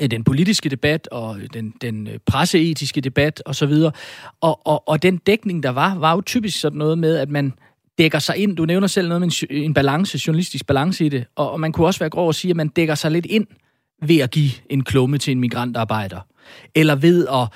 Øh, 0.00 0.10
den 0.10 0.24
politiske 0.24 0.68
debat 0.68 1.08
og 1.12 1.38
øh, 1.40 1.48
den, 1.54 1.74
den 1.80 2.06
øh, 2.06 2.18
presseetiske 2.26 3.00
debat 3.00 3.42
osv. 3.46 3.72
Og, 4.40 4.66
og, 4.66 4.88
og 4.88 5.02
den 5.02 5.16
dækning, 5.16 5.62
der 5.62 5.70
var, 5.70 5.94
var 5.94 6.14
jo 6.14 6.20
typisk 6.20 6.60
sådan 6.60 6.78
noget 6.78 6.98
med, 6.98 7.16
at 7.16 7.28
man 7.28 7.52
dækker 7.98 8.18
sig 8.18 8.36
ind. 8.36 8.56
Du 8.56 8.64
nævner 8.64 8.86
selv 8.86 9.08
noget 9.08 9.20
med 9.20 9.30
en, 9.50 9.64
en 9.64 9.74
balance, 9.74 10.20
journalistisk 10.26 10.66
balance 10.66 11.06
i 11.06 11.08
det. 11.08 11.24
Og, 11.36 11.50
og 11.50 11.60
man 11.60 11.72
kunne 11.72 11.86
også 11.86 12.00
være 12.00 12.10
grov 12.10 12.28
at 12.28 12.34
sige, 12.34 12.50
at 12.50 12.56
man 12.56 12.68
dækker 12.68 12.94
sig 12.94 13.10
lidt 13.10 13.26
ind 13.26 13.46
ved 14.02 14.18
at 14.18 14.30
give 14.30 14.50
en 14.70 14.84
klumme 14.84 15.18
til 15.18 15.32
en 15.32 15.40
migrantarbejder. 15.40 16.20
Eller 16.74 16.94
ved 16.94 17.26
at, 17.26 17.48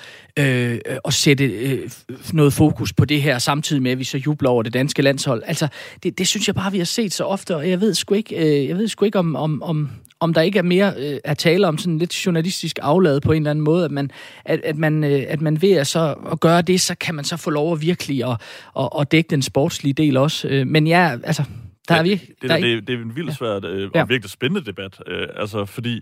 øh, 0.45 0.79
at 1.05 1.13
sætte 1.13 1.45
øh, 1.45 1.91
noget 2.33 2.53
fokus 2.53 2.93
på 2.93 3.05
det 3.05 3.21
her, 3.21 3.39
samtidig 3.39 3.81
med, 3.81 3.91
at 3.91 3.99
vi 3.99 4.03
så 4.03 4.17
jubler 4.17 4.49
over 4.49 4.63
det 4.63 4.73
danske 4.73 5.01
landshold. 5.01 5.43
Altså, 5.45 5.67
det, 6.03 6.17
det 6.17 6.27
synes 6.27 6.47
jeg 6.47 6.55
bare, 6.55 6.71
vi 6.71 6.77
har 6.77 6.85
set 6.85 7.13
så 7.13 7.23
ofte, 7.23 7.55
og 7.55 7.69
jeg 7.69 7.81
ved 7.81 7.93
sgu 7.93 8.15
ikke, 8.15 8.35
øh, 8.35 8.67
jeg 8.67 8.77
ved 8.77 8.87
sgu 8.87 9.05
ikke 9.05 9.19
om, 9.19 9.35
om, 9.35 9.63
om, 9.63 9.89
om 10.19 10.33
der 10.33 10.41
ikke 10.41 10.59
er 10.59 10.63
mere 10.63 10.93
øh, 10.97 11.19
at 11.23 11.37
tale 11.37 11.67
om 11.67 11.77
sådan 11.77 11.97
lidt 11.97 12.25
journalistisk 12.25 12.79
aflad 12.81 13.21
på 13.21 13.31
en 13.31 13.41
eller 13.41 13.51
anden 13.51 13.65
måde, 13.65 13.85
at 13.85 13.91
man, 13.91 14.11
at, 14.45 14.61
at 14.63 14.77
man, 14.77 15.03
øh, 15.03 15.23
at 15.27 15.41
man 15.41 15.61
ved 15.61 15.71
at, 15.71 15.87
så, 15.87 16.15
at 16.31 16.39
gøre 16.39 16.61
det, 16.61 16.81
så 16.81 16.95
kan 16.95 17.15
man 17.15 17.25
så 17.25 17.37
få 17.37 17.49
lov 17.49 17.73
at 17.73 17.81
virkelig 17.81 18.23
at, 18.23 18.41
at, 18.79 18.89
at 18.99 19.11
dække 19.11 19.27
den 19.27 19.41
sportslige 19.41 19.93
del 19.93 20.17
også. 20.17 20.47
Øh, 20.47 20.67
men 20.67 20.87
ja, 20.87 21.17
altså, 21.23 21.43
der 21.89 21.95
er 21.95 22.03
virkelig... 22.03 22.35
Det, 22.41 22.49
det, 22.49 22.63
det, 22.63 22.87
det 22.87 22.95
er 22.95 23.03
en 23.03 23.15
vildt 23.15 23.35
svært 23.35 23.65
øh, 23.65 23.85
og 23.87 23.91
ja. 23.95 24.05
virkelig 24.05 24.31
spændende 24.31 24.65
debat, 24.65 24.99
øh, 25.07 25.27
altså 25.35 25.65
fordi 25.65 26.01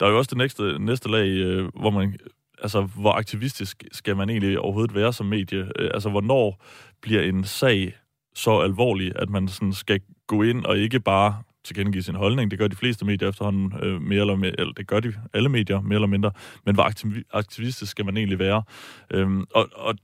der 0.00 0.06
er 0.06 0.10
jo 0.10 0.18
også 0.18 0.30
det 0.30 0.38
næste, 0.38 0.78
næste 0.78 1.10
lag, 1.10 1.28
øh, 1.28 1.68
hvor 1.80 1.90
man 1.90 2.16
altså, 2.62 2.82
hvor 2.82 3.12
aktivistisk 3.12 3.84
skal 3.92 4.16
man 4.16 4.30
egentlig 4.30 4.58
overhovedet 4.58 4.94
være 4.94 5.12
som 5.12 5.26
medie? 5.26 5.70
Øh, 5.78 5.90
altså, 5.94 6.10
hvornår 6.10 6.64
bliver 7.02 7.22
en 7.22 7.44
sag 7.44 7.94
så 8.34 8.58
alvorlig, 8.58 9.12
at 9.16 9.30
man 9.30 9.48
sådan 9.48 9.72
skal 9.72 10.00
gå 10.26 10.42
ind 10.42 10.64
og 10.64 10.78
ikke 10.78 11.00
bare 11.00 11.42
tilkendegive 11.64 12.02
sin 12.02 12.14
holdning. 12.14 12.50
Det 12.50 12.58
gør 12.58 12.68
de 12.68 12.76
fleste 12.76 13.04
medier 13.04 13.28
efterhånden 13.28 13.72
øh, 13.82 14.02
mere 14.02 14.20
eller 14.20 14.36
mindre, 14.36 14.60
eller 14.60 14.72
det 14.72 14.86
gør 14.86 15.00
de 15.00 15.14
alle 15.34 15.48
medier 15.48 15.80
mere 15.80 15.94
eller 15.94 16.06
mindre. 16.08 16.30
Men 16.66 16.74
hvor 16.74 16.90
aktivistisk 17.36 17.90
skal 17.90 18.04
man 18.04 18.16
egentlig 18.16 18.38
være? 18.38 18.62
Øhm, 19.10 19.44
og, 19.54 19.68
og 19.72 19.94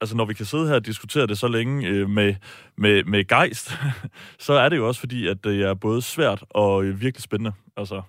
altså 0.00 0.16
når 0.16 0.24
vi 0.24 0.34
kan 0.34 0.46
sidde 0.46 0.68
her 0.68 0.74
og 0.74 0.86
diskutere 0.86 1.26
det 1.26 1.38
så 1.38 1.48
længe 1.48 1.88
øh, 1.88 2.10
med, 2.10 2.34
med, 2.76 3.04
med 3.04 3.24
gejst, 3.24 3.72
så 4.38 4.52
er 4.52 4.68
det 4.68 4.76
jo 4.76 4.88
også 4.88 5.00
fordi, 5.00 5.26
at 5.26 5.44
det 5.44 5.62
er 5.62 5.74
både 5.74 6.02
svært 6.02 6.44
og 6.50 6.84
øh, 6.84 7.00
virkelig 7.00 7.22
spændende. 7.22 7.52
Altså. 7.76 8.02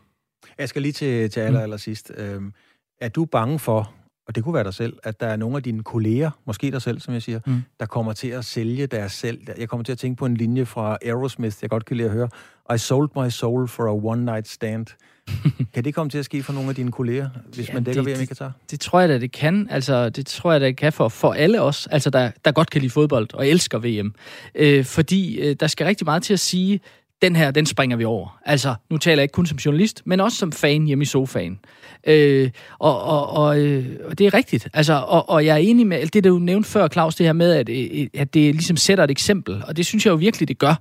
Jeg 0.58 0.70
skal 0.70 0.82
lige 0.82 0.91
til, 0.91 1.30
til 1.30 1.39
aller, 1.39 1.60
aller 1.60 1.78
sidst. 1.78 2.12
Øhm, 2.18 2.54
er 3.02 3.10
du 3.10 3.26
bange 3.26 3.60
for, 3.60 3.93
og 4.28 4.36
det 4.36 4.43
kunne 4.43 4.54
være 4.54 4.64
dig 4.64 4.74
selv, 4.74 4.97
at 5.04 5.20
der 5.20 5.28
er 5.28 5.36
nogle 5.36 5.58
af 5.58 5.64
dine 5.64 5.84
kolleger, 5.84 6.32
måske 6.45 6.72
dig 6.72 6.82
selv, 6.82 6.99
som 6.99 7.14
jeg 7.14 7.22
siger, 7.22 7.39
mm. 7.45 7.62
der 7.80 7.86
kommer 7.86 8.14
til 8.14 8.28
at 8.28 8.45
sælge 8.45 8.88
deres 8.88 9.12
selv. 9.12 9.39
Jeg 9.58 9.70
kommer 9.70 9.84
til 9.84 9.91
at 9.91 9.97
tænke 9.97 10.20
på 10.20 10.26
en 10.26 10.38
linje 10.38 10.66
fra 10.66 10.97
Aerosmith, 11.02 11.58
jeg 11.62 11.70
godt 11.70 11.86
kan 11.86 11.97
lide 11.97 12.08
at 12.08 12.14
høre. 12.14 12.30
I 12.76 12.78
sold 12.78 13.10
my 13.24 13.30
soul 13.30 13.68
for 13.68 13.84
a 13.84 13.93
one 13.93 14.26
night 14.26 14.47
stand. 14.47 14.86
kan 15.74 15.84
det 15.84 15.95
komme 15.95 16.10
til 16.10 16.18
at 16.18 16.26
ske 16.26 16.43
for 16.43 16.54
nogle 16.54 16.70
af 16.70 16.76
dine 16.76 16.91
kolleger, 16.91 17.30
hvis 17.54 17.70
ja, 17.70 17.74
man 17.74 17.84
dækker 17.84 18.02
VM 18.02 18.22
i 18.22 18.26
Katar? 18.26 18.52
Det 18.72 18.80
tror 18.80 18.99
jeg 18.99 19.10
da, 19.10 19.18
det 19.18 19.32
kan. 19.32 19.68
Altså, 19.70 20.10
det 20.10 20.26
tror 20.26 20.52
jeg 20.52 20.62
da, 20.62 20.66
det 20.66 20.78
kan 20.78 20.93
for, 20.93 21.10
for 21.10 21.34
alle 21.34 21.62
os, 21.62 21.88
altså, 21.88 22.10
der, 22.10 22.32
der 22.45 22.52
godt 22.52 22.70
kan 22.70 22.82
lide 22.82 22.91
fodbold 22.91 23.34
og 23.34 23.47
elsker 23.47 23.80
VM. 23.80 24.14
Øh, 24.56 24.86
fordi 24.86 25.39
øh, 25.39 25.56
der 25.60 25.68
skal 25.68 25.86
rigtig 25.86 26.06
meget 26.06 26.24
til 26.24 26.34
at 26.34 26.39
sige, 26.39 26.80
den 27.22 27.36
her, 27.36 27.52
den 27.52 27.66
springer 27.66 27.98
vi 27.98 28.06
over. 28.06 28.40
Altså, 28.46 28.76
nu 28.90 28.98
taler 28.98 29.16
jeg 29.16 29.24
ikke 29.24 29.34
kun 29.34 29.46
som 29.46 29.58
journalist, 29.58 30.02
men 30.06 30.20
også 30.20 30.38
som 30.38 30.52
fan 30.52 30.86
hjemme 30.86 31.02
i 31.02 31.06
sofaen. 31.06 31.60
Øh, 32.08 32.50
og, 32.80 33.04
og, 33.04 33.30
og, 33.30 33.60
øh, 33.60 33.86
og 34.06 34.20
det 34.20 34.28
er 34.28 34.34
rigtigt. 34.34 34.68
Altså, 34.74 34.94
og, 34.94 35.30
og 35.30 35.46
jeg 35.46 35.54
er 35.54 35.58
enig 35.58 35.88
med 35.88 36.08
det, 36.08 36.24
du 36.24 36.40
nævnte 36.40 36.70
før, 36.70 36.88
Claus, 36.88 37.16
det 37.16 37.26
her 37.26 37.34
med, 37.34 37.54
at, 37.54 37.70
øh, 37.70 38.08
at 38.14 38.34
det 38.34 38.56
ligesom 38.56 38.78
sætter 38.78 39.04
et 39.04 39.12
eksempel. 39.12 39.64
Og 39.68 39.78
det 39.78 39.86
synes 39.86 40.06
jeg 40.06 40.12
jo 40.12 40.16
virkelig, 40.16 40.48
det 40.48 40.58
gør. 40.58 40.76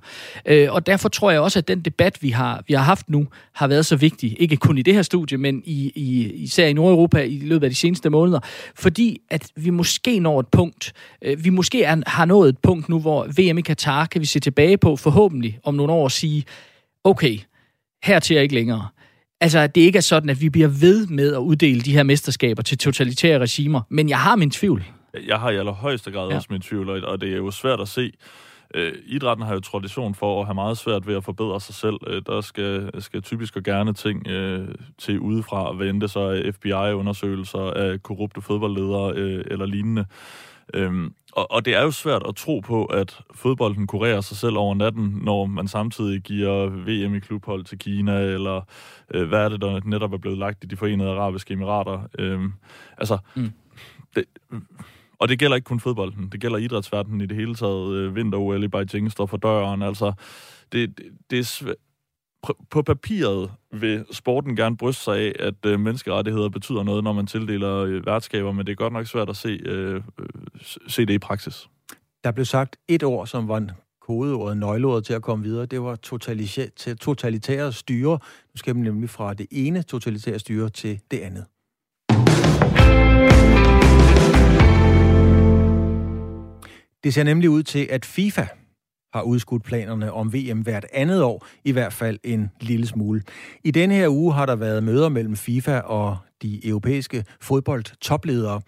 Øh, 0.45 0.73
og 0.73 0.85
derfor 0.85 1.09
tror 1.09 1.31
jeg 1.31 1.39
også, 1.39 1.59
at 1.59 1.67
den 1.67 1.81
debat, 1.81 2.23
vi 2.23 2.29
har, 2.29 2.63
vi 2.67 2.73
har 2.73 2.83
haft 2.83 3.09
nu, 3.09 3.27
har 3.53 3.67
været 3.67 3.85
så 3.85 3.95
vigtig. 3.95 4.35
Ikke 4.39 4.57
kun 4.57 4.77
i 4.77 4.81
det 4.81 4.93
her 4.93 5.01
studie, 5.01 5.37
men 5.37 5.61
i, 5.65 5.91
i, 5.95 6.31
især 6.33 6.67
i 6.67 6.73
Nordeuropa 6.73 7.23
i 7.23 7.39
løbet 7.43 7.63
af 7.63 7.69
de 7.69 7.75
seneste 7.75 8.09
måneder. 8.09 8.39
Fordi 8.75 9.21
at 9.29 9.47
vi 9.55 9.69
måske 9.69 10.19
når 10.19 10.39
et 10.39 10.47
punkt, 10.47 10.93
øh, 11.21 11.45
vi 11.45 11.49
måske 11.49 11.83
er, 11.83 11.97
har 12.07 12.25
nået 12.25 12.49
et 12.49 12.57
punkt 12.57 12.89
nu, 12.89 12.99
hvor 12.99 13.27
VM 13.37 13.57
i 13.57 13.61
Katar 13.61 14.05
kan 14.05 14.21
vi 14.21 14.25
se 14.25 14.39
tilbage 14.39 14.77
på, 14.77 14.95
forhåbentlig 14.95 15.59
om 15.63 15.75
nogle 15.75 15.93
år, 15.93 16.03
og 16.03 16.11
sige, 16.11 16.30
okay, 17.03 17.37
her 18.03 18.19
til 18.19 18.33
jeg 18.33 18.43
ikke 18.43 18.55
længere. 18.55 18.87
Altså, 19.41 19.59
at 19.59 19.75
det 19.75 19.81
ikke 19.81 19.97
er 19.97 20.01
sådan, 20.01 20.29
at 20.29 20.41
vi 20.41 20.49
bliver 20.49 20.67
ved 20.67 21.07
med 21.07 21.33
at 21.33 21.37
uddele 21.39 21.81
de 21.81 21.93
her 21.93 22.03
mesterskaber 22.03 22.61
til 22.61 22.77
totalitære 22.77 23.39
regimer. 23.39 23.81
Men 23.89 24.09
jeg 24.09 24.19
har 24.19 24.35
min 24.35 24.51
tvivl. 24.51 24.83
Jeg 25.27 25.39
har 25.39 25.49
i 25.49 25.55
allerhøjeste 25.57 26.11
grad 26.11 26.29
ja. 26.29 26.35
også 26.35 26.47
min 26.51 26.61
tvivl, 26.61 27.05
og 27.05 27.21
det 27.21 27.33
er 27.33 27.37
jo 27.37 27.51
svært 27.51 27.81
at 27.81 27.87
se. 27.87 28.11
Øh, 28.75 28.93
idrætten 29.05 29.45
har 29.45 29.53
jo 29.53 29.59
tradition 29.59 30.15
for 30.15 30.39
at 30.39 30.45
have 30.45 30.55
meget 30.55 30.77
svært 30.77 31.07
ved 31.07 31.15
at 31.15 31.23
forbedre 31.23 31.61
sig 31.61 31.75
selv. 31.75 31.95
Øh, 32.07 32.21
der 32.25 32.41
skal, 32.41 33.01
skal 33.01 33.21
typisk 33.21 33.55
og 33.55 33.63
gerne 33.63 33.93
ting 33.93 34.27
øh, 34.27 34.67
til 34.97 35.19
udefra, 35.19 36.07
så 36.07 36.19
er 36.19 36.51
FBI-undersøgelser 36.51 37.59
af 37.59 38.03
korrupte 38.03 38.41
fodboldledere 38.41 39.13
øh, 39.15 39.43
eller 39.47 39.65
lignende. 39.65 40.05
Øhm, 40.73 41.13
og, 41.31 41.51
og 41.51 41.65
det 41.65 41.75
er 41.75 41.81
jo 41.81 41.91
svært 41.91 42.23
at 42.27 42.35
tro 42.35 42.59
på, 42.59 42.85
at 42.85 43.19
fodbolden 43.33 43.87
kurerer 43.87 44.21
sig 44.21 44.37
selv 44.37 44.57
over 44.57 44.75
natten, 44.75 45.19
når 45.23 45.45
man 45.45 45.67
samtidig 45.67 46.21
giver 46.21 46.69
VM 46.69 47.15
i 47.15 47.19
klubhold 47.19 47.63
til 47.63 47.79
Kina, 47.79 48.19
eller 48.19 48.61
øh, 49.13 49.27
hvad 49.27 49.39
er 49.45 49.49
det, 49.49 49.61
der 49.61 49.79
netop 49.85 50.13
er 50.13 50.17
blevet 50.17 50.37
lagt 50.37 50.63
i 50.63 50.67
de 50.67 50.77
forenede 50.77 51.09
arabiske 51.09 51.53
emirater. 51.53 52.07
Øhm, 52.19 52.53
altså, 52.97 53.17
mm. 53.35 53.51
det, 54.15 54.25
og 55.19 55.29
det 55.29 55.39
gælder 55.39 55.55
ikke 55.55 55.65
kun 55.65 55.79
fodbolden, 55.79 56.29
det 56.31 56.41
gælder 56.41 56.57
idrætsverdenen 56.57 57.21
i 57.21 57.25
det 57.25 57.37
hele 57.37 57.55
taget. 57.55 57.95
Øh, 57.95 58.15
Vinter-OL 58.15 58.63
i 58.63 58.67
Beijing 58.67 59.11
står 59.11 59.25
for 59.25 59.37
døren. 59.37 59.81
Altså, 59.81 60.13
det, 60.71 60.97
det, 60.97 61.05
det 61.29 61.39
er 61.39 61.43
svært 61.43 61.75
på 62.69 62.81
papiret 62.81 63.51
vil 63.71 64.05
sporten 64.11 64.55
gerne 64.55 64.77
bryste 64.77 65.03
sig 65.03 65.17
af, 65.17 65.33
at 65.39 65.65
øh, 65.65 65.79
menneskerettigheder 65.79 66.49
betyder 66.49 66.83
noget, 66.83 67.03
når 67.03 67.13
man 67.13 67.27
tildeler 67.27 67.75
øh, 67.75 68.05
værtskaber, 68.05 68.51
men 68.51 68.65
det 68.65 68.71
er 68.71 68.75
godt 68.75 68.93
nok 68.93 69.07
svært 69.07 69.29
at 69.29 69.35
se, 69.35 69.49
øh, 69.65 69.95
øh 69.95 70.01
se 70.87 71.05
det 71.05 71.13
i 71.13 71.17
praksis. 71.17 71.69
Der 72.23 72.31
blev 72.31 72.45
sagt 72.45 72.75
et 72.87 73.03
ord, 73.03 73.27
som 73.27 73.47
var 73.47 73.57
en 73.57 73.71
kodeordet, 74.01 74.57
nøgleordet 74.57 75.05
til 75.05 75.13
at 75.13 75.21
komme 75.21 75.43
videre. 75.43 75.65
Det 75.65 75.81
var 75.81 75.95
totalitære 76.99 77.73
styre. 77.73 78.19
Nu 78.53 78.55
skal 78.55 78.75
man 78.75 78.83
nemlig 78.83 79.09
fra 79.09 79.33
det 79.33 79.47
ene 79.51 79.83
totalitære 79.83 80.39
styre 80.39 80.69
til 80.69 80.99
det 81.11 81.19
andet. 81.19 81.45
Det 87.03 87.13
ser 87.13 87.23
nemlig 87.23 87.49
ud 87.49 87.63
til, 87.63 87.87
at 87.89 88.05
FIFA 88.05 88.45
har 89.13 89.21
udskudt 89.21 89.63
planerne 89.63 90.13
om 90.13 90.33
VM 90.33 90.59
hvert 90.59 90.85
andet 90.93 91.23
år, 91.23 91.47
i 91.63 91.71
hvert 91.71 91.93
fald 91.93 92.19
en 92.23 92.51
lille 92.61 92.87
smule. 92.87 93.21
I 93.63 93.71
denne 93.71 93.95
her 93.95 94.09
uge 94.09 94.33
har 94.33 94.45
der 94.45 94.55
været 94.55 94.83
møder 94.83 95.09
mellem 95.09 95.35
FIFA 95.35 95.79
og 95.79 96.17
de 96.41 96.67
europæiske 96.67 97.25
fodboldtopledere. 97.41 98.61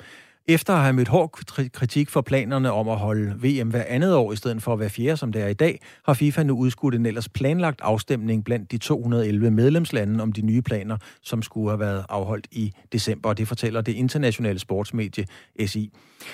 Efter 0.47 0.73
at 0.73 0.81
have 0.81 0.93
mødt 0.93 1.07
hård 1.07 1.29
kritik 1.73 2.09
for 2.09 2.21
planerne 2.21 2.71
om 2.71 2.89
at 2.89 2.97
holde 2.97 3.35
VM 3.43 3.69
hver 3.69 3.83
andet 3.87 4.15
år 4.15 4.33
i 4.33 4.35
stedet 4.35 4.63
for 4.63 4.73
at 4.73 4.79
være 4.79 4.89
fjerde, 4.89 5.17
som 5.17 5.31
det 5.31 5.41
er 5.41 5.47
i 5.47 5.53
dag, 5.53 5.81
har 6.05 6.13
FIFA 6.13 6.43
nu 6.43 6.57
udskudt 6.57 6.95
en 6.95 7.05
ellers 7.05 7.29
planlagt 7.29 7.81
afstemning 7.81 8.43
blandt 8.43 8.71
de 8.71 8.77
211 8.77 9.51
medlemslande 9.51 10.21
om 10.21 10.31
de 10.31 10.41
nye 10.41 10.61
planer, 10.61 10.97
som 11.21 11.41
skulle 11.41 11.69
have 11.69 11.79
været 11.79 12.05
afholdt 12.09 12.47
i 12.51 12.73
december. 12.91 13.33
Det 13.33 13.47
fortæller 13.47 13.81
det 13.81 13.95
internationale 13.95 14.59
sportsmedie 14.59 15.25
SI. 15.65 15.91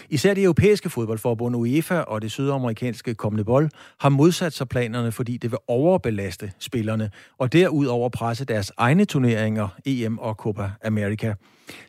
Især 0.09 0.33
det 0.33 0.43
europæiske 0.43 0.89
fodboldforbund 0.89 1.55
UEFA 1.55 1.99
og 1.99 2.21
det 2.21 2.31
sydamerikanske 2.31 3.13
CONMEBOL 3.13 3.69
har 3.99 4.09
modsat 4.09 4.53
sig 4.53 4.69
planerne, 4.69 5.11
fordi 5.11 5.37
det 5.37 5.51
vil 5.51 5.59
overbelaste 5.67 6.51
spillerne, 6.59 7.11
og 7.37 7.53
derudover 7.53 8.09
presse 8.09 8.45
deres 8.45 8.71
egne 8.77 9.05
turneringer, 9.05 9.67
EM 9.85 10.19
og 10.19 10.35
Copa 10.35 10.71
America. 10.83 11.35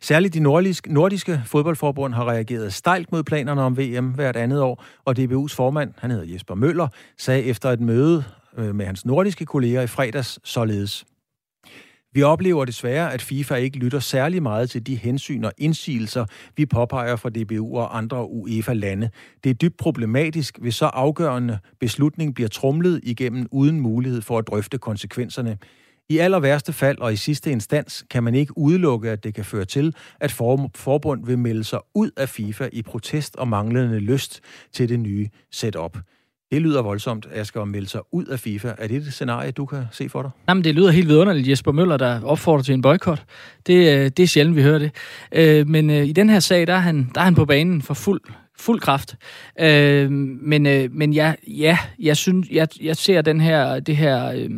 Særligt 0.00 0.34
de 0.34 0.40
nordiske, 0.40 0.92
nordiske 0.92 1.42
fodboldforbund 1.46 2.14
har 2.14 2.30
reageret 2.30 2.72
stejlt 2.72 3.12
mod 3.12 3.22
planerne 3.22 3.62
om 3.62 3.78
VM 3.78 4.06
hvert 4.06 4.36
andet 4.36 4.62
år, 4.62 4.84
og 5.04 5.18
DBU's 5.18 5.54
formand, 5.54 5.92
han 5.98 6.10
hedder 6.10 6.32
Jesper 6.32 6.54
Møller, 6.54 6.88
sagde 7.18 7.42
efter 7.42 7.70
et 7.70 7.80
møde 7.80 8.24
øh, 8.58 8.74
med 8.74 8.86
hans 8.86 9.06
nordiske 9.06 9.46
kolleger 9.46 9.82
i 9.82 9.86
fredags 9.86 10.38
således. 10.44 11.04
Vi 12.12 12.22
oplever 12.22 12.64
desværre, 12.64 13.12
at 13.12 13.22
FIFA 13.22 13.54
ikke 13.54 13.78
lytter 13.78 13.98
særlig 13.98 14.42
meget 14.42 14.70
til 14.70 14.86
de 14.86 14.96
hensyn 14.96 15.44
og 15.44 15.52
indsigelser, 15.58 16.26
vi 16.56 16.66
påpeger 16.66 17.16
fra 17.16 17.30
DBU 17.30 17.78
og 17.78 17.98
andre 17.98 18.30
UEFA-lande. 18.30 19.10
Det 19.44 19.50
er 19.50 19.54
dybt 19.54 19.76
problematisk, 19.76 20.58
hvis 20.58 20.74
så 20.74 20.86
afgørende 20.86 21.58
beslutning 21.80 22.34
bliver 22.34 22.48
trumlet 22.48 23.00
igennem 23.02 23.46
uden 23.50 23.80
mulighed 23.80 24.22
for 24.22 24.38
at 24.38 24.46
drøfte 24.46 24.78
konsekvenserne. 24.78 25.58
I 26.10 26.18
aller 26.18 26.40
værste 26.40 26.72
fald 26.72 26.98
og 26.98 27.12
i 27.12 27.16
sidste 27.16 27.50
instans 27.50 28.04
kan 28.10 28.22
man 28.22 28.34
ikke 28.34 28.58
udelukke, 28.58 29.10
at 29.10 29.24
det 29.24 29.34
kan 29.34 29.44
føre 29.44 29.64
til, 29.64 29.94
at 30.20 30.32
forbund 30.74 31.26
vil 31.26 31.38
melde 31.38 31.64
sig 31.64 31.78
ud 31.94 32.10
af 32.16 32.28
FIFA 32.28 32.68
i 32.72 32.82
protest 32.82 33.36
og 33.36 33.48
manglende 33.48 33.98
lyst 33.98 34.40
til 34.72 34.88
det 34.88 35.00
nye 35.00 35.28
setup. 35.52 35.98
Det 36.50 36.62
lyder 36.62 36.82
voldsomt, 36.82 37.26
at 37.30 37.36
jeg 37.36 37.46
skal 37.46 37.66
melde 37.66 37.88
sig 37.88 38.00
ud 38.12 38.24
af 38.24 38.40
FIFA. 38.40 38.72
Er 38.78 38.86
det 38.88 38.96
et 38.96 39.12
scenarie, 39.12 39.50
du 39.50 39.66
kan 39.66 39.84
se 39.92 40.08
for 40.08 40.22
dig? 40.22 40.30
Jamen, 40.48 40.64
det 40.64 40.74
lyder 40.74 40.90
helt 40.90 41.08
vidunderligt. 41.08 41.48
Jesper 41.48 41.72
Møller, 41.72 41.96
der 41.96 42.24
opfordrer 42.24 42.62
til 42.62 42.74
en 42.74 42.82
boykot. 42.82 43.22
Det, 43.66 43.74
øh, 43.74 44.04
det 44.04 44.20
er 44.20 44.26
sjældent, 44.26 44.56
vi 44.56 44.62
hører 44.62 44.78
det. 44.78 44.90
Øh, 45.32 45.68
men 45.68 45.90
øh, 45.90 46.06
i 46.06 46.12
den 46.12 46.30
her 46.30 46.40
sag, 46.40 46.66
der 46.66 46.74
er 46.74 46.78
han, 46.78 47.10
der 47.14 47.20
er 47.20 47.24
han 47.24 47.34
på 47.34 47.44
banen 47.44 47.82
for 47.82 47.94
fuld, 47.94 48.20
fuld 48.58 48.80
kraft. 48.80 49.16
Øh, 49.60 50.10
men, 50.10 50.66
øh, 50.66 50.92
men 50.92 51.12
ja, 51.12 51.34
ja 51.46 51.78
jeg, 51.98 52.16
synes, 52.16 52.48
jeg, 52.50 52.68
jeg 52.82 52.96
ser 52.96 53.22
den 53.22 53.40
her, 53.40 53.80
det 53.80 53.96
her 53.96 54.48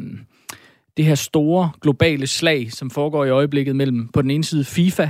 det 0.96 1.04
her 1.04 1.14
store 1.14 1.70
globale 1.80 2.26
slag, 2.26 2.72
som 2.72 2.90
foregår 2.90 3.24
i 3.24 3.30
øjeblikket 3.30 3.76
mellem 3.76 4.08
på 4.08 4.22
den 4.22 4.30
ene 4.30 4.44
side 4.44 4.64
FIFA, 4.64 5.08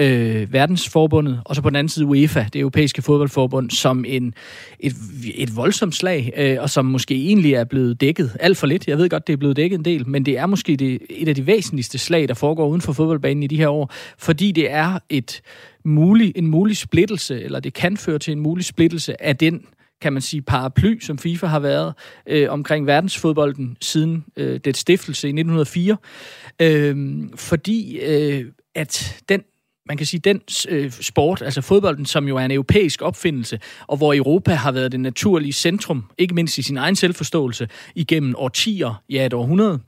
øh, 0.00 0.52
verdensforbundet, 0.52 1.40
og 1.44 1.56
så 1.56 1.62
på 1.62 1.70
den 1.70 1.76
anden 1.76 1.88
side 1.88 2.06
UEFA, 2.06 2.44
det 2.52 2.60
europæiske 2.60 3.02
fodboldforbund, 3.02 3.70
som 3.70 4.04
en, 4.08 4.34
et, 4.80 4.92
et 5.34 5.56
voldsomt 5.56 5.94
slag, 5.94 6.32
øh, 6.36 6.56
og 6.60 6.70
som 6.70 6.84
måske 6.84 7.14
egentlig 7.14 7.54
er 7.54 7.64
blevet 7.64 8.00
dækket 8.00 8.36
alt 8.40 8.56
for 8.56 8.66
lidt. 8.66 8.88
Jeg 8.88 8.98
ved 8.98 9.08
godt, 9.08 9.26
det 9.26 9.32
er 9.32 9.36
blevet 9.36 9.56
dækket 9.56 9.78
en 9.78 9.84
del, 9.84 10.08
men 10.08 10.26
det 10.26 10.38
er 10.38 10.46
måske 10.46 10.76
det, 10.76 10.98
et 11.10 11.28
af 11.28 11.34
de 11.34 11.46
væsentligste 11.46 11.98
slag, 11.98 12.28
der 12.28 12.34
foregår 12.34 12.68
uden 12.68 12.80
for 12.80 12.92
fodboldbanen 12.92 13.42
i 13.42 13.46
de 13.46 13.56
her 13.56 13.68
år, 13.68 13.92
fordi 14.18 14.52
det 14.52 14.70
er 14.70 14.98
et 15.08 15.42
mulig, 15.84 16.32
en 16.36 16.46
mulig 16.46 16.76
splittelse, 16.76 17.42
eller 17.42 17.60
det 17.60 17.74
kan 17.74 17.96
føre 17.96 18.18
til 18.18 18.32
en 18.32 18.40
mulig 18.40 18.64
splittelse 18.64 19.22
af 19.22 19.36
den 19.36 19.62
kan 20.00 20.12
man 20.12 20.22
sige, 20.22 20.42
paraply, 20.42 21.00
som 21.00 21.18
FIFA 21.18 21.46
har 21.46 21.60
været 21.60 21.94
øh, 22.26 22.50
omkring 22.50 22.86
verdensfodbolden 22.86 23.76
siden 23.80 24.24
øh, 24.36 24.60
det 24.64 24.76
stiftelse 24.76 25.28
i 25.28 25.30
1904. 25.30 25.96
Øh, 26.62 27.28
fordi 27.34 27.98
øh, 27.98 28.44
at 28.74 29.22
den 29.28 29.42
man 29.86 29.96
kan 29.96 30.06
sige, 30.06 30.20
den 30.20 30.40
øh, 30.68 30.90
sport, 30.90 31.42
altså 31.42 31.60
fodbolden, 31.60 32.06
som 32.06 32.28
jo 32.28 32.36
er 32.36 32.44
en 32.44 32.50
europæisk 32.50 33.02
opfindelse, 33.02 33.60
og 33.86 33.96
hvor 33.96 34.14
Europa 34.14 34.52
har 34.52 34.72
været 34.72 34.92
det 34.92 35.00
naturlige 35.00 35.52
centrum, 35.52 36.04
ikke 36.18 36.34
mindst 36.34 36.58
i 36.58 36.62
sin 36.62 36.76
egen 36.76 36.96
selvforståelse, 36.96 37.68
igennem 37.94 38.34
årtier, 38.38 39.02
ja 39.08 39.26
et 39.26 39.32
århundrede, 39.32 39.80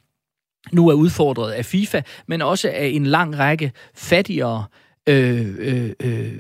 nu 0.72 0.88
er 0.88 0.94
udfordret 0.94 1.52
af 1.52 1.64
FIFA, 1.64 2.02
men 2.26 2.42
også 2.42 2.68
af 2.68 2.86
en 2.86 3.06
lang 3.06 3.38
række 3.38 3.72
fattigere, 3.94 4.64
øh, 5.08 5.54
øh, 5.58 5.90
øh, 6.02 6.32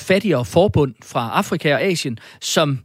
fattigere 0.00 0.44
forbund 0.44 0.94
fra 1.02 1.30
Afrika 1.34 1.74
og 1.74 1.82
Asien, 1.82 2.18
som 2.40 2.78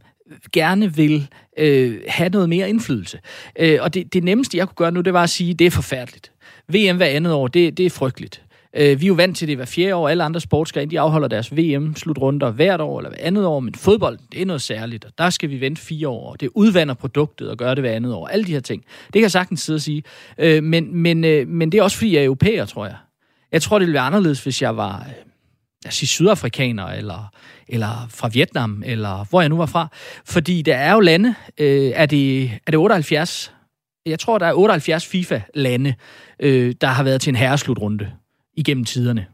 gerne 0.52 0.94
vil 0.94 1.28
øh, 1.58 2.00
have 2.08 2.28
noget 2.28 2.48
mere 2.48 2.68
indflydelse. 2.68 3.18
Øh, 3.58 3.78
og 3.80 3.94
det, 3.94 4.12
det 4.12 4.24
nemmeste, 4.24 4.56
jeg 4.56 4.66
kunne 4.68 4.76
gøre 4.76 4.92
nu, 4.92 5.00
det 5.00 5.12
var 5.12 5.22
at 5.22 5.30
sige, 5.30 5.54
det 5.54 5.66
er 5.66 5.70
forfærdeligt. 5.70 6.32
VM 6.68 6.96
hver 6.96 7.06
andet 7.06 7.32
år, 7.32 7.48
det, 7.48 7.78
det 7.78 7.86
er 7.86 7.90
frygteligt. 7.90 8.42
Øh, 8.76 9.00
vi 9.00 9.06
er 9.06 9.08
jo 9.08 9.14
vant 9.14 9.36
til 9.36 9.48
det 9.48 9.56
hver 9.56 9.64
fjerde 9.64 9.94
år. 9.94 10.08
Alle 10.08 10.24
andre 10.24 10.40
sportsgrene, 10.40 10.90
de 10.90 11.00
afholder 11.00 11.28
deres 11.28 11.56
VM-slutrunder 11.56 12.50
hvert 12.50 12.80
år 12.80 12.98
eller 12.98 13.10
hver 13.10 13.18
andet 13.20 13.46
år, 13.46 13.60
men 13.60 13.74
fodbold, 13.74 14.18
det 14.32 14.42
er 14.42 14.46
noget 14.46 14.62
særligt, 14.62 15.04
og 15.04 15.12
der 15.18 15.30
skal 15.30 15.50
vi 15.50 15.60
vente 15.60 15.82
fire 15.82 16.08
år. 16.08 16.36
Det 16.36 16.50
udvander 16.54 16.94
produktet 16.94 17.50
og 17.50 17.56
gør 17.56 17.74
det 17.74 17.82
hver 17.82 17.92
andet 17.92 18.14
år. 18.14 18.26
Alle 18.26 18.44
de 18.44 18.52
her 18.52 18.60
ting. 18.60 18.84
Det 19.06 19.12
kan 19.12 19.22
jeg 19.22 19.30
sagtens 19.30 19.60
sidde 19.60 19.76
og 19.76 19.80
sige. 19.80 20.02
Øh, 20.38 20.62
men, 20.62 20.96
men, 20.96 21.24
øh, 21.24 21.48
men 21.48 21.72
det 21.72 21.78
er 21.78 21.82
også, 21.82 21.96
fordi 21.96 22.14
jeg 22.14 22.20
er 22.20 22.24
europæer, 22.24 22.64
tror 22.64 22.86
jeg. 22.86 22.96
Jeg 23.52 23.62
tror, 23.62 23.78
det 23.78 23.86
ville 23.86 23.94
være 23.94 24.02
anderledes, 24.02 24.42
hvis 24.42 24.62
jeg 24.62 24.76
var 24.76 25.06
øh, 25.08 25.27
jeg 25.84 25.92
siger, 25.92 26.08
sydafrikaner, 26.08 26.86
eller, 26.86 27.32
eller 27.68 28.06
fra 28.10 28.28
Vietnam, 28.28 28.82
eller 28.86 29.26
hvor 29.30 29.40
jeg 29.40 29.48
nu 29.48 29.56
var 29.56 29.66
fra. 29.66 29.88
Fordi 30.24 30.62
der 30.62 30.76
er 30.76 30.92
jo 30.92 31.00
lande, 31.00 31.34
øh, 31.58 31.92
er, 31.94 32.06
det, 32.06 32.44
er 32.44 32.70
det 32.70 32.76
78? 32.76 33.52
Jeg 34.06 34.18
tror, 34.18 34.38
der 34.38 34.46
er 34.46 34.54
78 34.54 35.06
FIFA-lande, 35.06 35.94
øh, 36.40 36.74
der 36.80 36.86
har 36.86 37.02
været 37.02 37.20
til 37.20 37.30
en 37.30 37.36
herreslutrunde 37.36 38.12
igennem 38.56 38.84
tiderne. 38.84 39.26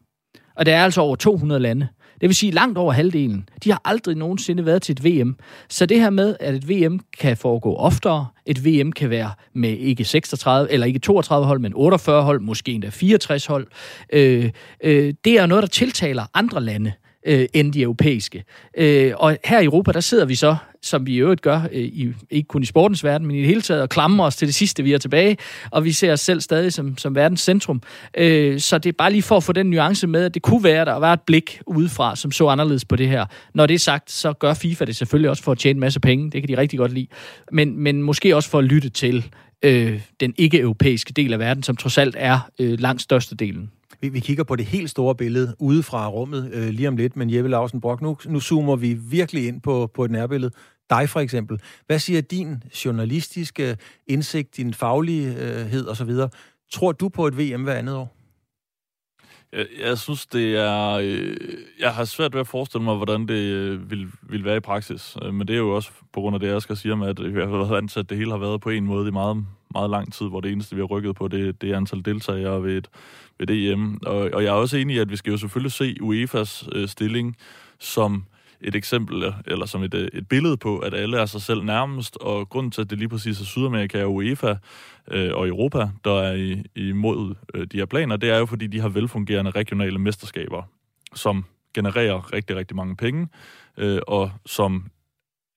Og 0.56 0.66
der 0.66 0.76
er 0.76 0.84
altså 0.84 1.00
over 1.00 1.16
200 1.16 1.60
lande. 1.60 1.88
Det 2.24 2.28
vil 2.28 2.36
sige 2.36 2.52
langt 2.52 2.78
over 2.78 2.92
halvdelen. 2.92 3.48
De 3.64 3.70
har 3.70 3.80
aldrig 3.84 4.16
nogensinde 4.16 4.66
været 4.66 4.82
til 4.82 4.92
et 4.92 5.04
VM. 5.04 5.36
Så 5.68 5.86
det 5.86 6.00
her 6.00 6.10
med, 6.10 6.36
at 6.40 6.54
et 6.54 6.68
VM 6.68 7.00
kan 7.18 7.36
foregå 7.36 7.74
oftere, 7.74 8.26
et 8.46 8.64
VM 8.64 8.92
kan 8.92 9.10
være 9.10 9.30
med 9.54 9.70
ikke 9.70 10.04
36 10.04 10.72
eller 10.72 10.86
ikke 10.86 10.98
32 10.98 11.46
hold, 11.46 11.60
men 11.60 11.72
48 11.74 12.22
hold, 12.22 12.40
måske 12.40 12.72
endda 12.72 12.88
64 12.88 13.46
hold, 13.46 13.66
øh, 14.12 14.50
øh, 14.84 15.14
det 15.24 15.38
er 15.38 15.46
noget, 15.46 15.62
der 15.62 15.68
tiltaler 15.68 16.24
andre 16.34 16.60
lande 16.60 16.92
øh, 17.26 17.46
end 17.52 17.72
de 17.72 17.82
europæiske. 17.82 18.44
Øh, 18.76 19.12
og 19.16 19.38
her 19.44 19.60
i 19.60 19.64
Europa, 19.64 19.92
der 19.92 20.00
sidder 20.00 20.24
vi 20.24 20.34
så, 20.34 20.56
som 20.84 21.06
vi 21.06 21.14
i 21.14 21.16
øvrigt 21.16 21.42
gør, 21.42 21.60
øh, 21.72 21.80
i, 21.80 22.12
ikke 22.30 22.46
kun 22.46 22.62
i 22.62 22.66
sportens 22.66 23.04
verden, 23.04 23.26
men 23.26 23.36
i 23.36 23.38
det 23.38 23.46
hele 23.46 23.62
taget, 23.62 23.82
og 23.82 23.88
klamrer 23.88 24.26
os 24.26 24.36
til 24.36 24.48
det 24.48 24.54
sidste, 24.54 24.82
vi 24.82 24.92
er 24.92 24.98
tilbage, 24.98 25.36
og 25.70 25.84
vi 25.84 25.92
ser 25.92 26.12
os 26.12 26.20
selv 26.20 26.40
stadig 26.40 26.72
som, 26.72 26.98
som 26.98 27.14
verdens 27.14 27.40
centrum. 27.40 27.82
Øh, 28.16 28.60
så 28.60 28.78
det 28.78 28.88
er 28.88 28.92
bare 28.98 29.12
lige 29.12 29.22
for 29.22 29.36
at 29.36 29.42
få 29.42 29.52
den 29.52 29.66
nuance 29.66 30.06
med, 30.06 30.24
at 30.24 30.34
det 30.34 30.42
kunne 30.42 30.64
være, 30.64 30.80
at 30.80 30.86
der 30.86 30.94
var 30.94 31.12
et 31.12 31.20
blik 31.20 31.60
udefra, 31.66 32.16
som 32.16 32.32
så 32.32 32.48
anderledes 32.48 32.84
på 32.84 32.96
det 32.96 33.08
her. 33.08 33.26
Når 33.54 33.66
det 33.66 33.74
er 33.74 33.78
sagt, 33.78 34.10
så 34.10 34.32
gør 34.32 34.54
FIFA 34.54 34.84
det 34.84 34.96
selvfølgelig 34.96 35.30
også 35.30 35.42
for 35.42 35.52
at 35.52 35.58
tjene 35.58 35.76
en 35.76 35.80
masse 35.80 36.00
penge, 36.00 36.30
det 36.30 36.42
kan 36.42 36.48
de 36.48 36.56
rigtig 36.56 36.78
godt 36.78 36.92
lide, 36.92 37.06
men, 37.52 37.78
men 37.78 38.02
måske 38.02 38.36
også 38.36 38.50
for 38.50 38.58
at 38.58 38.64
lytte 38.64 38.88
til 38.88 39.24
øh, 39.62 40.00
den 40.20 40.34
ikke-europæiske 40.38 41.12
del 41.12 41.32
af 41.32 41.38
verden, 41.38 41.62
som 41.62 41.76
trods 41.76 41.98
alt 41.98 42.16
er 42.18 42.50
øh, 42.58 42.80
langt 42.80 43.02
størstedelen. 43.02 43.70
Vi, 44.00 44.08
vi 44.08 44.20
kigger 44.20 44.44
på 44.44 44.56
det 44.56 44.66
helt 44.66 44.90
store 44.90 45.14
billede 45.14 45.54
ude 45.58 45.82
fra 45.82 46.08
rummet 46.08 46.50
øh, 46.52 46.68
lige 46.68 46.88
om 46.88 46.96
lidt, 46.96 47.16
men 47.16 47.34
Jeppe 47.34 47.50
Lausen 47.50 47.80
Brock, 47.80 48.02
nu, 48.02 48.16
nu 48.26 48.40
zoomer 48.40 48.76
vi 48.76 48.96
virkelig 49.10 49.48
ind 49.48 49.60
på, 49.60 49.90
på 49.94 50.04
et 50.04 50.10
nærbillede. 50.10 50.50
Dig 50.90 51.08
for 51.08 51.20
eksempel. 51.20 51.60
Hvad 51.86 51.98
siger 51.98 52.20
din 52.20 52.62
journalistiske 52.84 53.76
indsigt, 54.06 54.56
din 54.56 54.74
faglighed 54.74 55.88
osv.? 55.88 56.10
Tror 56.72 56.92
du 56.92 57.08
på 57.08 57.26
et 57.26 57.38
VM 57.38 57.62
hver 57.62 57.74
andet 57.74 57.96
år? 57.96 58.16
Jeg, 59.52 59.66
jeg 59.80 59.98
synes, 59.98 60.26
det 60.26 60.56
er... 60.56 60.90
Øh, 61.02 61.36
jeg 61.80 61.94
har 61.94 62.04
svært 62.04 62.34
ved 62.34 62.40
at 62.40 62.46
forestille 62.46 62.84
mig, 62.84 62.96
hvordan 62.96 63.28
det 63.28 63.34
øh, 63.34 63.90
vil, 63.90 64.08
vil 64.22 64.44
være 64.44 64.56
i 64.56 64.60
praksis. 64.60 65.16
Øh, 65.22 65.34
men 65.34 65.48
det 65.48 65.54
er 65.54 65.58
jo 65.58 65.70
også 65.74 65.90
på 66.12 66.20
grund 66.20 66.36
af 66.36 66.40
det, 66.40 66.48
jeg 66.48 66.62
skal 66.62 66.76
sige 66.76 66.96
med, 66.96 67.08
at 67.08 67.18
jeg 67.18 67.48
har 67.48 67.66
været 67.66 67.78
ansat, 67.78 68.04
at 68.04 68.10
det 68.10 68.18
hele 68.18 68.30
har 68.30 68.38
været 68.38 68.60
på 68.60 68.70
en 68.70 68.86
måde 68.86 69.08
i 69.08 69.10
meget, 69.10 69.44
meget 69.74 69.90
lang 69.90 70.12
tid, 70.12 70.26
hvor 70.26 70.40
det 70.40 70.52
eneste, 70.52 70.76
vi 70.76 70.82
har 70.82 70.86
rykket 70.86 71.16
på, 71.16 71.28
det, 71.28 71.62
det 71.62 71.70
er 71.70 71.76
antal 71.76 72.04
deltagere 72.04 72.62
ved 72.62 72.76
et, 72.76 72.88
ved 73.38 73.46
DM. 73.46 73.80
EM. 73.80 74.00
Og, 74.06 74.30
og 74.32 74.42
jeg 74.42 74.48
er 74.48 74.54
også 74.54 74.76
enig 74.76 74.96
i, 74.96 74.98
at 74.98 75.10
vi 75.10 75.16
skal 75.16 75.30
jo 75.30 75.36
selvfølgelig 75.36 75.72
se 75.72 75.96
UEFA's 76.02 76.68
øh, 76.72 76.88
stilling 76.88 77.36
som 77.78 78.24
et 78.60 78.74
eksempel, 78.74 79.34
eller 79.46 79.66
som 79.66 79.82
et, 79.82 79.94
øh, 79.94 80.08
et 80.12 80.28
billede 80.28 80.56
på, 80.56 80.78
at 80.78 80.94
alle 80.94 81.18
er 81.18 81.26
sig 81.26 81.42
selv 81.42 81.62
nærmest, 81.62 82.16
og 82.16 82.48
grunden 82.48 82.70
til, 82.70 82.80
at 82.80 82.90
det 82.90 82.98
lige 82.98 83.08
præcis 83.08 83.40
er 83.40 83.44
Sydamerika 83.44 84.04
og 84.04 84.14
UEFA 84.14 84.54
øh, 85.10 85.30
og 85.34 85.48
Europa, 85.48 85.88
der 86.04 86.20
er 86.20 86.34
i, 86.34 86.64
imod 86.76 87.34
øh, 87.54 87.66
de 87.66 87.76
her 87.76 87.86
planer, 87.86 88.16
det 88.16 88.30
er 88.30 88.38
jo, 88.38 88.46
fordi 88.46 88.66
de 88.66 88.80
har 88.80 88.88
velfungerende 88.88 89.50
regionale 89.50 89.98
mesterskaber, 89.98 90.62
som 91.14 91.44
genererer 91.74 92.32
rigtig, 92.32 92.56
rigtig 92.56 92.76
mange 92.76 92.96
penge, 92.96 93.28
øh, 93.76 94.00
og 94.06 94.30
som 94.46 94.90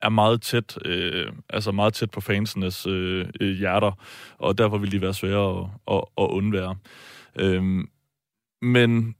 er 0.02 0.10
meget 0.10 0.41
tæt, 0.41 0.78
øh, 0.86 1.32
altså 1.50 1.72
meget 1.72 1.93
tæt 1.93 2.12
på 2.12 2.22
fansenes 2.22 2.88
øh, 2.88 3.26
øh 3.41 3.58
hjerter, 3.58 3.91
og 4.38 4.58
derfor 4.58 4.78
vil 4.78 4.91
de 4.91 5.02
være 5.02 5.14
svære 5.14 5.60
at, 5.60 5.66
at, 5.88 6.04
at 6.18 6.24
undvære. 6.24 6.76
Øhm, 7.36 7.89
men 8.62 9.16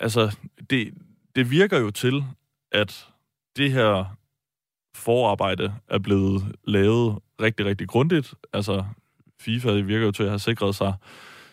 altså, 0.00 0.36
det, 0.70 0.94
det 1.36 1.50
virker 1.50 1.78
jo 1.78 1.90
til, 1.90 2.24
at 2.72 3.08
det 3.56 3.72
her 3.72 4.16
forarbejde 4.94 5.74
er 5.88 5.98
blevet 5.98 6.56
lavet 6.64 7.18
rigtig, 7.40 7.66
rigtig 7.66 7.88
grundigt. 7.88 8.34
Altså, 8.52 8.84
FIFA 9.40 9.72
virker 9.72 10.06
jo 10.06 10.12
til 10.12 10.22
at 10.22 10.28
have 10.28 10.38
sikret 10.38 10.74
sig 10.74 10.94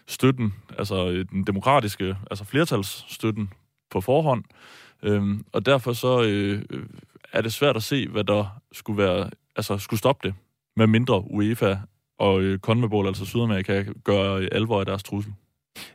støtten, 0.08 0.54
altså 0.78 1.10
øh, 1.10 1.26
den 1.32 1.44
demokratiske, 1.44 2.18
altså 2.32 2.46
flertalsstøtten 2.46 3.50
på 3.92 4.02
forhånd. 4.02 4.44
Øhm, 5.04 5.46
og 5.52 5.66
derfor 5.66 5.94
så 5.94 6.24
øh, 6.24 6.62
øh, 6.70 6.86
er 7.34 7.42
det 7.42 7.54
svært 7.54 7.76
at 7.76 7.84
se, 7.84 8.08
hvad 8.08 8.24
der 8.24 8.62
skulle 8.72 9.04
være, 9.04 9.30
altså 9.56 9.78
skulle 9.78 9.98
stoppe 9.98 10.28
det, 10.28 10.36
med 10.76 10.88
mindre 10.88 11.32
UEFA 11.32 11.78
og 12.20 12.42
øh, 12.42 12.60
CONMEBOL, 12.60 13.08
altså 13.08 13.26
Sydamerika, 13.26 13.84
gør 14.04 14.48
alvor 14.52 14.80
af 14.80 14.86
deres 14.86 15.04
trussel. 15.04 15.34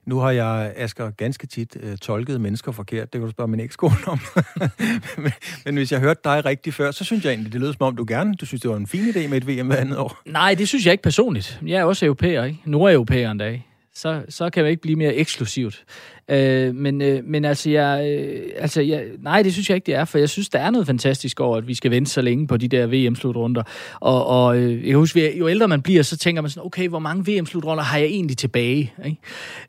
Nu 0.06 0.18
har 0.18 0.30
jeg, 0.30 0.72
Asger, 0.76 1.10
ganske 1.10 1.46
tit 1.46 1.76
øh, 1.80 1.96
tolket 1.96 2.40
mennesker 2.40 2.72
forkert. 2.72 3.12
Det 3.12 3.20
kan 3.20 3.26
du 3.26 3.30
spørge 3.30 3.48
min 3.48 3.60
ekskone 3.60 3.96
om. 4.06 4.20
men, 5.22 5.32
men 5.64 5.76
hvis 5.76 5.92
jeg 5.92 6.00
hørte 6.00 6.20
dig 6.24 6.44
rigtigt 6.44 6.76
før, 6.76 6.90
så 6.90 7.04
synes 7.04 7.24
jeg 7.24 7.30
egentlig, 7.30 7.52
det 7.52 7.60
lød 7.60 7.72
som 7.72 7.82
om, 7.86 7.96
du 7.96 8.04
gerne, 8.08 8.34
du 8.34 8.46
synes, 8.46 8.62
det 8.62 8.70
var 8.70 8.76
en 8.76 8.86
fin 8.86 9.04
idé 9.04 9.28
med 9.28 9.36
et 9.36 9.48
VM 9.48 9.66
hver 9.66 9.76
andet 9.76 9.98
år. 9.98 10.20
Nej, 10.26 10.54
det 10.54 10.68
synes 10.68 10.86
jeg 10.86 10.92
ikke 10.92 11.02
personligt. 11.02 11.60
Jeg 11.66 11.80
er 11.80 11.84
også 11.84 12.06
europæer, 12.06 12.44
ikke? 12.44 12.58
Nordeuropæer 12.64 13.30
endda, 13.30 13.44
dag. 13.44 13.66
Så, 13.94 14.22
så 14.28 14.50
kan 14.50 14.62
jeg 14.62 14.70
ikke 14.70 14.82
blive 14.82 14.96
mere 14.96 15.14
eksklusivt. 15.14 15.84
Øh, 16.28 16.74
men, 16.74 17.02
øh, 17.02 17.24
men 17.24 17.44
altså, 17.44 17.70
jeg, 17.70 18.06
øh, 18.10 18.42
altså 18.58 18.80
jeg, 18.80 19.04
nej, 19.22 19.42
det 19.42 19.52
synes 19.52 19.68
jeg 19.68 19.74
ikke, 19.74 19.86
det 19.86 19.94
er, 19.94 20.04
for 20.04 20.18
jeg 20.18 20.28
synes, 20.28 20.48
der 20.48 20.58
er 20.58 20.70
noget 20.70 20.86
fantastisk 20.86 21.40
over, 21.40 21.56
at 21.56 21.68
vi 21.68 21.74
skal 21.74 21.90
vente 21.90 22.10
så 22.10 22.22
længe 22.22 22.46
på 22.46 22.56
de 22.56 22.68
der 22.68 22.86
VM-slutrunder. 22.86 23.62
Og, 24.00 24.26
og 24.26 24.58
øh, 24.58 24.72
jeg 24.72 24.86
kan 24.86 24.96
huske, 24.96 25.38
jo 25.38 25.48
ældre 25.48 25.68
man 25.68 25.82
bliver, 25.82 26.02
så 26.02 26.16
tænker 26.16 26.42
man 26.42 26.50
sådan, 26.50 26.66
okay, 26.66 26.88
hvor 26.88 26.98
mange 26.98 27.32
VM-slutrunder 27.32 27.84
har 27.84 27.98
jeg 27.98 28.06
egentlig 28.06 28.36
tilbage 28.36 28.92
ikke? 29.04 29.18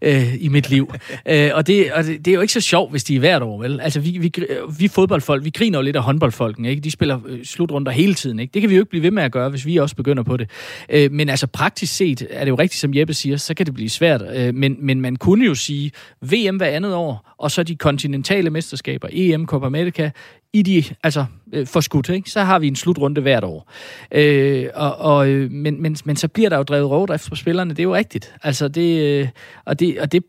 Øh, 0.01 0.43
i 0.43 0.47
mit 0.47 0.69
liv? 0.69 0.93
øh, 1.31 1.51
og 1.53 1.67
det, 1.67 1.91
og 1.91 2.03
det, 2.03 2.25
det 2.25 2.31
er 2.31 2.35
jo 2.35 2.41
ikke 2.41 2.53
så 2.53 2.61
sjovt, 2.61 2.91
hvis 2.91 3.03
de 3.03 3.15
er 3.15 3.19
hvert 3.19 3.41
år, 3.41 3.61
vel? 3.61 3.81
Altså, 3.81 3.99
vi, 3.99 4.17
vi, 4.17 4.31
vi 4.79 4.87
fodboldfolk, 4.87 5.45
vi 5.45 5.49
griner 5.49 5.79
jo 5.79 5.83
lidt 5.83 5.95
af 5.95 6.03
håndboldfolken, 6.03 6.65
ikke? 6.65 6.81
De 6.81 6.91
spiller 6.91 7.19
øh, 7.27 7.45
slutrunder 7.45 7.91
hele 7.91 8.13
tiden, 8.13 8.39
ikke? 8.39 8.53
Det 8.53 8.61
kan 8.61 8.69
vi 8.69 8.75
jo 8.75 8.81
ikke 8.81 8.89
blive 8.89 9.03
ved 9.03 9.11
med 9.11 9.23
at 9.23 9.31
gøre, 9.31 9.49
hvis 9.49 9.65
vi 9.65 9.77
også 9.77 9.95
begynder 9.95 10.23
på 10.23 10.37
det. 10.37 10.49
Øh, 10.89 11.11
men 11.11 11.29
altså, 11.29 11.47
praktisk 11.47 11.95
set 11.95 12.27
er 12.29 12.45
det 12.45 12.51
jo 12.51 12.55
rigtigt, 12.55 12.81
som 12.81 12.95
Jeppe 12.95 13.13
siger, 13.13 13.37
så 13.37 13.53
kan 13.53 13.65
det 13.65 13.73
blive 13.73 13.89
svært. 13.89 14.23
Øh, 14.35 14.55
men, 14.55 14.77
men 14.79 15.01
man 15.01 15.15
kunne 15.15 15.45
jo 15.45 15.55
sige, 15.55 15.91
VM 16.21 16.44
EM 16.47 16.57
hver 16.57 16.67
andet 16.67 16.95
år, 16.95 17.33
og 17.37 17.51
så 17.51 17.63
de 17.63 17.75
kontinentale 17.75 18.49
mesterskaber, 18.49 19.07
EM, 19.11 19.45
Copa 19.45 19.65
America, 19.65 20.11
i 20.55 20.61
de, 20.61 20.83
altså 21.03 21.25
øh, 21.53 21.67
forskudt, 21.67 22.09
ikke? 22.09 22.29
så 22.29 22.41
har 22.41 22.59
vi 22.59 22.67
en 22.67 22.75
slutrunde 22.75 23.21
hvert 23.21 23.43
år. 23.43 23.71
Øh, 24.11 24.65
og, 24.73 24.97
og, 24.97 25.29
øh, 25.29 25.51
men, 25.51 25.81
men, 25.81 25.97
men 26.05 26.15
så 26.15 26.27
bliver 26.27 26.49
der 26.49 26.57
jo 26.57 26.63
drevet 26.63 26.89
rovdrift 26.89 27.29
på 27.29 27.35
spillerne, 27.35 27.69
det 27.69 27.79
er 27.79 27.83
jo 27.83 27.95
rigtigt. 27.95 28.33
Altså 28.43 28.67
det, 28.67 29.01
øh, 29.01 29.27
og, 29.65 29.79
det, 29.79 29.99
og 29.99 30.11
det 30.11 30.23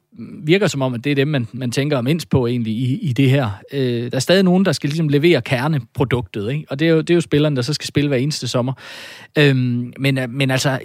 virker 0.44 0.66
som 0.66 0.82
om, 0.82 0.94
at 0.94 1.04
det 1.04 1.10
er 1.10 1.14
dem, 1.14 1.28
man, 1.28 1.46
man 1.52 1.70
tænker 1.70 2.00
mindst 2.00 2.30
på 2.30 2.46
egentlig 2.46 2.72
i, 2.72 2.98
i 2.98 3.12
det 3.12 3.30
her. 3.30 3.50
Øh, 3.72 4.10
der 4.10 4.16
er 4.16 4.18
stadig 4.18 4.42
nogen, 4.42 4.64
der 4.64 4.72
skal 4.72 4.90
ligesom 4.90 5.08
levere 5.08 5.42
kerneproduktet, 5.42 6.50
ikke? 6.50 6.64
og 6.70 6.78
det 6.78 6.88
er, 6.88 6.92
jo, 6.92 7.00
det 7.00 7.10
er 7.10 7.14
jo 7.14 7.20
spillerne, 7.20 7.56
der 7.56 7.62
så 7.62 7.72
skal 7.72 7.86
spille 7.86 8.08
hver 8.08 8.16
eneste 8.16 8.48
sommer. 8.48 8.72
Øh, 9.38 9.56
men, 9.98 10.18
men 10.28 10.50
altså, 10.50 10.78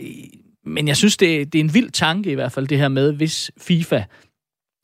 men 0.65 0.87
jeg 0.87 0.97
synes, 0.97 1.17
det, 1.17 1.53
det 1.53 1.59
er 1.59 1.63
en 1.63 1.73
vild 1.73 1.91
tanke 1.91 2.31
i 2.31 2.35
hvert 2.35 2.51
fald, 2.51 2.67
det 2.67 2.77
her 2.77 2.87
med, 2.87 3.13
hvis 3.13 3.51
FIFA 3.61 4.03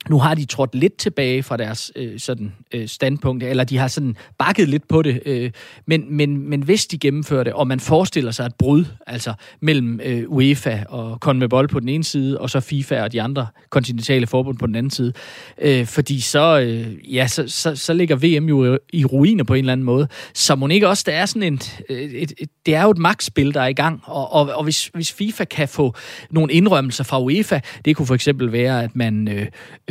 nu 0.10 0.20
har 0.20 0.36
de 0.36 0.45
trådt 0.45 0.76
lidt 0.76 0.97
tilbage 0.97 1.43
fra 1.43 1.58
deres 1.58 1.91
øh, 1.95 2.20
sådan 2.20 2.53
øh, 2.74 2.88
standpunkt, 2.88 3.43
eller 3.43 3.64
de 3.64 3.78
har 3.78 3.88
sådan 3.88 4.16
bakket 4.38 4.70
lidt 4.70 4.88
på 4.88 5.01
det, 5.01 5.22
øh, 5.26 5.51
men, 5.86 6.05
men, 6.10 6.49
men 6.49 6.62
hvis 6.62 6.88
de 6.88 6.97
gennemfører 6.97 7.43
det, 7.43 7.53
og 7.53 7.68
man 7.68 7.80
forestiller 7.80 8.32
sig 8.32 8.45
et 8.45 8.55
brud, 8.55 8.86
altså 9.08 9.34
mellem 9.60 9.99
øh, 10.03 10.24
UEFA 10.28 10.84
og 10.89 11.18
CONMEBOL 11.18 11.68
på 11.68 11.80
den 11.80 11.89
ene 11.89 12.03
side, 12.03 12.39
og 12.39 12.49
så 12.49 12.60
FIFA 12.60 13.01
og 13.01 13.12
de 13.12 13.22
andre 13.22 13.47
kontinentale 13.70 14.28
forbund 14.28 14.58
på 14.58 14.68
den 14.68 14.76
anden 14.76 14.91
side, 14.91 15.14
øh, 15.62 15.86
fordi 15.86 16.20
så, 16.20 16.60
øh, 16.60 17.16
ja, 17.16 17.28
så, 17.28 17.43
så, 17.47 17.76
så 17.76 17.93
ligger 17.93 18.16
VM 18.16 18.49
jo 18.49 18.80
i 18.93 19.05
ruiner 19.05 19.43
på 19.43 19.53
en 19.53 19.60
eller 19.60 19.72
anden 19.72 19.86
måde, 19.86 20.08
så 20.34 20.55
må 20.55 20.68
ikke 20.68 20.88
også, 20.88 21.03
der 21.05 21.12
er 21.12 21.26
sådan 21.26 21.43
en, 21.43 21.53
et, 21.53 21.82
øh, 21.89 21.97
et, 21.97 22.34
et 22.38 22.49
det 22.66 22.76
er 22.76 22.84
jo 22.84 22.89
et 22.89 22.97
magtspil, 22.97 23.53
der 23.53 23.62
er 23.62 23.68
i 23.68 23.74
gang, 23.74 24.01
og, 24.05 24.34
og, 24.34 24.49
og 24.55 24.64
hvis, 24.64 24.89
hvis 24.93 25.14
FIFA 25.14 25.43
kan 25.43 25.68
få 25.68 25.95
nogle 26.32 26.53
indrømmelser 26.53 27.03
fra 27.03 27.22
UEFA, 27.22 27.60
det 27.86 27.95
kunne 27.95 28.05
for 28.05 28.16
eksempel 28.16 28.51
være, 28.51 28.84
at 28.84 28.95
man 28.95 29.28
øh, 29.28 29.47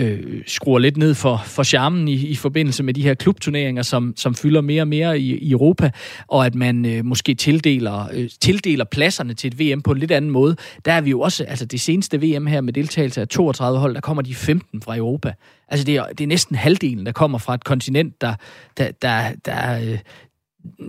øh, 0.07 0.43
skruer 0.47 0.79
lidt 0.79 0.97
ned 0.97 1.15
for, 1.15 1.43
for 1.47 1.63
charmen 1.63 2.09
i, 2.09 2.27
i 2.27 2.35
forbindelse 2.35 2.83
med 2.83 2.95
de 2.95 3.03
her 3.03 3.15
klubturneringer, 3.15 3.83
som, 3.83 4.15
som 4.17 4.35
fylder 4.35 4.61
mere 4.61 4.83
og 4.83 4.89
mere 4.89 5.21
i, 5.21 5.39
i 5.39 5.51
Europa, 5.51 5.91
og 6.27 6.47
at 6.47 6.55
man 6.55 6.87
øh, 6.87 7.05
måske 7.05 7.35
tildeler, 7.35 8.09
øh, 8.13 8.31
tildeler 8.41 8.85
pladserne 8.85 9.35
til 9.35 9.49
et 9.49 9.61
VM 9.61 9.83
på 9.83 9.93
en 9.93 9.99
lidt 9.99 10.11
anden 10.11 10.31
måde. 10.31 10.57
Der 10.85 10.93
er 10.93 11.01
vi 11.01 11.11
jo 11.11 11.21
også, 11.21 11.45
altså 11.45 11.65
det 11.65 11.81
seneste 11.81 12.21
VM 12.21 12.47
her 12.47 12.61
med 12.61 12.73
deltagelse 12.73 13.21
af 13.21 13.29
32 13.29 13.79
hold, 13.79 13.95
der 13.95 14.01
kommer 14.01 14.23
de 14.23 14.35
15 14.35 14.83
fra 14.83 14.97
Europa. 14.97 15.33
Altså 15.69 15.87
det 15.87 15.97
er, 15.97 16.07
det 16.07 16.21
er 16.21 16.29
næsten 16.29 16.57
halvdelen, 16.57 17.07
der 17.07 17.13
kommer 17.13 17.39
fra 17.39 17.55
et 17.55 17.65
kontinent, 17.65 18.21
der, 18.21 18.35
der, 18.77 18.91
der, 19.03 19.33
der, 19.45 19.81
øh, 19.81 19.99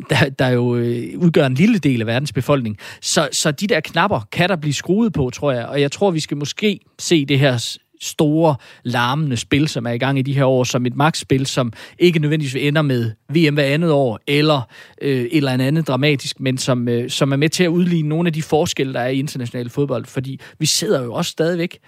der, 0.09 0.29
der 0.29 0.47
jo 0.47 0.75
øh, 0.75 1.17
udgør 1.17 1.45
en 1.45 1.53
lille 1.53 1.77
del 1.77 2.01
af 2.01 2.07
verdens 2.07 2.33
befolkning. 2.33 2.77
Så, 3.01 3.29
så 3.31 3.51
de 3.51 3.67
der 3.67 3.79
knapper 3.79 4.27
kan 4.31 4.49
der 4.49 4.55
blive 4.55 4.73
skruet 4.73 5.13
på, 5.13 5.29
tror 5.29 5.51
jeg. 5.51 5.65
Og 5.65 5.81
jeg 5.81 5.91
tror, 5.91 6.11
vi 6.11 6.19
skal 6.19 6.37
måske 6.37 6.79
se 6.99 7.25
det 7.25 7.39
her 7.39 7.77
store, 8.01 8.55
larmende 8.83 9.37
spil, 9.37 9.67
som 9.67 9.85
er 9.85 9.91
i 9.91 9.97
gang 9.97 10.19
i 10.19 10.21
de 10.21 10.33
her 10.33 10.45
år, 10.45 10.63
som 10.63 10.85
et 10.85 10.95
magtspil, 10.95 11.45
som 11.45 11.73
ikke 11.99 12.19
nødvendigvis 12.19 12.55
ender 12.55 12.81
med 12.81 13.11
VM 13.29 13.53
hver 13.53 13.65
andet 13.65 13.91
år, 13.91 14.19
eller 14.27 14.61
øh, 15.01 15.21
et 15.21 15.37
eller 15.37 15.51
andet 15.51 15.87
dramatisk, 15.87 16.39
men 16.39 16.57
som, 16.57 16.87
øh, 16.87 17.09
som 17.09 17.31
er 17.31 17.35
med 17.35 17.49
til 17.49 17.63
at 17.63 17.67
udligne 17.67 18.09
nogle 18.09 18.27
af 18.27 18.33
de 18.33 18.43
forskelle, 18.43 18.93
der 18.93 18.99
er 18.99 19.07
i 19.07 19.19
international 19.19 19.69
fodbold. 19.69 20.05
Fordi 20.05 20.39
vi 20.59 20.65
sidder 20.65 21.03
jo 21.03 21.13
også 21.13 21.31
stadigvæk 21.31 21.79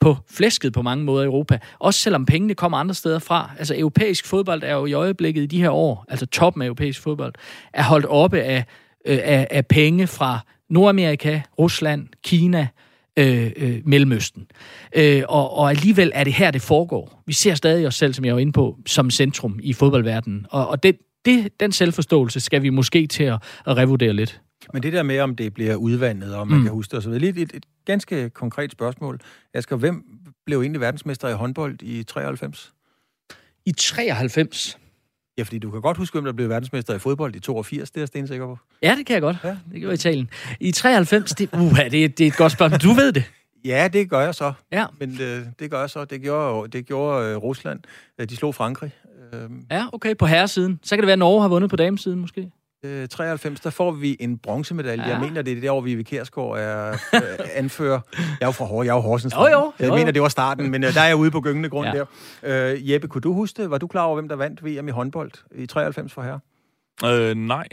på 0.00 0.16
flæsket 0.30 0.72
på 0.72 0.82
mange 0.82 1.04
måder 1.04 1.22
i 1.22 1.26
Europa. 1.26 1.58
Også 1.78 2.00
selvom 2.00 2.26
pengene 2.26 2.54
kommer 2.54 2.78
andre 2.78 2.94
steder 2.94 3.18
fra. 3.18 3.50
Altså 3.58 3.74
europæisk 3.78 4.26
fodbold 4.26 4.62
er 4.62 4.74
jo 4.74 4.86
i 4.86 4.92
øjeblikket 4.92 5.42
i 5.42 5.46
de 5.46 5.60
her 5.60 5.70
år, 5.70 6.04
altså 6.08 6.26
toppen 6.26 6.62
af 6.62 6.66
europæisk 6.66 7.02
fodbold, 7.02 7.34
er 7.74 7.82
holdt 7.82 8.06
oppe 8.06 8.40
af, 8.40 8.64
øh, 9.06 9.18
af, 9.22 9.46
af 9.50 9.66
penge 9.66 10.06
fra 10.06 10.40
Nordamerika, 10.70 11.40
Rusland, 11.58 12.08
Kina, 12.24 12.68
øh, 13.16 13.52
øh, 13.56 13.80
Mellemøsten. 13.84 14.46
Øh, 14.96 15.22
og, 15.28 15.56
og 15.58 15.70
alligevel 15.70 16.12
er 16.14 16.24
det 16.24 16.32
her, 16.32 16.50
det 16.50 16.62
foregår. 16.62 17.22
Vi 17.26 17.32
ser 17.32 17.54
stadig 17.54 17.86
os 17.86 17.94
selv, 17.94 18.14
som 18.14 18.24
jeg 18.24 18.34
var 18.34 18.40
inde 18.40 18.52
på, 18.52 18.78
som 18.86 19.10
centrum 19.10 19.60
i 19.62 19.72
fodboldverdenen. 19.72 20.46
Og, 20.50 20.68
og 20.68 20.82
det, 20.82 20.98
det, 21.24 21.60
den 21.60 21.72
selvforståelse 21.72 22.40
skal 22.40 22.62
vi 22.62 22.70
måske 22.70 23.06
til 23.06 23.24
at, 23.24 23.42
at 23.66 23.76
revurdere 23.76 24.12
lidt. 24.12 24.40
Men 24.72 24.82
det 24.82 24.92
der 24.92 25.02
med, 25.02 25.20
om 25.20 25.36
det 25.36 25.54
bliver 25.54 25.74
udvandet, 25.74 26.34
og 26.34 26.48
man 26.48 26.58
mm. 26.58 26.64
kan 26.64 26.72
huske 26.72 26.90
det 26.90 26.98
osv., 26.98 27.12
lige 27.12 27.30
et, 27.30 27.38
et, 27.38 27.52
et 27.54 27.64
ganske 27.84 28.30
konkret 28.30 28.72
spørgsmål. 28.72 29.20
Asger, 29.54 29.76
hvem 29.76 30.04
blev 30.46 30.60
egentlig 30.60 30.80
verdensmester 30.80 31.28
i 31.28 31.32
håndbold 31.32 31.82
i 31.82 32.02
93? 32.02 32.72
I 33.66 33.72
93? 33.72 34.78
Ja, 35.38 35.42
fordi 35.42 35.58
du 35.58 35.70
kan 35.70 35.80
godt 35.80 35.96
huske, 35.96 36.14
hvem 36.14 36.24
der 36.24 36.32
blev 36.32 36.48
verdensmester 36.48 36.94
i 36.94 36.98
fodbold 36.98 37.34
i 37.34 37.40
82, 37.40 37.90
det 37.90 37.96
er 37.96 38.00
jeg 38.00 38.08
stensikker 38.08 38.46
på. 38.46 38.58
Ja, 38.82 38.94
det 38.98 39.06
kan 39.06 39.14
jeg 39.14 39.22
godt. 39.22 39.36
Ja. 39.44 39.56
Det 39.72 39.80
gjorde 39.80 39.94
Italien. 39.94 40.30
I 40.60 40.72
93, 40.72 41.30
det, 41.30 41.48
uh, 41.52 41.76
det, 41.76 42.18
det 42.18 42.20
er 42.20 42.26
et 42.26 42.36
godt 42.36 42.52
spørgsmål. 42.52 42.80
Du 42.80 42.92
ved 42.92 43.12
det. 43.12 43.24
Ja, 43.64 43.88
det 43.92 44.10
gør 44.10 44.20
jeg 44.20 44.34
så. 44.34 44.52
Ja. 44.72 44.86
Men 44.98 45.18
øh, 45.20 45.46
det 45.58 45.70
gør 45.70 45.80
jeg 45.80 45.90
så. 45.90 46.04
Det 46.04 46.22
gjorde, 46.22 46.68
det 46.68 46.86
gjorde 46.86 47.30
øh, 47.30 47.36
Rusland. 47.36 47.80
Øh, 48.18 48.28
de 48.28 48.36
slog 48.36 48.54
Frankrig. 48.54 48.90
Øh, 49.32 49.50
ja, 49.70 49.86
okay, 49.92 50.16
på 50.16 50.26
herresiden. 50.26 50.80
Så 50.82 50.96
kan 50.96 51.02
det 51.02 51.06
være, 51.06 51.12
at 51.12 51.18
Norge 51.18 51.40
har 51.40 51.48
vundet 51.48 51.70
på 51.70 51.76
damesiden, 51.76 52.18
måske? 52.18 52.50
Øh, 52.84 53.08
93, 53.08 53.60
der 53.60 53.70
får 53.70 53.90
vi 53.90 54.16
en 54.20 54.38
bronzemedalje. 54.38 55.04
Ja. 55.04 55.10
Jeg 55.10 55.20
mener, 55.20 55.42
det 55.42 55.56
er 55.56 55.60
det 55.60 55.70
år, 55.70 55.80
vi 55.80 55.94
ved 55.94 56.04
Kærsgaard 56.04 56.58
er 56.58 56.90
øh, 57.14 57.20
anfører. 57.54 58.00
Jeg 58.12 58.22
er 58.40 58.46
jo 58.46 58.50
fra 58.52 58.64
Hår, 58.64 58.82
jeg 58.82 58.90
er 58.90 58.94
jo 58.94 59.00
Horsens. 59.00 59.34
Jo, 59.34 59.46
jo, 59.46 59.72
Jeg 59.78 59.88
jo, 59.88 59.94
mener, 59.94 60.06
jo. 60.06 60.12
det 60.12 60.22
var 60.22 60.28
starten, 60.28 60.70
men 60.70 60.84
øh, 60.84 60.94
der 60.94 61.00
er 61.00 61.06
jeg 61.06 61.16
ude 61.16 61.30
på 61.30 61.40
gyngende 61.40 61.68
grund 61.68 61.88
Ja. 61.88 62.04
der. 62.42 62.72
Øh, 62.72 62.90
Jeppe, 62.90 63.08
kunne 63.08 63.20
du 63.22 63.32
huske 63.32 63.62
det? 63.62 63.70
Var 63.70 63.78
du 63.78 63.86
klar 63.86 64.02
over, 64.04 64.14
hvem 64.14 64.28
der 64.28 64.36
vandt 64.36 64.64
VM 64.64 64.88
i 64.88 64.90
håndbold 64.90 65.30
i 65.54 65.66
93 65.66 66.12
for 66.12 66.22
her? 66.22 66.38
Øh, 67.04 67.34
nej. 67.36 67.66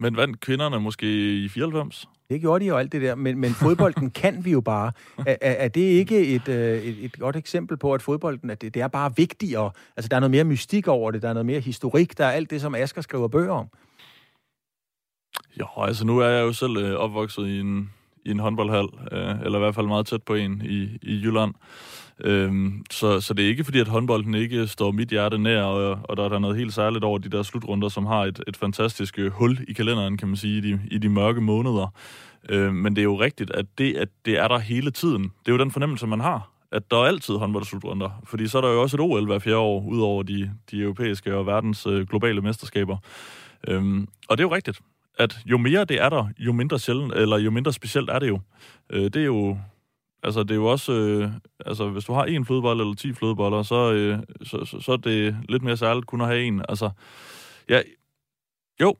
Men 0.00 0.16
vandt 0.16 0.40
kvinderne 0.40 0.80
måske 0.80 1.34
i 1.44 1.48
94? 1.48 2.08
Det 2.30 2.40
gjorde 2.40 2.64
de 2.64 2.68
jo 2.68 2.76
alt 2.76 2.92
det 2.92 3.02
der, 3.02 3.14
men, 3.14 3.38
men 3.38 3.50
fodbolden 3.54 4.10
kan 4.10 4.44
vi 4.44 4.50
jo 4.50 4.60
bare. 4.60 4.92
Er, 5.18 5.36
er, 5.40 5.68
det 5.68 5.80
ikke 5.80 6.26
et, 6.26 6.48
øh, 6.48 6.78
et, 6.82 7.04
et 7.04 7.18
godt 7.18 7.36
eksempel 7.36 7.76
på, 7.76 7.94
at 7.94 8.02
fodbolden, 8.02 8.50
at 8.50 8.60
det, 8.62 8.74
det 8.74 8.82
er 8.82 8.88
bare 8.88 9.16
vigtigere? 9.16 9.70
Altså, 9.96 10.08
der 10.08 10.16
er 10.16 10.20
noget 10.20 10.30
mere 10.30 10.44
mystik 10.44 10.88
over 10.88 11.10
det, 11.10 11.22
der 11.22 11.28
er 11.28 11.32
noget 11.32 11.46
mere 11.46 11.60
historik, 11.60 12.18
der 12.18 12.24
er 12.26 12.30
alt 12.30 12.50
det, 12.50 12.60
som 12.60 12.74
Asger 12.74 13.02
skriver 13.02 13.28
bøger 13.28 13.52
om. 13.52 13.66
Jo, 15.60 15.66
altså 15.76 16.06
nu 16.06 16.18
er 16.18 16.28
jeg 16.28 16.42
jo 16.42 16.52
selv 16.52 16.76
øh, 16.76 16.94
opvokset 16.94 17.46
i 17.46 17.60
en, 17.60 17.90
i 18.24 18.30
en 18.30 18.38
håndboldhal, 18.38 18.88
øh, 19.12 19.40
eller 19.44 19.58
i 19.58 19.62
hvert 19.62 19.74
fald 19.74 19.86
meget 19.86 20.06
tæt 20.06 20.22
på 20.22 20.34
en 20.34 20.62
i, 20.64 20.98
i 21.02 21.20
Jylland. 21.24 21.54
Øhm, 22.24 22.84
så, 22.90 23.20
så 23.20 23.34
det 23.34 23.44
er 23.44 23.48
ikke 23.48 23.64
fordi, 23.64 23.80
at 23.80 23.88
håndbolden 23.88 24.34
ikke 24.34 24.66
står 24.66 24.90
mit 24.90 25.08
hjerte 25.08 25.38
nær, 25.38 25.62
og, 25.62 25.98
og 26.02 26.16
der 26.16 26.24
er 26.24 26.28
der 26.28 26.38
noget 26.38 26.56
helt 26.56 26.74
særligt 26.74 27.04
over 27.04 27.18
de 27.18 27.28
der 27.28 27.42
slutrunder, 27.42 27.88
som 27.88 28.06
har 28.06 28.24
et, 28.24 28.42
et 28.46 28.56
fantastisk 28.56 29.18
øh, 29.18 29.32
hul 29.32 29.58
i 29.68 29.72
kalenderen, 29.72 30.16
kan 30.16 30.28
man 30.28 30.36
sige, 30.36 30.58
i 30.58 30.60
de, 30.60 30.80
i 30.90 30.98
de 30.98 31.08
mørke 31.08 31.40
måneder. 31.40 31.94
Øh, 32.48 32.72
men 32.72 32.96
det 32.96 33.02
er 33.02 33.04
jo 33.04 33.20
rigtigt, 33.20 33.50
at 33.50 33.66
det, 33.78 33.96
at 33.96 34.08
det 34.24 34.38
er 34.38 34.48
der 34.48 34.58
hele 34.58 34.90
tiden, 34.90 35.22
det 35.22 35.48
er 35.48 35.52
jo 35.52 35.58
den 35.58 35.70
fornemmelse, 35.70 36.06
man 36.06 36.20
har, 36.20 36.50
at 36.72 36.90
der 36.90 36.96
er 36.96 37.04
altid 37.04 37.34
håndboldslutrunder. 37.34 38.22
Fordi 38.24 38.48
så 38.48 38.58
er 38.58 38.62
der 38.62 38.68
jo 38.68 38.82
også 38.82 38.96
et 38.96 39.00
OL 39.00 39.26
hver 39.26 39.38
fjerde 39.38 39.58
år, 39.58 39.84
ud 39.88 40.00
over 40.00 40.22
de, 40.22 40.50
de 40.70 40.80
europæiske 40.80 41.36
og 41.36 41.46
verdens 41.46 41.86
øh, 41.86 42.06
globale 42.06 42.40
mesterskaber. 42.40 42.96
Øhm, 43.68 44.08
og 44.28 44.38
det 44.38 44.44
er 44.44 44.48
jo 44.48 44.54
rigtigt, 44.54 44.80
at 45.18 45.38
jo 45.46 45.58
mere 45.58 45.84
det 45.84 46.02
er 46.02 46.08
der, 46.08 46.28
jo 46.38 46.52
mindre 46.52 46.78
sjældent, 46.78 47.14
eller 47.14 47.38
jo 47.38 47.50
mindre 47.50 47.72
specielt 47.72 48.10
er 48.10 48.18
det 48.18 48.28
jo. 48.28 48.40
Øh, 48.90 49.04
det 49.04 49.16
er 49.16 49.24
jo 49.24 49.58
Altså, 50.22 50.42
det 50.42 50.50
er 50.50 50.54
jo 50.54 50.66
også... 50.66 50.92
Øh, 50.92 51.30
altså, 51.66 51.88
hvis 51.88 52.04
du 52.04 52.12
har 52.12 52.24
en 52.24 52.46
flødebolle 52.46 52.82
eller 52.82 52.94
10 52.94 53.12
flødeboller, 53.12 53.62
så, 53.62 53.92
øh, 53.92 54.18
så, 54.42 54.64
så, 54.64 54.80
så 54.80 54.92
er 54.92 54.96
det 54.96 55.36
lidt 55.48 55.62
mere 55.62 55.76
særligt 55.76 56.06
kun 56.06 56.20
at 56.20 56.26
have 56.26 56.42
en. 56.42 56.62
Altså, 56.68 56.90
ja, 57.68 57.82
jo, 58.80 58.96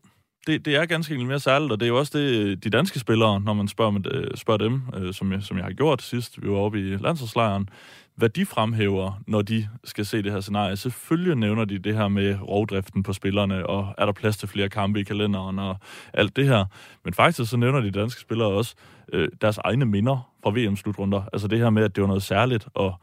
det, 0.46 0.64
det 0.64 0.76
er 0.76 0.86
ganske 0.86 1.14
enkelt 1.14 1.28
mere 1.28 1.40
særligt, 1.40 1.72
og 1.72 1.80
det 1.80 1.86
er 1.86 1.88
jo 1.88 1.98
også 1.98 2.18
det, 2.18 2.64
de 2.64 2.70
danske 2.70 2.98
spillere, 2.98 3.40
når 3.40 3.52
man 3.52 3.68
spørger, 3.68 3.90
med, 3.90 4.36
spørger 4.36 4.58
dem, 4.58 4.82
øh, 4.94 5.14
som, 5.14 5.32
jeg, 5.32 5.42
som 5.42 5.56
jeg 5.56 5.64
har 5.64 5.72
gjort 5.72 6.02
sidst, 6.02 6.42
vi 6.42 6.50
var 6.50 6.56
oppe 6.56 6.80
i 6.80 6.96
landsholdslejren, 6.96 7.68
hvad 8.16 8.28
de 8.28 8.46
fremhæver, 8.46 9.22
når 9.26 9.42
de 9.42 9.68
skal 9.84 10.06
se 10.06 10.22
det 10.22 10.32
her 10.32 10.40
scenarie. 10.40 10.76
Selvfølgelig 10.76 11.36
nævner 11.36 11.64
de 11.64 11.78
det 11.78 11.96
her 11.96 12.08
med 12.08 12.38
rovdriften 12.42 13.02
på 13.02 13.12
spillerne, 13.12 13.66
og 13.66 13.94
er 13.98 14.06
der 14.06 14.12
plads 14.12 14.36
til 14.36 14.48
flere 14.48 14.68
kampe 14.68 15.00
i 15.00 15.02
kalenderen, 15.02 15.58
og 15.58 15.76
alt 16.12 16.36
det 16.36 16.46
her. 16.46 16.64
Men 17.04 17.14
faktisk 17.14 17.50
så 17.50 17.56
nævner 17.56 17.80
de 17.80 17.90
danske 17.90 18.20
spillere 18.20 18.48
også 18.48 18.74
øh, 19.12 19.28
deres 19.40 19.58
egne 19.58 19.84
minder 19.84 20.32
fra 20.42 20.50
VM-slutrunder. 20.50 21.22
Altså 21.32 21.48
det 21.48 21.58
her 21.58 21.70
med, 21.70 21.82
at 21.82 21.96
det 21.96 22.02
var 22.02 22.08
noget 22.08 22.22
særligt, 22.22 22.68
og 22.74 22.94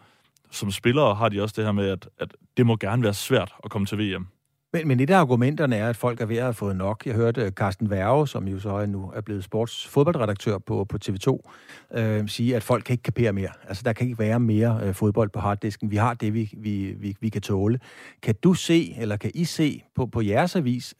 som 0.51 0.71
spillere 0.71 1.15
har 1.15 1.29
de 1.29 1.41
også 1.41 1.53
det 1.57 1.65
her 1.65 1.71
med, 1.71 1.89
at, 1.89 2.09
at 2.19 2.35
det 2.57 2.65
må 2.65 2.75
gerne 2.75 3.03
være 3.03 3.13
svært 3.13 3.53
at 3.63 3.71
komme 3.71 3.85
til 3.85 3.97
VM. 3.97 4.27
Men, 4.73 4.87
men 4.87 4.99
et 4.99 5.09
af 5.09 5.17
argumenterne 5.17 5.75
er, 5.75 5.89
at 5.89 5.95
folk 5.95 6.21
er 6.21 6.25
ved 6.25 6.37
at 6.37 6.43
have 6.43 6.53
fået 6.53 6.75
nok. 6.75 7.05
Jeg 7.05 7.15
hørte 7.15 7.41
øh, 7.41 7.51
Carsten 7.51 7.89
Værge, 7.89 8.27
som 8.27 8.47
jo 8.47 8.59
så 8.59 8.85
nu 8.85 9.11
er 9.15 9.21
blevet 9.21 9.43
sportsfodboldredaktør 9.43 10.57
på, 10.57 10.85
på 10.85 10.97
TV2, 11.05 11.51
øh, 11.99 12.27
sige, 12.29 12.55
at 12.55 12.63
folk 12.63 12.83
kan 12.83 12.93
ikke 12.93 13.03
kapere 13.03 13.33
mere. 13.33 13.49
Altså, 13.67 13.83
der 13.83 13.93
kan 13.93 14.07
ikke 14.07 14.19
være 14.19 14.39
mere 14.39 14.79
øh, 14.83 14.93
fodbold 14.93 15.29
på 15.29 15.39
harddisken. 15.39 15.91
Vi 15.91 15.95
har 15.95 16.13
det, 16.13 16.33
vi, 16.33 16.53
vi, 16.57 16.95
vi, 16.97 17.15
vi 17.19 17.29
kan 17.29 17.41
tåle. 17.41 17.79
Kan 18.21 18.35
du 18.43 18.53
se, 18.53 18.95
eller 18.99 19.17
kan 19.17 19.31
I 19.33 19.45
se 19.45 19.83
på, 19.95 20.05
på 20.05 20.21
jeres 20.21 20.55
avis, 20.55 20.95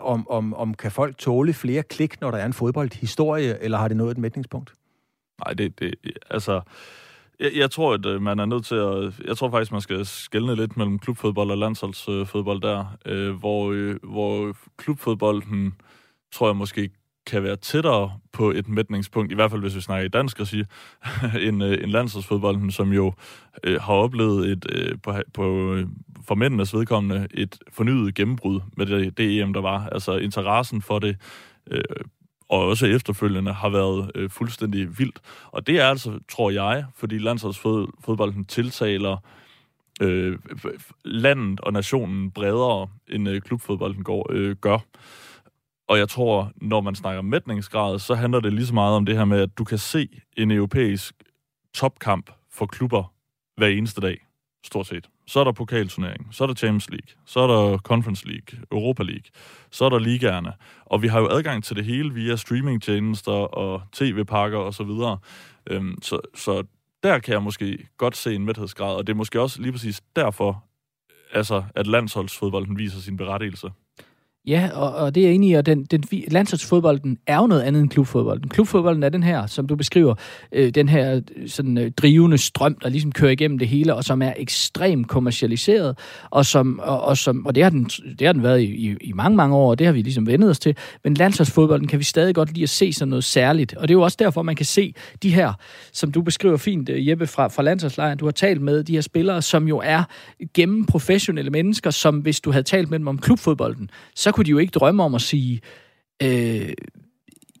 om, 0.00 0.28
om, 0.30 0.54
om 0.54 0.74
kan 0.74 0.90
folk 0.90 1.18
tåle 1.18 1.52
flere 1.52 1.82
klik, 1.82 2.20
når 2.20 2.30
der 2.30 2.38
er 2.38 2.46
en 2.46 2.52
fodboldhistorie, 2.52 3.62
eller 3.62 3.78
har 3.78 3.88
det 3.88 3.96
nået 3.96 4.10
et 4.10 4.18
mætningspunkt? 4.18 4.72
Nej, 5.44 5.54
det, 5.54 5.80
det 5.80 5.94
altså... 6.30 6.60
Jeg, 7.40 7.50
jeg 7.54 7.70
tror, 7.70 7.94
at 7.94 8.06
øh, 8.06 8.22
man 8.22 8.38
er 8.38 8.44
nødt 8.44 8.64
til 8.64 8.74
at... 8.74 9.26
Jeg 9.26 9.36
tror 9.36 9.50
faktisk, 9.50 9.72
man 9.72 9.80
skal 9.80 10.06
skelne 10.06 10.56
lidt 10.56 10.76
mellem 10.76 10.98
klubfodbold 10.98 11.50
og 11.50 11.58
landsholdsfodbold 11.58 12.60
der, 12.60 12.96
øh, 13.06 13.34
hvor, 13.34 13.72
øh, 13.72 13.96
hvor 14.02 14.56
klubfodbolden, 14.76 15.74
tror 16.32 16.48
jeg 16.48 16.56
måske, 16.56 16.90
kan 17.26 17.42
være 17.42 17.56
tættere 17.56 18.18
på 18.32 18.50
et 18.50 18.68
mætningspunkt, 18.68 19.32
i 19.32 19.34
hvert 19.34 19.50
fald 19.50 19.60
hvis 19.60 19.76
vi 19.76 19.80
snakker 19.80 20.06
i 20.06 20.08
dansk 20.08 20.40
regi, 20.40 20.64
end, 21.48 21.64
øh, 21.64 21.84
en 21.84 21.90
landsholdsfodbolden, 21.90 22.70
som 22.70 22.92
jo 22.92 23.12
øh, 23.64 23.80
har 23.80 23.94
oplevet 23.94 24.50
et, 24.50 24.66
øh, 24.72 24.98
på, 25.02 25.14
på 25.34 25.76
for 26.26 26.34
mændenes 26.34 26.74
vedkommende 26.74 27.28
et 27.34 27.58
fornyet 27.72 28.14
gennembrud 28.14 28.60
med 28.76 28.86
det, 28.86 29.18
det 29.18 29.40
EM, 29.40 29.52
der 29.52 29.60
var. 29.60 29.88
Altså 29.88 30.16
interessen 30.16 30.82
for 30.82 30.98
det 30.98 31.16
øh, 31.70 31.80
og 32.48 32.68
også 32.68 32.86
efterfølgende 32.86 33.52
har 33.52 33.68
været 33.68 34.10
øh, 34.14 34.30
fuldstændig 34.30 34.98
vildt. 34.98 35.20
Og 35.46 35.66
det 35.66 35.80
er 35.80 35.86
altså, 35.86 36.18
tror 36.28 36.50
jeg, 36.50 36.84
fordi 36.96 37.18
landsholdsfodbolden 37.18 38.44
tiltaler 38.44 39.16
øh, 40.00 40.38
landet 41.04 41.60
og 41.60 41.72
nationen 41.72 42.30
bredere, 42.30 42.88
end 43.08 43.28
øh, 43.28 43.40
klubfodbolden 43.40 44.04
går, 44.04 44.26
øh, 44.30 44.56
gør. 44.56 44.78
Og 45.88 45.98
jeg 45.98 46.08
tror, 46.08 46.52
når 46.56 46.80
man 46.80 46.94
snakker 46.94 47.22
mætningsgrad, 47.22 47.98
så 47.98 48.14
handler 48.14 48.40
det 48.40 48.52
lige 48.52 48.66
så 48.66 48.74
meget 48.74 48.96
om 48.96 49.06
det 49.06 49.16
her 49.16 49.24
med, 49.24 49.40
at 49.40 49.58
du 49.58 49.64
kan 49.64 49.78
se 49.78 50.08
en 50.36 50.50
europæisk 50.50 51.14
topkamp 51.74 52.30
for 52.52 52.66
klubber 52.66 53.12
hver 53.56 53.68
eneste 53.68 54.00
dag, 54.00 54.26
stort 54.64 54.86
set. 54.86 55.08
Så 55.26 55.40
er 55.40 55.44
der 55.44 55.52
pokalturnering, 55.52 56.28
så 56.30 56.44
er 56.44 56.46
der 56.46 56.54
Champions 56.54 56.90
League, 56.90 57.08
så 57.24 57.40
er 57.40 57.46
der 57.46 57.78
Conference 57.78 58.28
League, 58.28 58.58
Europa 58.72 59.02
League, 59.02 59.30
så 59.70 59.84
er 59.84 59.88
der 59.88 59.98
ligaerne. 59.98 60.52
Og 60.86 61.02
vi 61.02 61.08
har 61.08 61.20
jo 61.20 61.28
adgang 61.28 61.64
til 61.64 61.76
det 61.76 61.84
hele 61.84 62.14
via 62.14 62.36
streamingtjenester 62.36 63.32
og 63.32 63.82
tv-pakker 63.92 64.58
osv. 64.58 64.72
Så, 64.72 64.84
videre. 64.84 65.18
øhm, 65.66 66.02
så, 66.02 66.20
så 66.34 66.62
der 67.02 67.18
kan 67.18 67.32
jeg 67.32 67.42
måske 67.42 67.88
godt 67.96 68.16
se 68.16 68.34
en 68.34 68.44
mæthedsgrad, 68.44 68.96
og 68.96 69.06
det 69.06 69.12
er 69.12 69.16
måske 69.16 69.40
også 69.40 69.62
lige 69.62 69.72
præcis 69.72 70.02
derfor, 70.16 70.64
altså, 71.32 71.64
at 71.74 71.86
landsholdsfodbolden 71.86 72.78
viser 72.78 73.00
sin 73.00 73.16
berettigelse. 73.16 73.70
Ja, 74.46 74.70
og, 74.74 74.94
og 74.94 75.14
det 75.14 75.20
er 75.20 75.26
jeg 75.26 75.34
enig 75.34 75.50
i, 75.50 75.54
og 75.54 75.66
den, 75.66 75.84
den, 75.84 76.04
landsholdsfodbolden 76.28 77.18
er 77.26 77.36
jo 77.36 77.46
noget 77.46 77.62
andet 77.62 77.82
end 77.82 77.90
klubfodbolden. 77.90 78.48
Klubfodbolden 78.48 79.02
er 79.02 79.08
den 79.08 79.22
her, 79.22 79.46
som 79.46 79.66
du 79.66 79.76
beskriver, 79.76 80.14
øh, 80.52 80.70
den 80.70 80.88
her 80.88 81.20
øh, 81.36 81.48
sådan, 81.48 81.78
øh, 81.78 81.90
drivende 81.90 82.38
strøm, 82.38 82.74
der 82.82 82.88
ligesom 82.88 83.12
kører 83.12 83.30
igennem 83.30 83.58
det 83.58 83.68
hele, 83.68 83.94
og 83.94 84.04
som 84.04 84.22
er 84.22 84.32
ekstremt 84.36 85.08
kommercialiseret, 85.08 85.98
og, 86.30 86.46
som, 86.46 86.80
og, 86.82 87.02
og, 87.02 87.18
som, 87.18 87.46
og 87.46 87.54
det, 87.54 87.62
har 87.62 87.70
den, 87.70 87.84
det 88.18 88.26
har 88.26 88.32
den 88.32 88.42
været 88.42 88.60
i, 88.60 88.64
i, 88.64 88.96
i 89.00 89.12
mange, 89.12 89.36
mange 89.36 89.56
år, 89.56 89.70
og 89.70 89.78
det 89.78 89.86
har 89.86 89.94
vi 89.94 90.02
ligesom 90.02 90.26
vendet 90.26 90.50
os 90.50 90.58
til. 90.58 90.76
Men 91.04 91.14
landsholdsfodbolden 91.14 91.88
kan 91.88 91.98
vi 91.98 92.04
stadig 92.04 92.34
godt 92.34 92.52
lide 92.52 92.62
at 92.62 92.68
se 92.68 92.92
som 92.92 93.08
noget 93.08 93.24
særligt, 93.24 93.74
og 93.74 93.88
det 93.88 93.94
er 93.94 93.98
jo 93.98 94.02
også 94.02 94.16
derfor, 94.20 94.42
man 94.42 94.56
kan 94.56 94.66
se 94.66 94.94
de 95.22 95.34
her, 95.34 95.52
som 95.92 96.12
du 96.12 96.22
beskriver 96.22 96.56
fint, 96.56 96.88
øh, 96.88 97.08
Jeppe, 97.08 97.26
fra, 97.26 97.48
fra 97.48 97.62
landsholdslejren, 97.62 98.18
du 98.18 98.24
har 98.24 98.32
talt 98.32 98.62
med, 98.62 98.84
de 98.84 98.92
her 98.92 99.00
spillere, 99.00 99.42
som 99.42 99.68
jo 99.68 99.80
er 99.84 100.02
gennem 100.54 100.86
professionelle 100.86 101.50
mennesker, 101.50 101.90
som 101.90 102.18
hvis 102.18 102.40
du 102.40 102.50
havde 102.50 102.62
talt 102.62 102.90
med 102.90 102.98
dem 102.98 103.08
om 103.08 103.18
klubfodbolden, 103.18 103.90
så 104.14 104.33
kunne 104.34 104.44
de 104.44 104.50
jo 104.50 104.58
ikke 104.58 104.70
drømme 104.70 105.02
om 105.02 105.14
at 105.14 105.22
sige, 105.22 105.60
øh, 106.22 106.72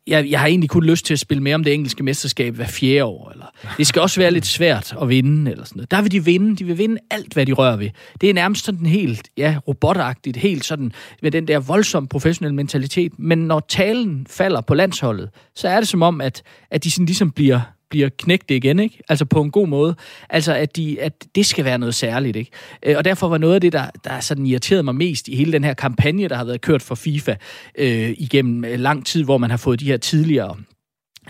jeg, 0.06 0.30
jeg 0.30 0.40
har 0.40 0.46
egentlig 0.46 0.70
kun 0.70 0.84
lyst 0.84 1.06
til 1.06 1.14
at 1.14 1.20
spille 1.20 1.42
mere 1.42 1.54
om 1.54 1.64
det 1.64 1.74
engelske 1.74 2.02
mesterskab 2.02 2.54
hver 2.54 2.66
fjerde 2.66 3.04
år. 3.04 3.30
Eller, 3.30 3.46
det 3.78 3.86
skal 3.86 4.02
også 4.02 4.20
være 4.20 4.30
lidt 4.30 4.46
svært 4.46 4.94
at 5.02 5.08
vinde. 5.08 5.50
Eller 5.50 5.64
sådan 5.64 5.78
noget. 5.78 5.90
Der 5.90 6.02
vil 6.02 6.12
de 6.12 6.24
vinde. 6.24 6.56
De 6.56 6.64
vil 6.64 6.78
vinde 6.78 6.98
alt, 7.10 7.32
hvad 7.34 7.46
de 7.46 7.52
rører 7.52 7.76
ved. 7.76 7.90
Det 8.20 8.30
er 8.30 8.34
nærmest 8.34 8.64
sådan 8.64 8.86
helt 8.86 9.28
ja, 9.36 9.58
robotagtigt, 9.68 10.36
helt 10.36 10.64
sådan 10.64 10.92
med 11.22 11.30
den 11.30 11.48
der 11.48 11.58
voldsomme 11.58 12.08
professionelle 12.08 12.54
mentalitet. 12.54 13.18
Men 13.18 13.38
når 13.38 13.60
talen 13.68 14.26
falder 14.30 14.60
på 14.60 14.74
landsholdet, 14.74 15.30
så 15.54 15.68
er 15.68 15.80
det 15.80 15.88
som 15.88 16.02
om, 16.02 16.20
at, 16.20 16.42
at 16.70 16.84
de 16.84 16.90
sådan 16.90 17.06
ligesom 17.06 17.30
bliver 17.30 17.60
bliver 17.94 18.08
knægt 18.18 18.50
igen, 18.50 18.78
ikke? 18.78 18.98
Altså 19.08 19.24
på 19.24 19.42
en 19.42 19.50
god 19.50 19.68
måde. 19.68 19.94
Altså 20.30 20.54
at, 20.54 20.76
de, 20.76 21.00
at 21.00 21.24
det 21.34 21.46
skal 21.46 21.64
være 21.64 21.78
noget 21.78 21.94
særligt, 21.94 22.36
ikke? 22.36 22.50
Øh, 22.82 22.94
og 22.96 23.04
derfor 23.04 23.28
var 23.28 23.38
noget 23.38 23.54
af 23.54 23.60
det, 23.60 23.72
der, 23.72 23.86
der 24.04 24.20
sådan 24.20 24.46
irriterede 24.46 24.82
mig 24.82 24.94
mest 24.94 25.28
i 25.28 25.36
hele 25.36 25.52
den 25.52 25.64
her 25.64 25.74
kampagne, 25.74 26.28
der 26.28 26.36
har 26.36 26.44
været 26.44 26.60
kørt 26.60 26.82
for 26.82 26.94
FIFA 26.94 27.34
øh, 27.78 28.14
igennem 28.18 28.64
øh, 28.64 28.78
lang 28.78 29.06
tid, 29.06 29.24
hvor 29.24 29.38
man 29.38 29.50
har 29.50 29.56
fået 29.56 29.80
de 29.80 29.84
her 29.84 29.96
tidligere 29.96 30.56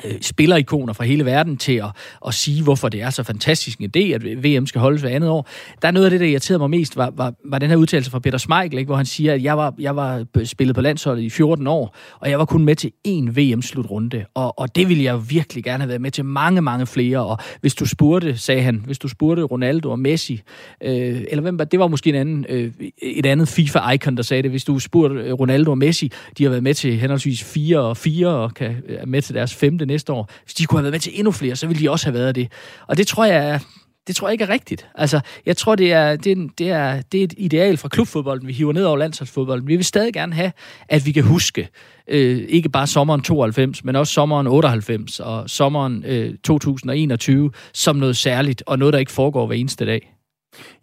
øh, 0.05 0.21
spillerikoner 0.21 0.93
fra 0.93 1.05
hele 1.05 1.25
verden 1.25 1.57
til 1.57 1.73
at, 1.73 1.91
at 2.27 2.35
sige, 2.35 2.63
hvorfor 2.63 2.89
det 2.89 3.03
er 3.03 3.11
så 3.11 3.23
fantastisk 3.23 3.79
en 3.79 3.91
idé, 3.97 4.01
at 4.01 4.45
VM 4.45 4.67
skal 4.67 4.81
holdes 4.81 5.03
hver 5.03 5.11
andet 5.11 5.31
år. 5.31 5.49
Der 5.83 5.89
er 5.89 5.93
noget 5.93 6.05
af 6.05 6.11
det, 6.11 6.21
der 6.21 6.27
irriterede 6.27 6.59
mig 6.59 6.71
mest, 6.71 6.97
var, 6.97 7.13
var, 7.17 7.35
var 7.45 7.59
den 7.59 7.71
her 7.71 7.77
udtalelse 7.77 8.11
fra 8.11 8.19
Peter 8.19 8.39
Schmeichel, 8.39 8.79
ikke, 8.79 8.89
hvor 8.89 8.97
han 8.97 9.07
siger, 9.07 9.35
at 9.35 9.43
jeg 9.43 9.59
var, 9.59 9.75
jeg 9.79 9.97
var 9.97 10.25
spillet 10.45 10.75
på 10.75 10.81
landsholdet 10.81 11.23
i 11.23 11.31
14 11.31 11.67
år, 11.67 11.97
og 12.21 12.31
jeg 12.31 12.39
var 12.39 12.45
kun 12.45 12.65
med 12.65 12.77
til 12.77 12.93
én 13.09 13.41
VM-slutrunde, 13.41 14.25
og, 14.35 14.59
og 14.59 14.77
det 14.77 14.89
ville 14.89 15.05
jeg 15.05 15.31
virkelig 15.31 15.65
gerne 15.65 15.83
have 15.83 15.89
været 15.89 16.01
med 16.01 16.11
til 16.11 16.25
mange, 16.25 16.63
mange 16.63 16.87
flere, 16.87 17.27
og 17.27 17.39
hvis 17.61 17.75
du 17.75 17.87
spurgte, 17.87 18.39
sagde 18.39 18.63
han, 18.63 18.83
hvis 18.87 18.99
du 18.99 19.09
spurgte 19.09 19.43
Ronaldo 19.43 19.91
og 19.91 19.99
Messi, 19.99 20.43
øh, 20.83 21.25
eller 21.31 21.41
hvem 21.41 21.59
det 21.59 21.79
var 21.79 21.89
måske 21.89 22.11
en 22.11 22.17
anden, 22.17 22.47
øh, 22.49 22.73
et 23.03 23.27
andet 23.27 23.49
FIFA-icon, 23.49 24.17
der 24.17 24.23
sagde 24.23 24.43
det, 24.43 24.51
hvis 24.51 24.65
du 24.65 24.79
spurgte 24.79 25.21
øh, 25.21 25.33
Ronaldo 25.33 25.71
og 25.71 25.79
Messi, 25.79 26.13
de 26.39 26.43
har 26.43 26.51
været 26.51 26.63
med 26.63 26.75
til 26.75 26.99
henholdsvis 26.99 27.45
4 27.45 27.79
og 27.79 27.97
4, 27.97 28.29
og 28.29 28.55
kan 28.55 28.75
er 28.89 29.07
med 29.07 29.23
til 29.23 29.35
deres 29.35 29.55
femte 29.55 29.84
det 29.85 29.93
næste 29.93 30.13
år. 30.13 30.31
Hvis 30.45 30.55
de 30.55 30.65
kunne 30.67 30.79
have 30.79 30.83
været 30.83 30.93
med 30.93 31.01
til 31.01 31.13
endnu 31.19 31.33
flere, 31.33 31.57
så 31.57 31.67
ville 31.67 31.83
de 31.83 31.91
også 31.91 32.07
have 32.07 32.15
været 32.15 32.35
det. 32.35 32.53
Og 32.87 32.97
det 32.97 33.07
tror 33.07 33.25
jeg 33.25 33.61
det 34.07 34.17
tror 34.17 34.29
jeg 34.29 34.33
ikke 34.33 34.45
er 34.45 34.49
rigtigt. 34.49 34.89
Altså, 34.95 35.21
jeg 35.47 35.57
tror, 35.57 35.75
det 35.75 35.93
er, 35.93 36.17
det, 36.17 36.33
er, 36.33 36.49
det, 36.59 36.71
er, 36.71 37.03
det 37.13 37.21
er 37.21 37.25
et 37.25 37.35
ideal 37.37 37.77
fra 37.77 37.89
klubfodbolden, 37.89 38.49
vi 38.49 38.53
hiver 38.53 38.73
ned 38.73 38.85
over 38.85 38.97
landsholdsfodbolden. 38.97 39.69
Vi 39.69 39.77
vil 39.77 39.85
stadig 39.85 40.13
gerne 40.13 40.35
have, 40.35 40.53
at 40.89 41.07
vi 41.07 41.13
kan 41.13 41.23
huske, 41.23 41.69
øh, 42.09 42.39
ikke 42.49 42.69
bare 42.69 42.87
sommeren 42.87 43.23
92, 43.23 43.85
men 43.85 43.97
også 43.97 44.13
sommeren 44.13 44.47
98 44.47 45.21
og 45.21 45.51
sommeren 45.51 46.05
øh, 46.07 46.35
2021 46.45 47.51
som 47.73 47.97
noget 47.97 48.17
særligt, 48.17 48.63
og 48.67 48.79
noget, 48.79 48.93
der 48.93 48.99
ikke 48.99 49.13
foregår 49.13 49.47
hver 49.47 49.57
eneste 49.57 49.87
dag. 49.87 50.15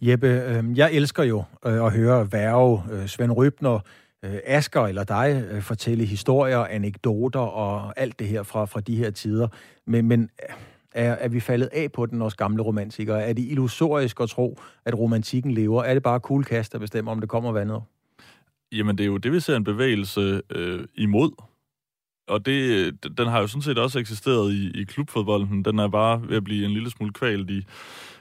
Jeppe, 0.02 0.28
øh, 0.28 0.64
jeg 0.78 0.93
elsker 0.93 1.24
jo 1.24 1.43
øh, 1.66 1.86
at 1.86 1.91
høre 1.91 2.32
Værge, 2.32 2.84
øh, 2.91 3.08
Svend 3.08 3.32
Rybner, 3.32 3.80
øh, 4.26 4.39
Asker 4.45 4.82
eller 4.82 5.03
dig 5.03 5.47
øh, 5.51 5.61
fortælle 5.61 6.05
historier, 6.05 6.59
anekdoter 6.59 7.39
og 7.39 7.93
alt 7.99 8.19
det 8.19 8.28
her 8.28 8.43
fra, 8.43 8.65
fra 8.65 8.82
de 8.82 8.95
her 8.95 9.11
tider. 9.11 9.47
Men, 9.88 10.07
men 10.07 10.30
øh, 10.49 10.55
er, 10.93 11.11
er 11.11 11.28
vi 11.28 11.39
faldet 11.39 11.69
af 11.74 11.91
på 11.91 12.05
den, 12.05 12.22
også 12.22 12.38
gamle 12.38 12.63
romantikere? 12.63 13.24
Er 13.24 13.34
det 13.34 13.43
illusorisk 13.43 14.19
at 14.19 14.30
tro, 14.30 14.59
at 14.86 14.99
romantikken 14.99 15.51
lever? 15.51 15.84
Er 15.84 15.93
det 15.93 16.03
bare 16.03 16.19
kuglekast, 16.19 16.74
der 16.74 16.80
bestemmer, 16.80 17.11
om 17.11 17.19
det 17.19 17.30
kommer 17.30 17.51
vandet? 17.51 17.82
Jamen, 18.72 18.97
det 18.97 19.03
er 19.03 19.07
jo 19.07 19.17
det, 19.17 19.32
vi 19.32 19.39
ser 19.39 19.55
en 19.55 19.63
bevægelse 19.63 20.41
øh, 20.49 20.88
imod. 20.95 21.32
Og 22.28 22.45
det, 22.45 23.17
den 23.17 23.28
har 23.28 23.39
jo 23.39 23.47
sådan 23.47 23.61
set 23.61 23.78
også 23.78 23.99
eksisteret 23.99 24.53
i, 24.53 24.82
i 24.82 24.84
klubfodbolden. 24.84 25.65
Den 25.65 25.80
er 25.80 25.88
bare 25.88 26.22
ved 26.30 26.38
at 26.38 26.43
blive 26.43 26.65
en 26.65 26.72
lille 26.72 26.89
smule 26.89 27.13
kvalt 27.13 27.49
i, 27.49 27.65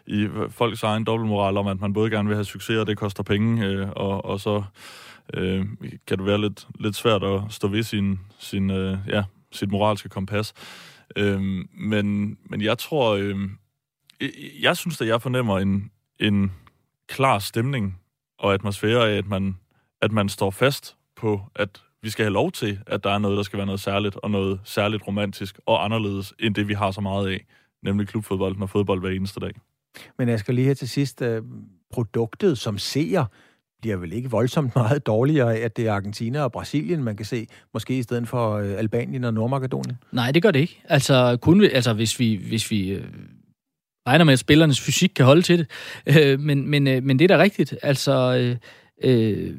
i 0.07 0.29
folks 0.49 0.83
egen 0.83 1.05
dobbeltmoral 1.05 1.57
om, 1.57 1.67
at 1.67 1.81
man 1.81 1.93
både 1.93 2.11
gerne 2.11 2.29
vil 2.29 2.37
have 2.37 2.45
succes, 2.45 2.77
og 2.77 2.87
det 2.87 2.97
koster 2.97 3.23
penge, 3.23 3.67
øh, 3.67 3.89
og, 3.97 4.25
og 4.25 4.41
så 4.41 4.63
øh, 5.35 5.67
kan 6.07 6.19
det 6.19 6.27
være 6.27 6.41
lidt, 6.41 6.69
lidt 6.81 6.97
svært 6.97 7.25
at 7.25 7.41
stå 7.51 7.69
ved 7.69 7.83
sin, 7.83 8.21
sin, 8.39 8.71
øh, 8.71 8.99
ja, 9.09 9.25
sit 9.53 9.71
moralske 9.71 10.09
kompas. 10.09 10.53
Øh, 11.17 11.41
men, 11.71 12.39
men 12.51 12.63
jeg 12.63 12.79
tror, 12.79 13.17
øh, 13.17 13.37
jeg 14.61 14.77
synes, 14.77 15.01
at 15.01 15.09
jeg 15.09 15.23
fornemmer 15.23 15.59
en, 15.59 15.91
en 16.21 16.53
klar 17.09 17.39
stemning 17.39 18.01
og 18.39 18.55
atmosfære 18.55 19.11
af, 19.11 19.17
at 19.17 19.27
man, 19.27 19.57
at 20.03 20.13
man 20.13 20.29
står 20.29 20.51
fast 20.51 20.97
på, 21.17 21.41
at 21.55 21.83
vi 22.03 22.11
skal 22.11 22.25
have 22.25 22.33
lov 22.33 22.53
til, 22.53 22.79
at 22.87 23.05
der 23.05 23.11
er 23.11 23.19
noget, 23.19 23.37
der 23.37 23.43
skal 23.43 23.57
være 23.57 23.67
noget 23.67 23.81
særligt, 23.81 24.17
og 24.17 24.31
noget 24.31 24.61
særligt 24.65 25.07
romantisk 25.07 25.61
og 25.67 25.85
anderledes, 25.85 26.35
end 26.39 26.55
det, 26.55 26.69
vi 26.69 26.75
har 26.75 26.91
så 26.91 27.01
meget 27.01 27.29
af, 27.29 27.47
nemlig 27.83 28.09
klubfodbold 28.09 28.63
og 28.63 28.71
fodbold 28.71 29.01
hver 29.01 29.11
eneste 29.11 29.41
dag. 29.41 29.53
Men 30.19 30.29
jeg 30.29 30.39
skal 30.39 30.55
lige 30.55 30.67
her 30.67 30.75
til 30.75 30.89
sidst, 30.89 31.23
øh, 31.23 31.43
produktet 31.91 32.59
som 32.59 32.79
ser, 32.79 33.25
bliver 33.81 33.97
vel 33.97 34.13
ikke 34.13 34.31
voldsomt 34.31 34.77
meget 34.77 35.07
dårligere 35.07 35.57
af, 35.57 35.65
at 35.65 35.77
det 35.77 35.87
er 35.87 35.93
Argentina 35.93 36.43
og 36.43 36.53
Brasilien, 36.53 37.05
man 37.05 37.17
kan 37.17 37.27
se, 37.27 37.47
måske 37.75 37.99
i 37.99 38.03
stedet 38.03 38.29
for 38.29 38.57
øh, 38.57 38.79
Albanien 38.79 39.25
og 39.25 39.35
Nordmakedonien? 39.35 39.97
Nej, 40.13 40.33
det 40.33 40.43
gør 40.43 40.51
det 40.51 40.61
ikke. 40.61 40.83
Altså, 40.85 41.39
kun, 41.43 41.65
altså 41.65 41.93
hvis 41.93 42.19
vi, 42.19 42.41
hvis 42.49 42.71
vi 42.71 42.89
øh, 42.89 43.05
regner 44.07 44.25
med, 44.25 44.33
at 44.33 44.39
spillernes 44.39 44.81
fysik 44.81 45.11
kan 45.17 45.25
holde 45.25 45.43
til 45.43 45.59
det. 45.59 45.71
Øh, 46.07 46.41
men, 46.41 46.69
men, 46.69 46.87
øh, 46.87 47.03
men 47.03 47.19
det 47.19 47.31
er 47.31 47.37
da 47.37 47.43
rigtigt. 47.43 47.75
Altså, 47.83 48.37
øh, 48.37 48.57
øh, 49.05 49.57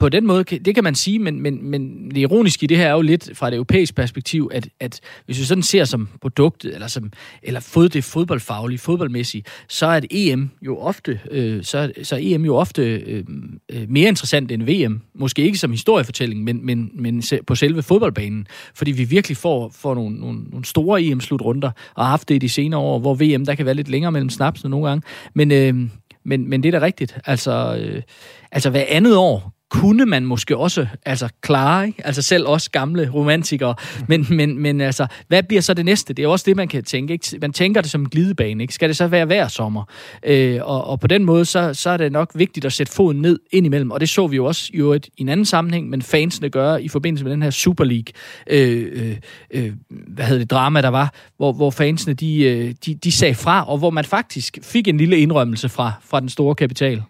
på 0.00 0.08
den 0.08 0.26
måde, 0.26 0.44
det 0.44 0.74
kan 0.74 0.84
man 0.84 0.94
sige, 0.94 1.18
men, 1.18 1.40
men, 1.42 1.64
men 1.70 2.10
det 2.10 2.16
ironiske 2.16 2.64
i 2.64 2.66
det 2.66 2.76
her 2.76 2.86
er 2.86 2.92
jo 2.92 3.00
lidt 3.00 3.30
fra 3.34 3.48
et 3.48 3.54
europæisk 3.54 3.94
perspektiv, 3.94 4.50
at, 4.52 4.68
at 4.80 5.00
hvis 5.26 5.38
vi 5.38 5.44
sådan 5.44 5.62
ser 5.62 5.84
som 5.84 6.08
produktet, 6.20 6.74
eller, 6.74 6.86
som, 6.86 7.12
eller 7.42 7.60
fod, 7.60 7.88
det 7.88 8.04
fodboldfaglige, 8.04 8.78
fodboldmæssige, 8.78 9.44
så 9.68 9.86
er 9.86 10.00
det 10.00 10.08
EM 10.10 10.50
jo 10.62 10.78
ofte, 10.78 11.20
øh, 11.30 11.64
så, 11.64 11.92
så 12.02 12.14
er 12.14 12.20
EM 12.22 12.44
jo 12.44 12.56
ofte 12.56 12.82
øh, 12.82 13.24
øh, 13.68 13.84
mere 13.88 14.08
interessant 14.08 14.52
end 14.52 14.62
VM. 14.62 15.00
Måske 15.14 15.42
ikke 15.42 15.58
som 15.58 15.70
historiefortælling, 15.70 16.44
men, 16.44 16.66
men, 16.66 16.90
men 16.94 17.22
på 17.46 17.54
selve 17.54 17.82
fodboldbanen. 17.82 18.46
Fordi 18.74 18.90
vi 18.90 19.04
virkelig 19.04 19.36
får, 19.36 19.72
får 19.74 19.94
nogle, 19.94 20.16
nogle, 20.16 20.42
nogle 20.50 20.64
store 20.64 21.02
EM-slutrunder, 21.02 21.70
og 21.94 22.04
har 22.04 22.10
haft 22.10 22.28
det 22.28 22.34
i 22.34 22.38
de 22.38 22.48
senere 22.48 22.80
år, 22.80 22.98
hvor 22.98 23.14
VM, 23.14 23.46
der 23.46 23.54
kan 23.54 23.66
være 23.66 23.74
lidt 23.74 23.88
længere 23.88 24.12
mellem 24.12 24.30
snapsene 24.30 24.70
nogle 24.70 24.88
gange. 24.88 25.02
Men, 25.34 25.52
øh, 25.52 25.74
men, 26.24 26.50
men 26.50 26.62
det 26.62 26.74
er 26.74 26.78
da 26.78 26.86
rigtigt. 26.86 27.18
Altså, 27.26 27.76
øh, 27.80 28.02
altså 28.52 28.70
hver 28.70 28.84
andet 28.88 29.16
år 29.16 29.57
kunne 29.70 30.06
man 30.06 30.24
måske 30.24 30.56
også 30.56 30.86
altså 31.06 31.28
klare, 31.40 31.86
ikke? 31.86 32.06
altså 32.06 32.22
selv 32.22 32.46
os 32.46 32.68
gamle 32.68 33.10
romantikere, 33.14 33.74
men, 34.08 34.26
men, 34.30 34.58
men 34.58 34.80
altså, 34.80 35.06
hvad 35.28 35.42
bliver 35.42 35.62
så 35.62 35.74
det 35.74 35.84
næste? 35.84 36.14
Det 36.14 36.22
er 36.22 36.28
også 36.28 36.44
det, 36.48 36.56
man 36.56 36.68
kan 36.68 36.84
tænke. 36.84 37.12
Ikke? 37.12 37.38
Man 37.40 37.52
tænker 37.52 37.80
det 37.80 37.90
som 37.90 38.00
en 38.00 38.08
glidebane. 38.08 38.64
Ikke? 38.64 38.74
Skal 38.74 38.88
det 38.88 38.96
så 38.96 39.06
være 39.06 39.24
hver 39.24 39.48
sommer? 39.48 39.84
Øh, 40.22 40.60
og, 40.62 40.84
og 40.84 41.00
på 41.00 41.06
den 41.06 41.24
måde, 41.24 41.44
så, 41.44 41.74
så 41.74 41.90
er 41.90 41.96
det 41.96 42.12
nok 42.12 42.30
vigtigt 42.34 42.66
at 42.66 42.72
sætte 42.72 42.92
foden 42.92 43.22
ned 43.22 43.38
indimellem, 43.52 43.90
og 43.90 44.00
det 44.00 44.08
så 44.08 44.26
vi 44.26 44.36
jo 44.36 44.44
også 44.44 44.70
i, 44.74 44.78
et, 44.78 45.06
i 45.16 45.20
en 45.22 45.28
anden 45.28 45.46
sammenhæng, 45.46 45.88
men 45.88 46.02
fansene 46.02 46.50
gør 46.50 46.76
i 46.76 46.88
forbindelse 46.88 47.24
med 47.24 47.32
den 47.32 47.42
her 47.42 47.50
Super 47.50 47.84
League, 47.84 48.12
øh, 48.46 48.86
øh, 48.92 49.16
øh 49.50 49.72
hvad 49.88 50.24
hedder 50.24 50.38
det, 50.38 50.50
drama, 50.50 50.82
der 50.82 50.88
var, 50.88 51.14
hvor, 51.36 51.52
hvor 51.52 51.70
fansene, 51.70 52.14
de, 52.14 52.42
øh, 52.42 52.74
de, 52.86 52.94
de 52.94 53.12
sagde 53.12 53.34
fra, 53.34 53.68
og 53.68 53.78
hvor 53.78 53.90
man 53.90 54.04
faktisk 54.04 54.58
fik 54.62 54.88
en 54.88 54.98
lille 54.98 55.18
indrømmelse 55.18 55.68
fra, 55.68 55.92
fra 56.04 56.20
den 56.20 56.28
store 56.28 56.54
kapital. 56.54 57.02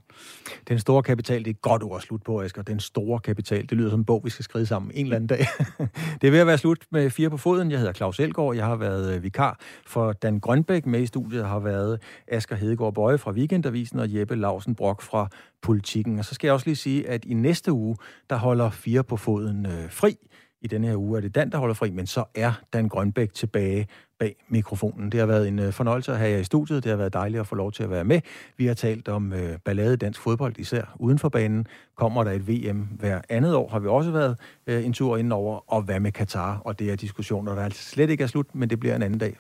Den 0.69 0.79
store 0.79 1.03
kapital, 1.03 1.39
det 1.39 1.47
er 1.47 1.51
et 1.51 1.63
godt 1.63 1.83
ord 1.83 1.97
at 1.97 2.03
slutte 2.03 2.25
på, 2.25 2.43
Asger. 2.43 2.63
Den 2.63 2.81
store 2.81 3.21
kapital, 3.21 3.63
det 3.63 3.73
lyder 3.73 3.91
som 3.91 4.01
en 4.01 4.05
bog, 4.05 4.21
vi 4.25 4.31
skal 4.31 4.45
skrive 4.45 4.67
sammen 4.67 4.91
en 4.95 5.07
eller 5.07 5.17
anden 5.17 5.27
dag. 5.27 5.39
det 6.21 6.27
er 6.27 6.31
ved 6.31 6.39
at 6.39 6.47
være 6.47 6.59
slut 6.59 6.79
med 6.91 7.11
Fire 7.11 7.31
på 7.31 7.37
Foden. 7.37 7.71
Jeg 7.71 7.79
hedder 7.79 7.93
Claus 7.93 8.21
Elgaard. 8.21 8.55
Jeg 8.55 8.65
har 8.67 8.77
været 8.77 9.15
øh, 9.15 9.23
vikar 9.23 9.61
for 9.87 10.13
Dan 10.13 10.41
Grønbæk. 10.41 10.87
Med 10.87 11.01
i 11.01 11.07
studiet 11.07 11.45
har 11.45 11.59
været 11.59 12.03
Asger 12.29 12.57
Hedegaard 12.57 12.95
Bøje 12.95 13.19
fra 13.19 13.31
Weekendavisen 13.31 13.99
og 13.99 14.15
Jeppe 14.15 14.35
Lausen 14.35 14.75
Brok 14.75 15.03
fra 15.03 15.29
Politikken. 15.63 16.19
Og 16.19 16.25
så 16.25 16.35
skal 16.35 16.49
jeg 16.49 16.55
også 16.55 16.67
lige 16.67 16.77
sige, 16.77 17.09
at 17.09 17.25
i 17.25 17.35
næste 17.35 17.73
uge, 17.73 17.97
der 18.31 18.37
holder 18.37 18.71
Fire 18.71 19.05
på 19.05 19.17
Foden 19.17 19.67
øh, 19.67 19.91
fri. 19.91 20.17
I 20.63 20.67
denne 20.67 20.87
her 20.87 20.97
uge 20.97 21.17
er 21.17 21.21
det 21.21 21.35
Dan, 21.35 21.51
der 21.51 21.59
holder 21.59 21.75
fri, 21.75 21.91
men 21.91 22.07
så 22.07 22.25
er 22.35 22.53
Dan 22.73 22.89
Grønbæk 22.89 23.35
tilbage 23.35 23.87
bag 24.19 24.37
mikrofonen. 24.49 25.13
Det 25.13 25.21
har 25.21 25.27
været 25.27 25.49
en 25.49 25.59
øh, 25.59 25.73
fornøjelse 25.73 26.13
at 26.13 26.19
have 26.19 26.31
jer 26.31 26.39
i 26.39 26.45
studiet. 26.45 26.85
Det 26.85 26.91
har 26.91 26.97
været 26.97 27.13
dejligt 27.13 27.41
at 27.41 27.47
få 27.47 27.55
lov 27.55 27.73
til 27.73 27.83
at 27.83 27.91
være 27.91 28.05
med. 28.05 28.21
Vi 28.57 28.67
har 28.67 28.75
talt 28.75 29.09
om 29.09 29.33
øh, 29.33 29.59
ballade 29.65 29.97
dansk 29.97 30.21
fodbold, 30.21 30.59
især 30.59 30.97
uden 30.99 31.19
for 31.19 31.29
banen. 31.29 31.67
Kommer 31.97 32.25
der 32.25 32.31
et 32.31 32.49
VM 32.49 32.81
hver 32.81 33.21
andet 33.29 33.55
år, 33.55 33.69
har 33.69 33.79
vi 33.79 33.89
også 33.89 34.11
været 34.11 34.39
øh, 34.67 34.87
en 34.87 34.93
tur 34.93 35.17
indenover. 35.17 35.73
Og 35.73 35.83
hvad 35.83 36.01
med 36.01 36.13
Katar? 36.13 36.59
Og 36.59 36.79
det 36.79 36.91
er 36.91 36.97
diskussioner, 36.97 37.55
der 37.55 37.63
altså 37.63 37.83
slet 37.83 38.11
ikke 38.11 38.25
er 38.25 38.29
slut, 38.29 38.55
men 38.55 38.71
det 38.71 38.81
bliver 38.81 38.97
en 38.97 39.03
anden 39.03 39.19
dag. 39.19 39.39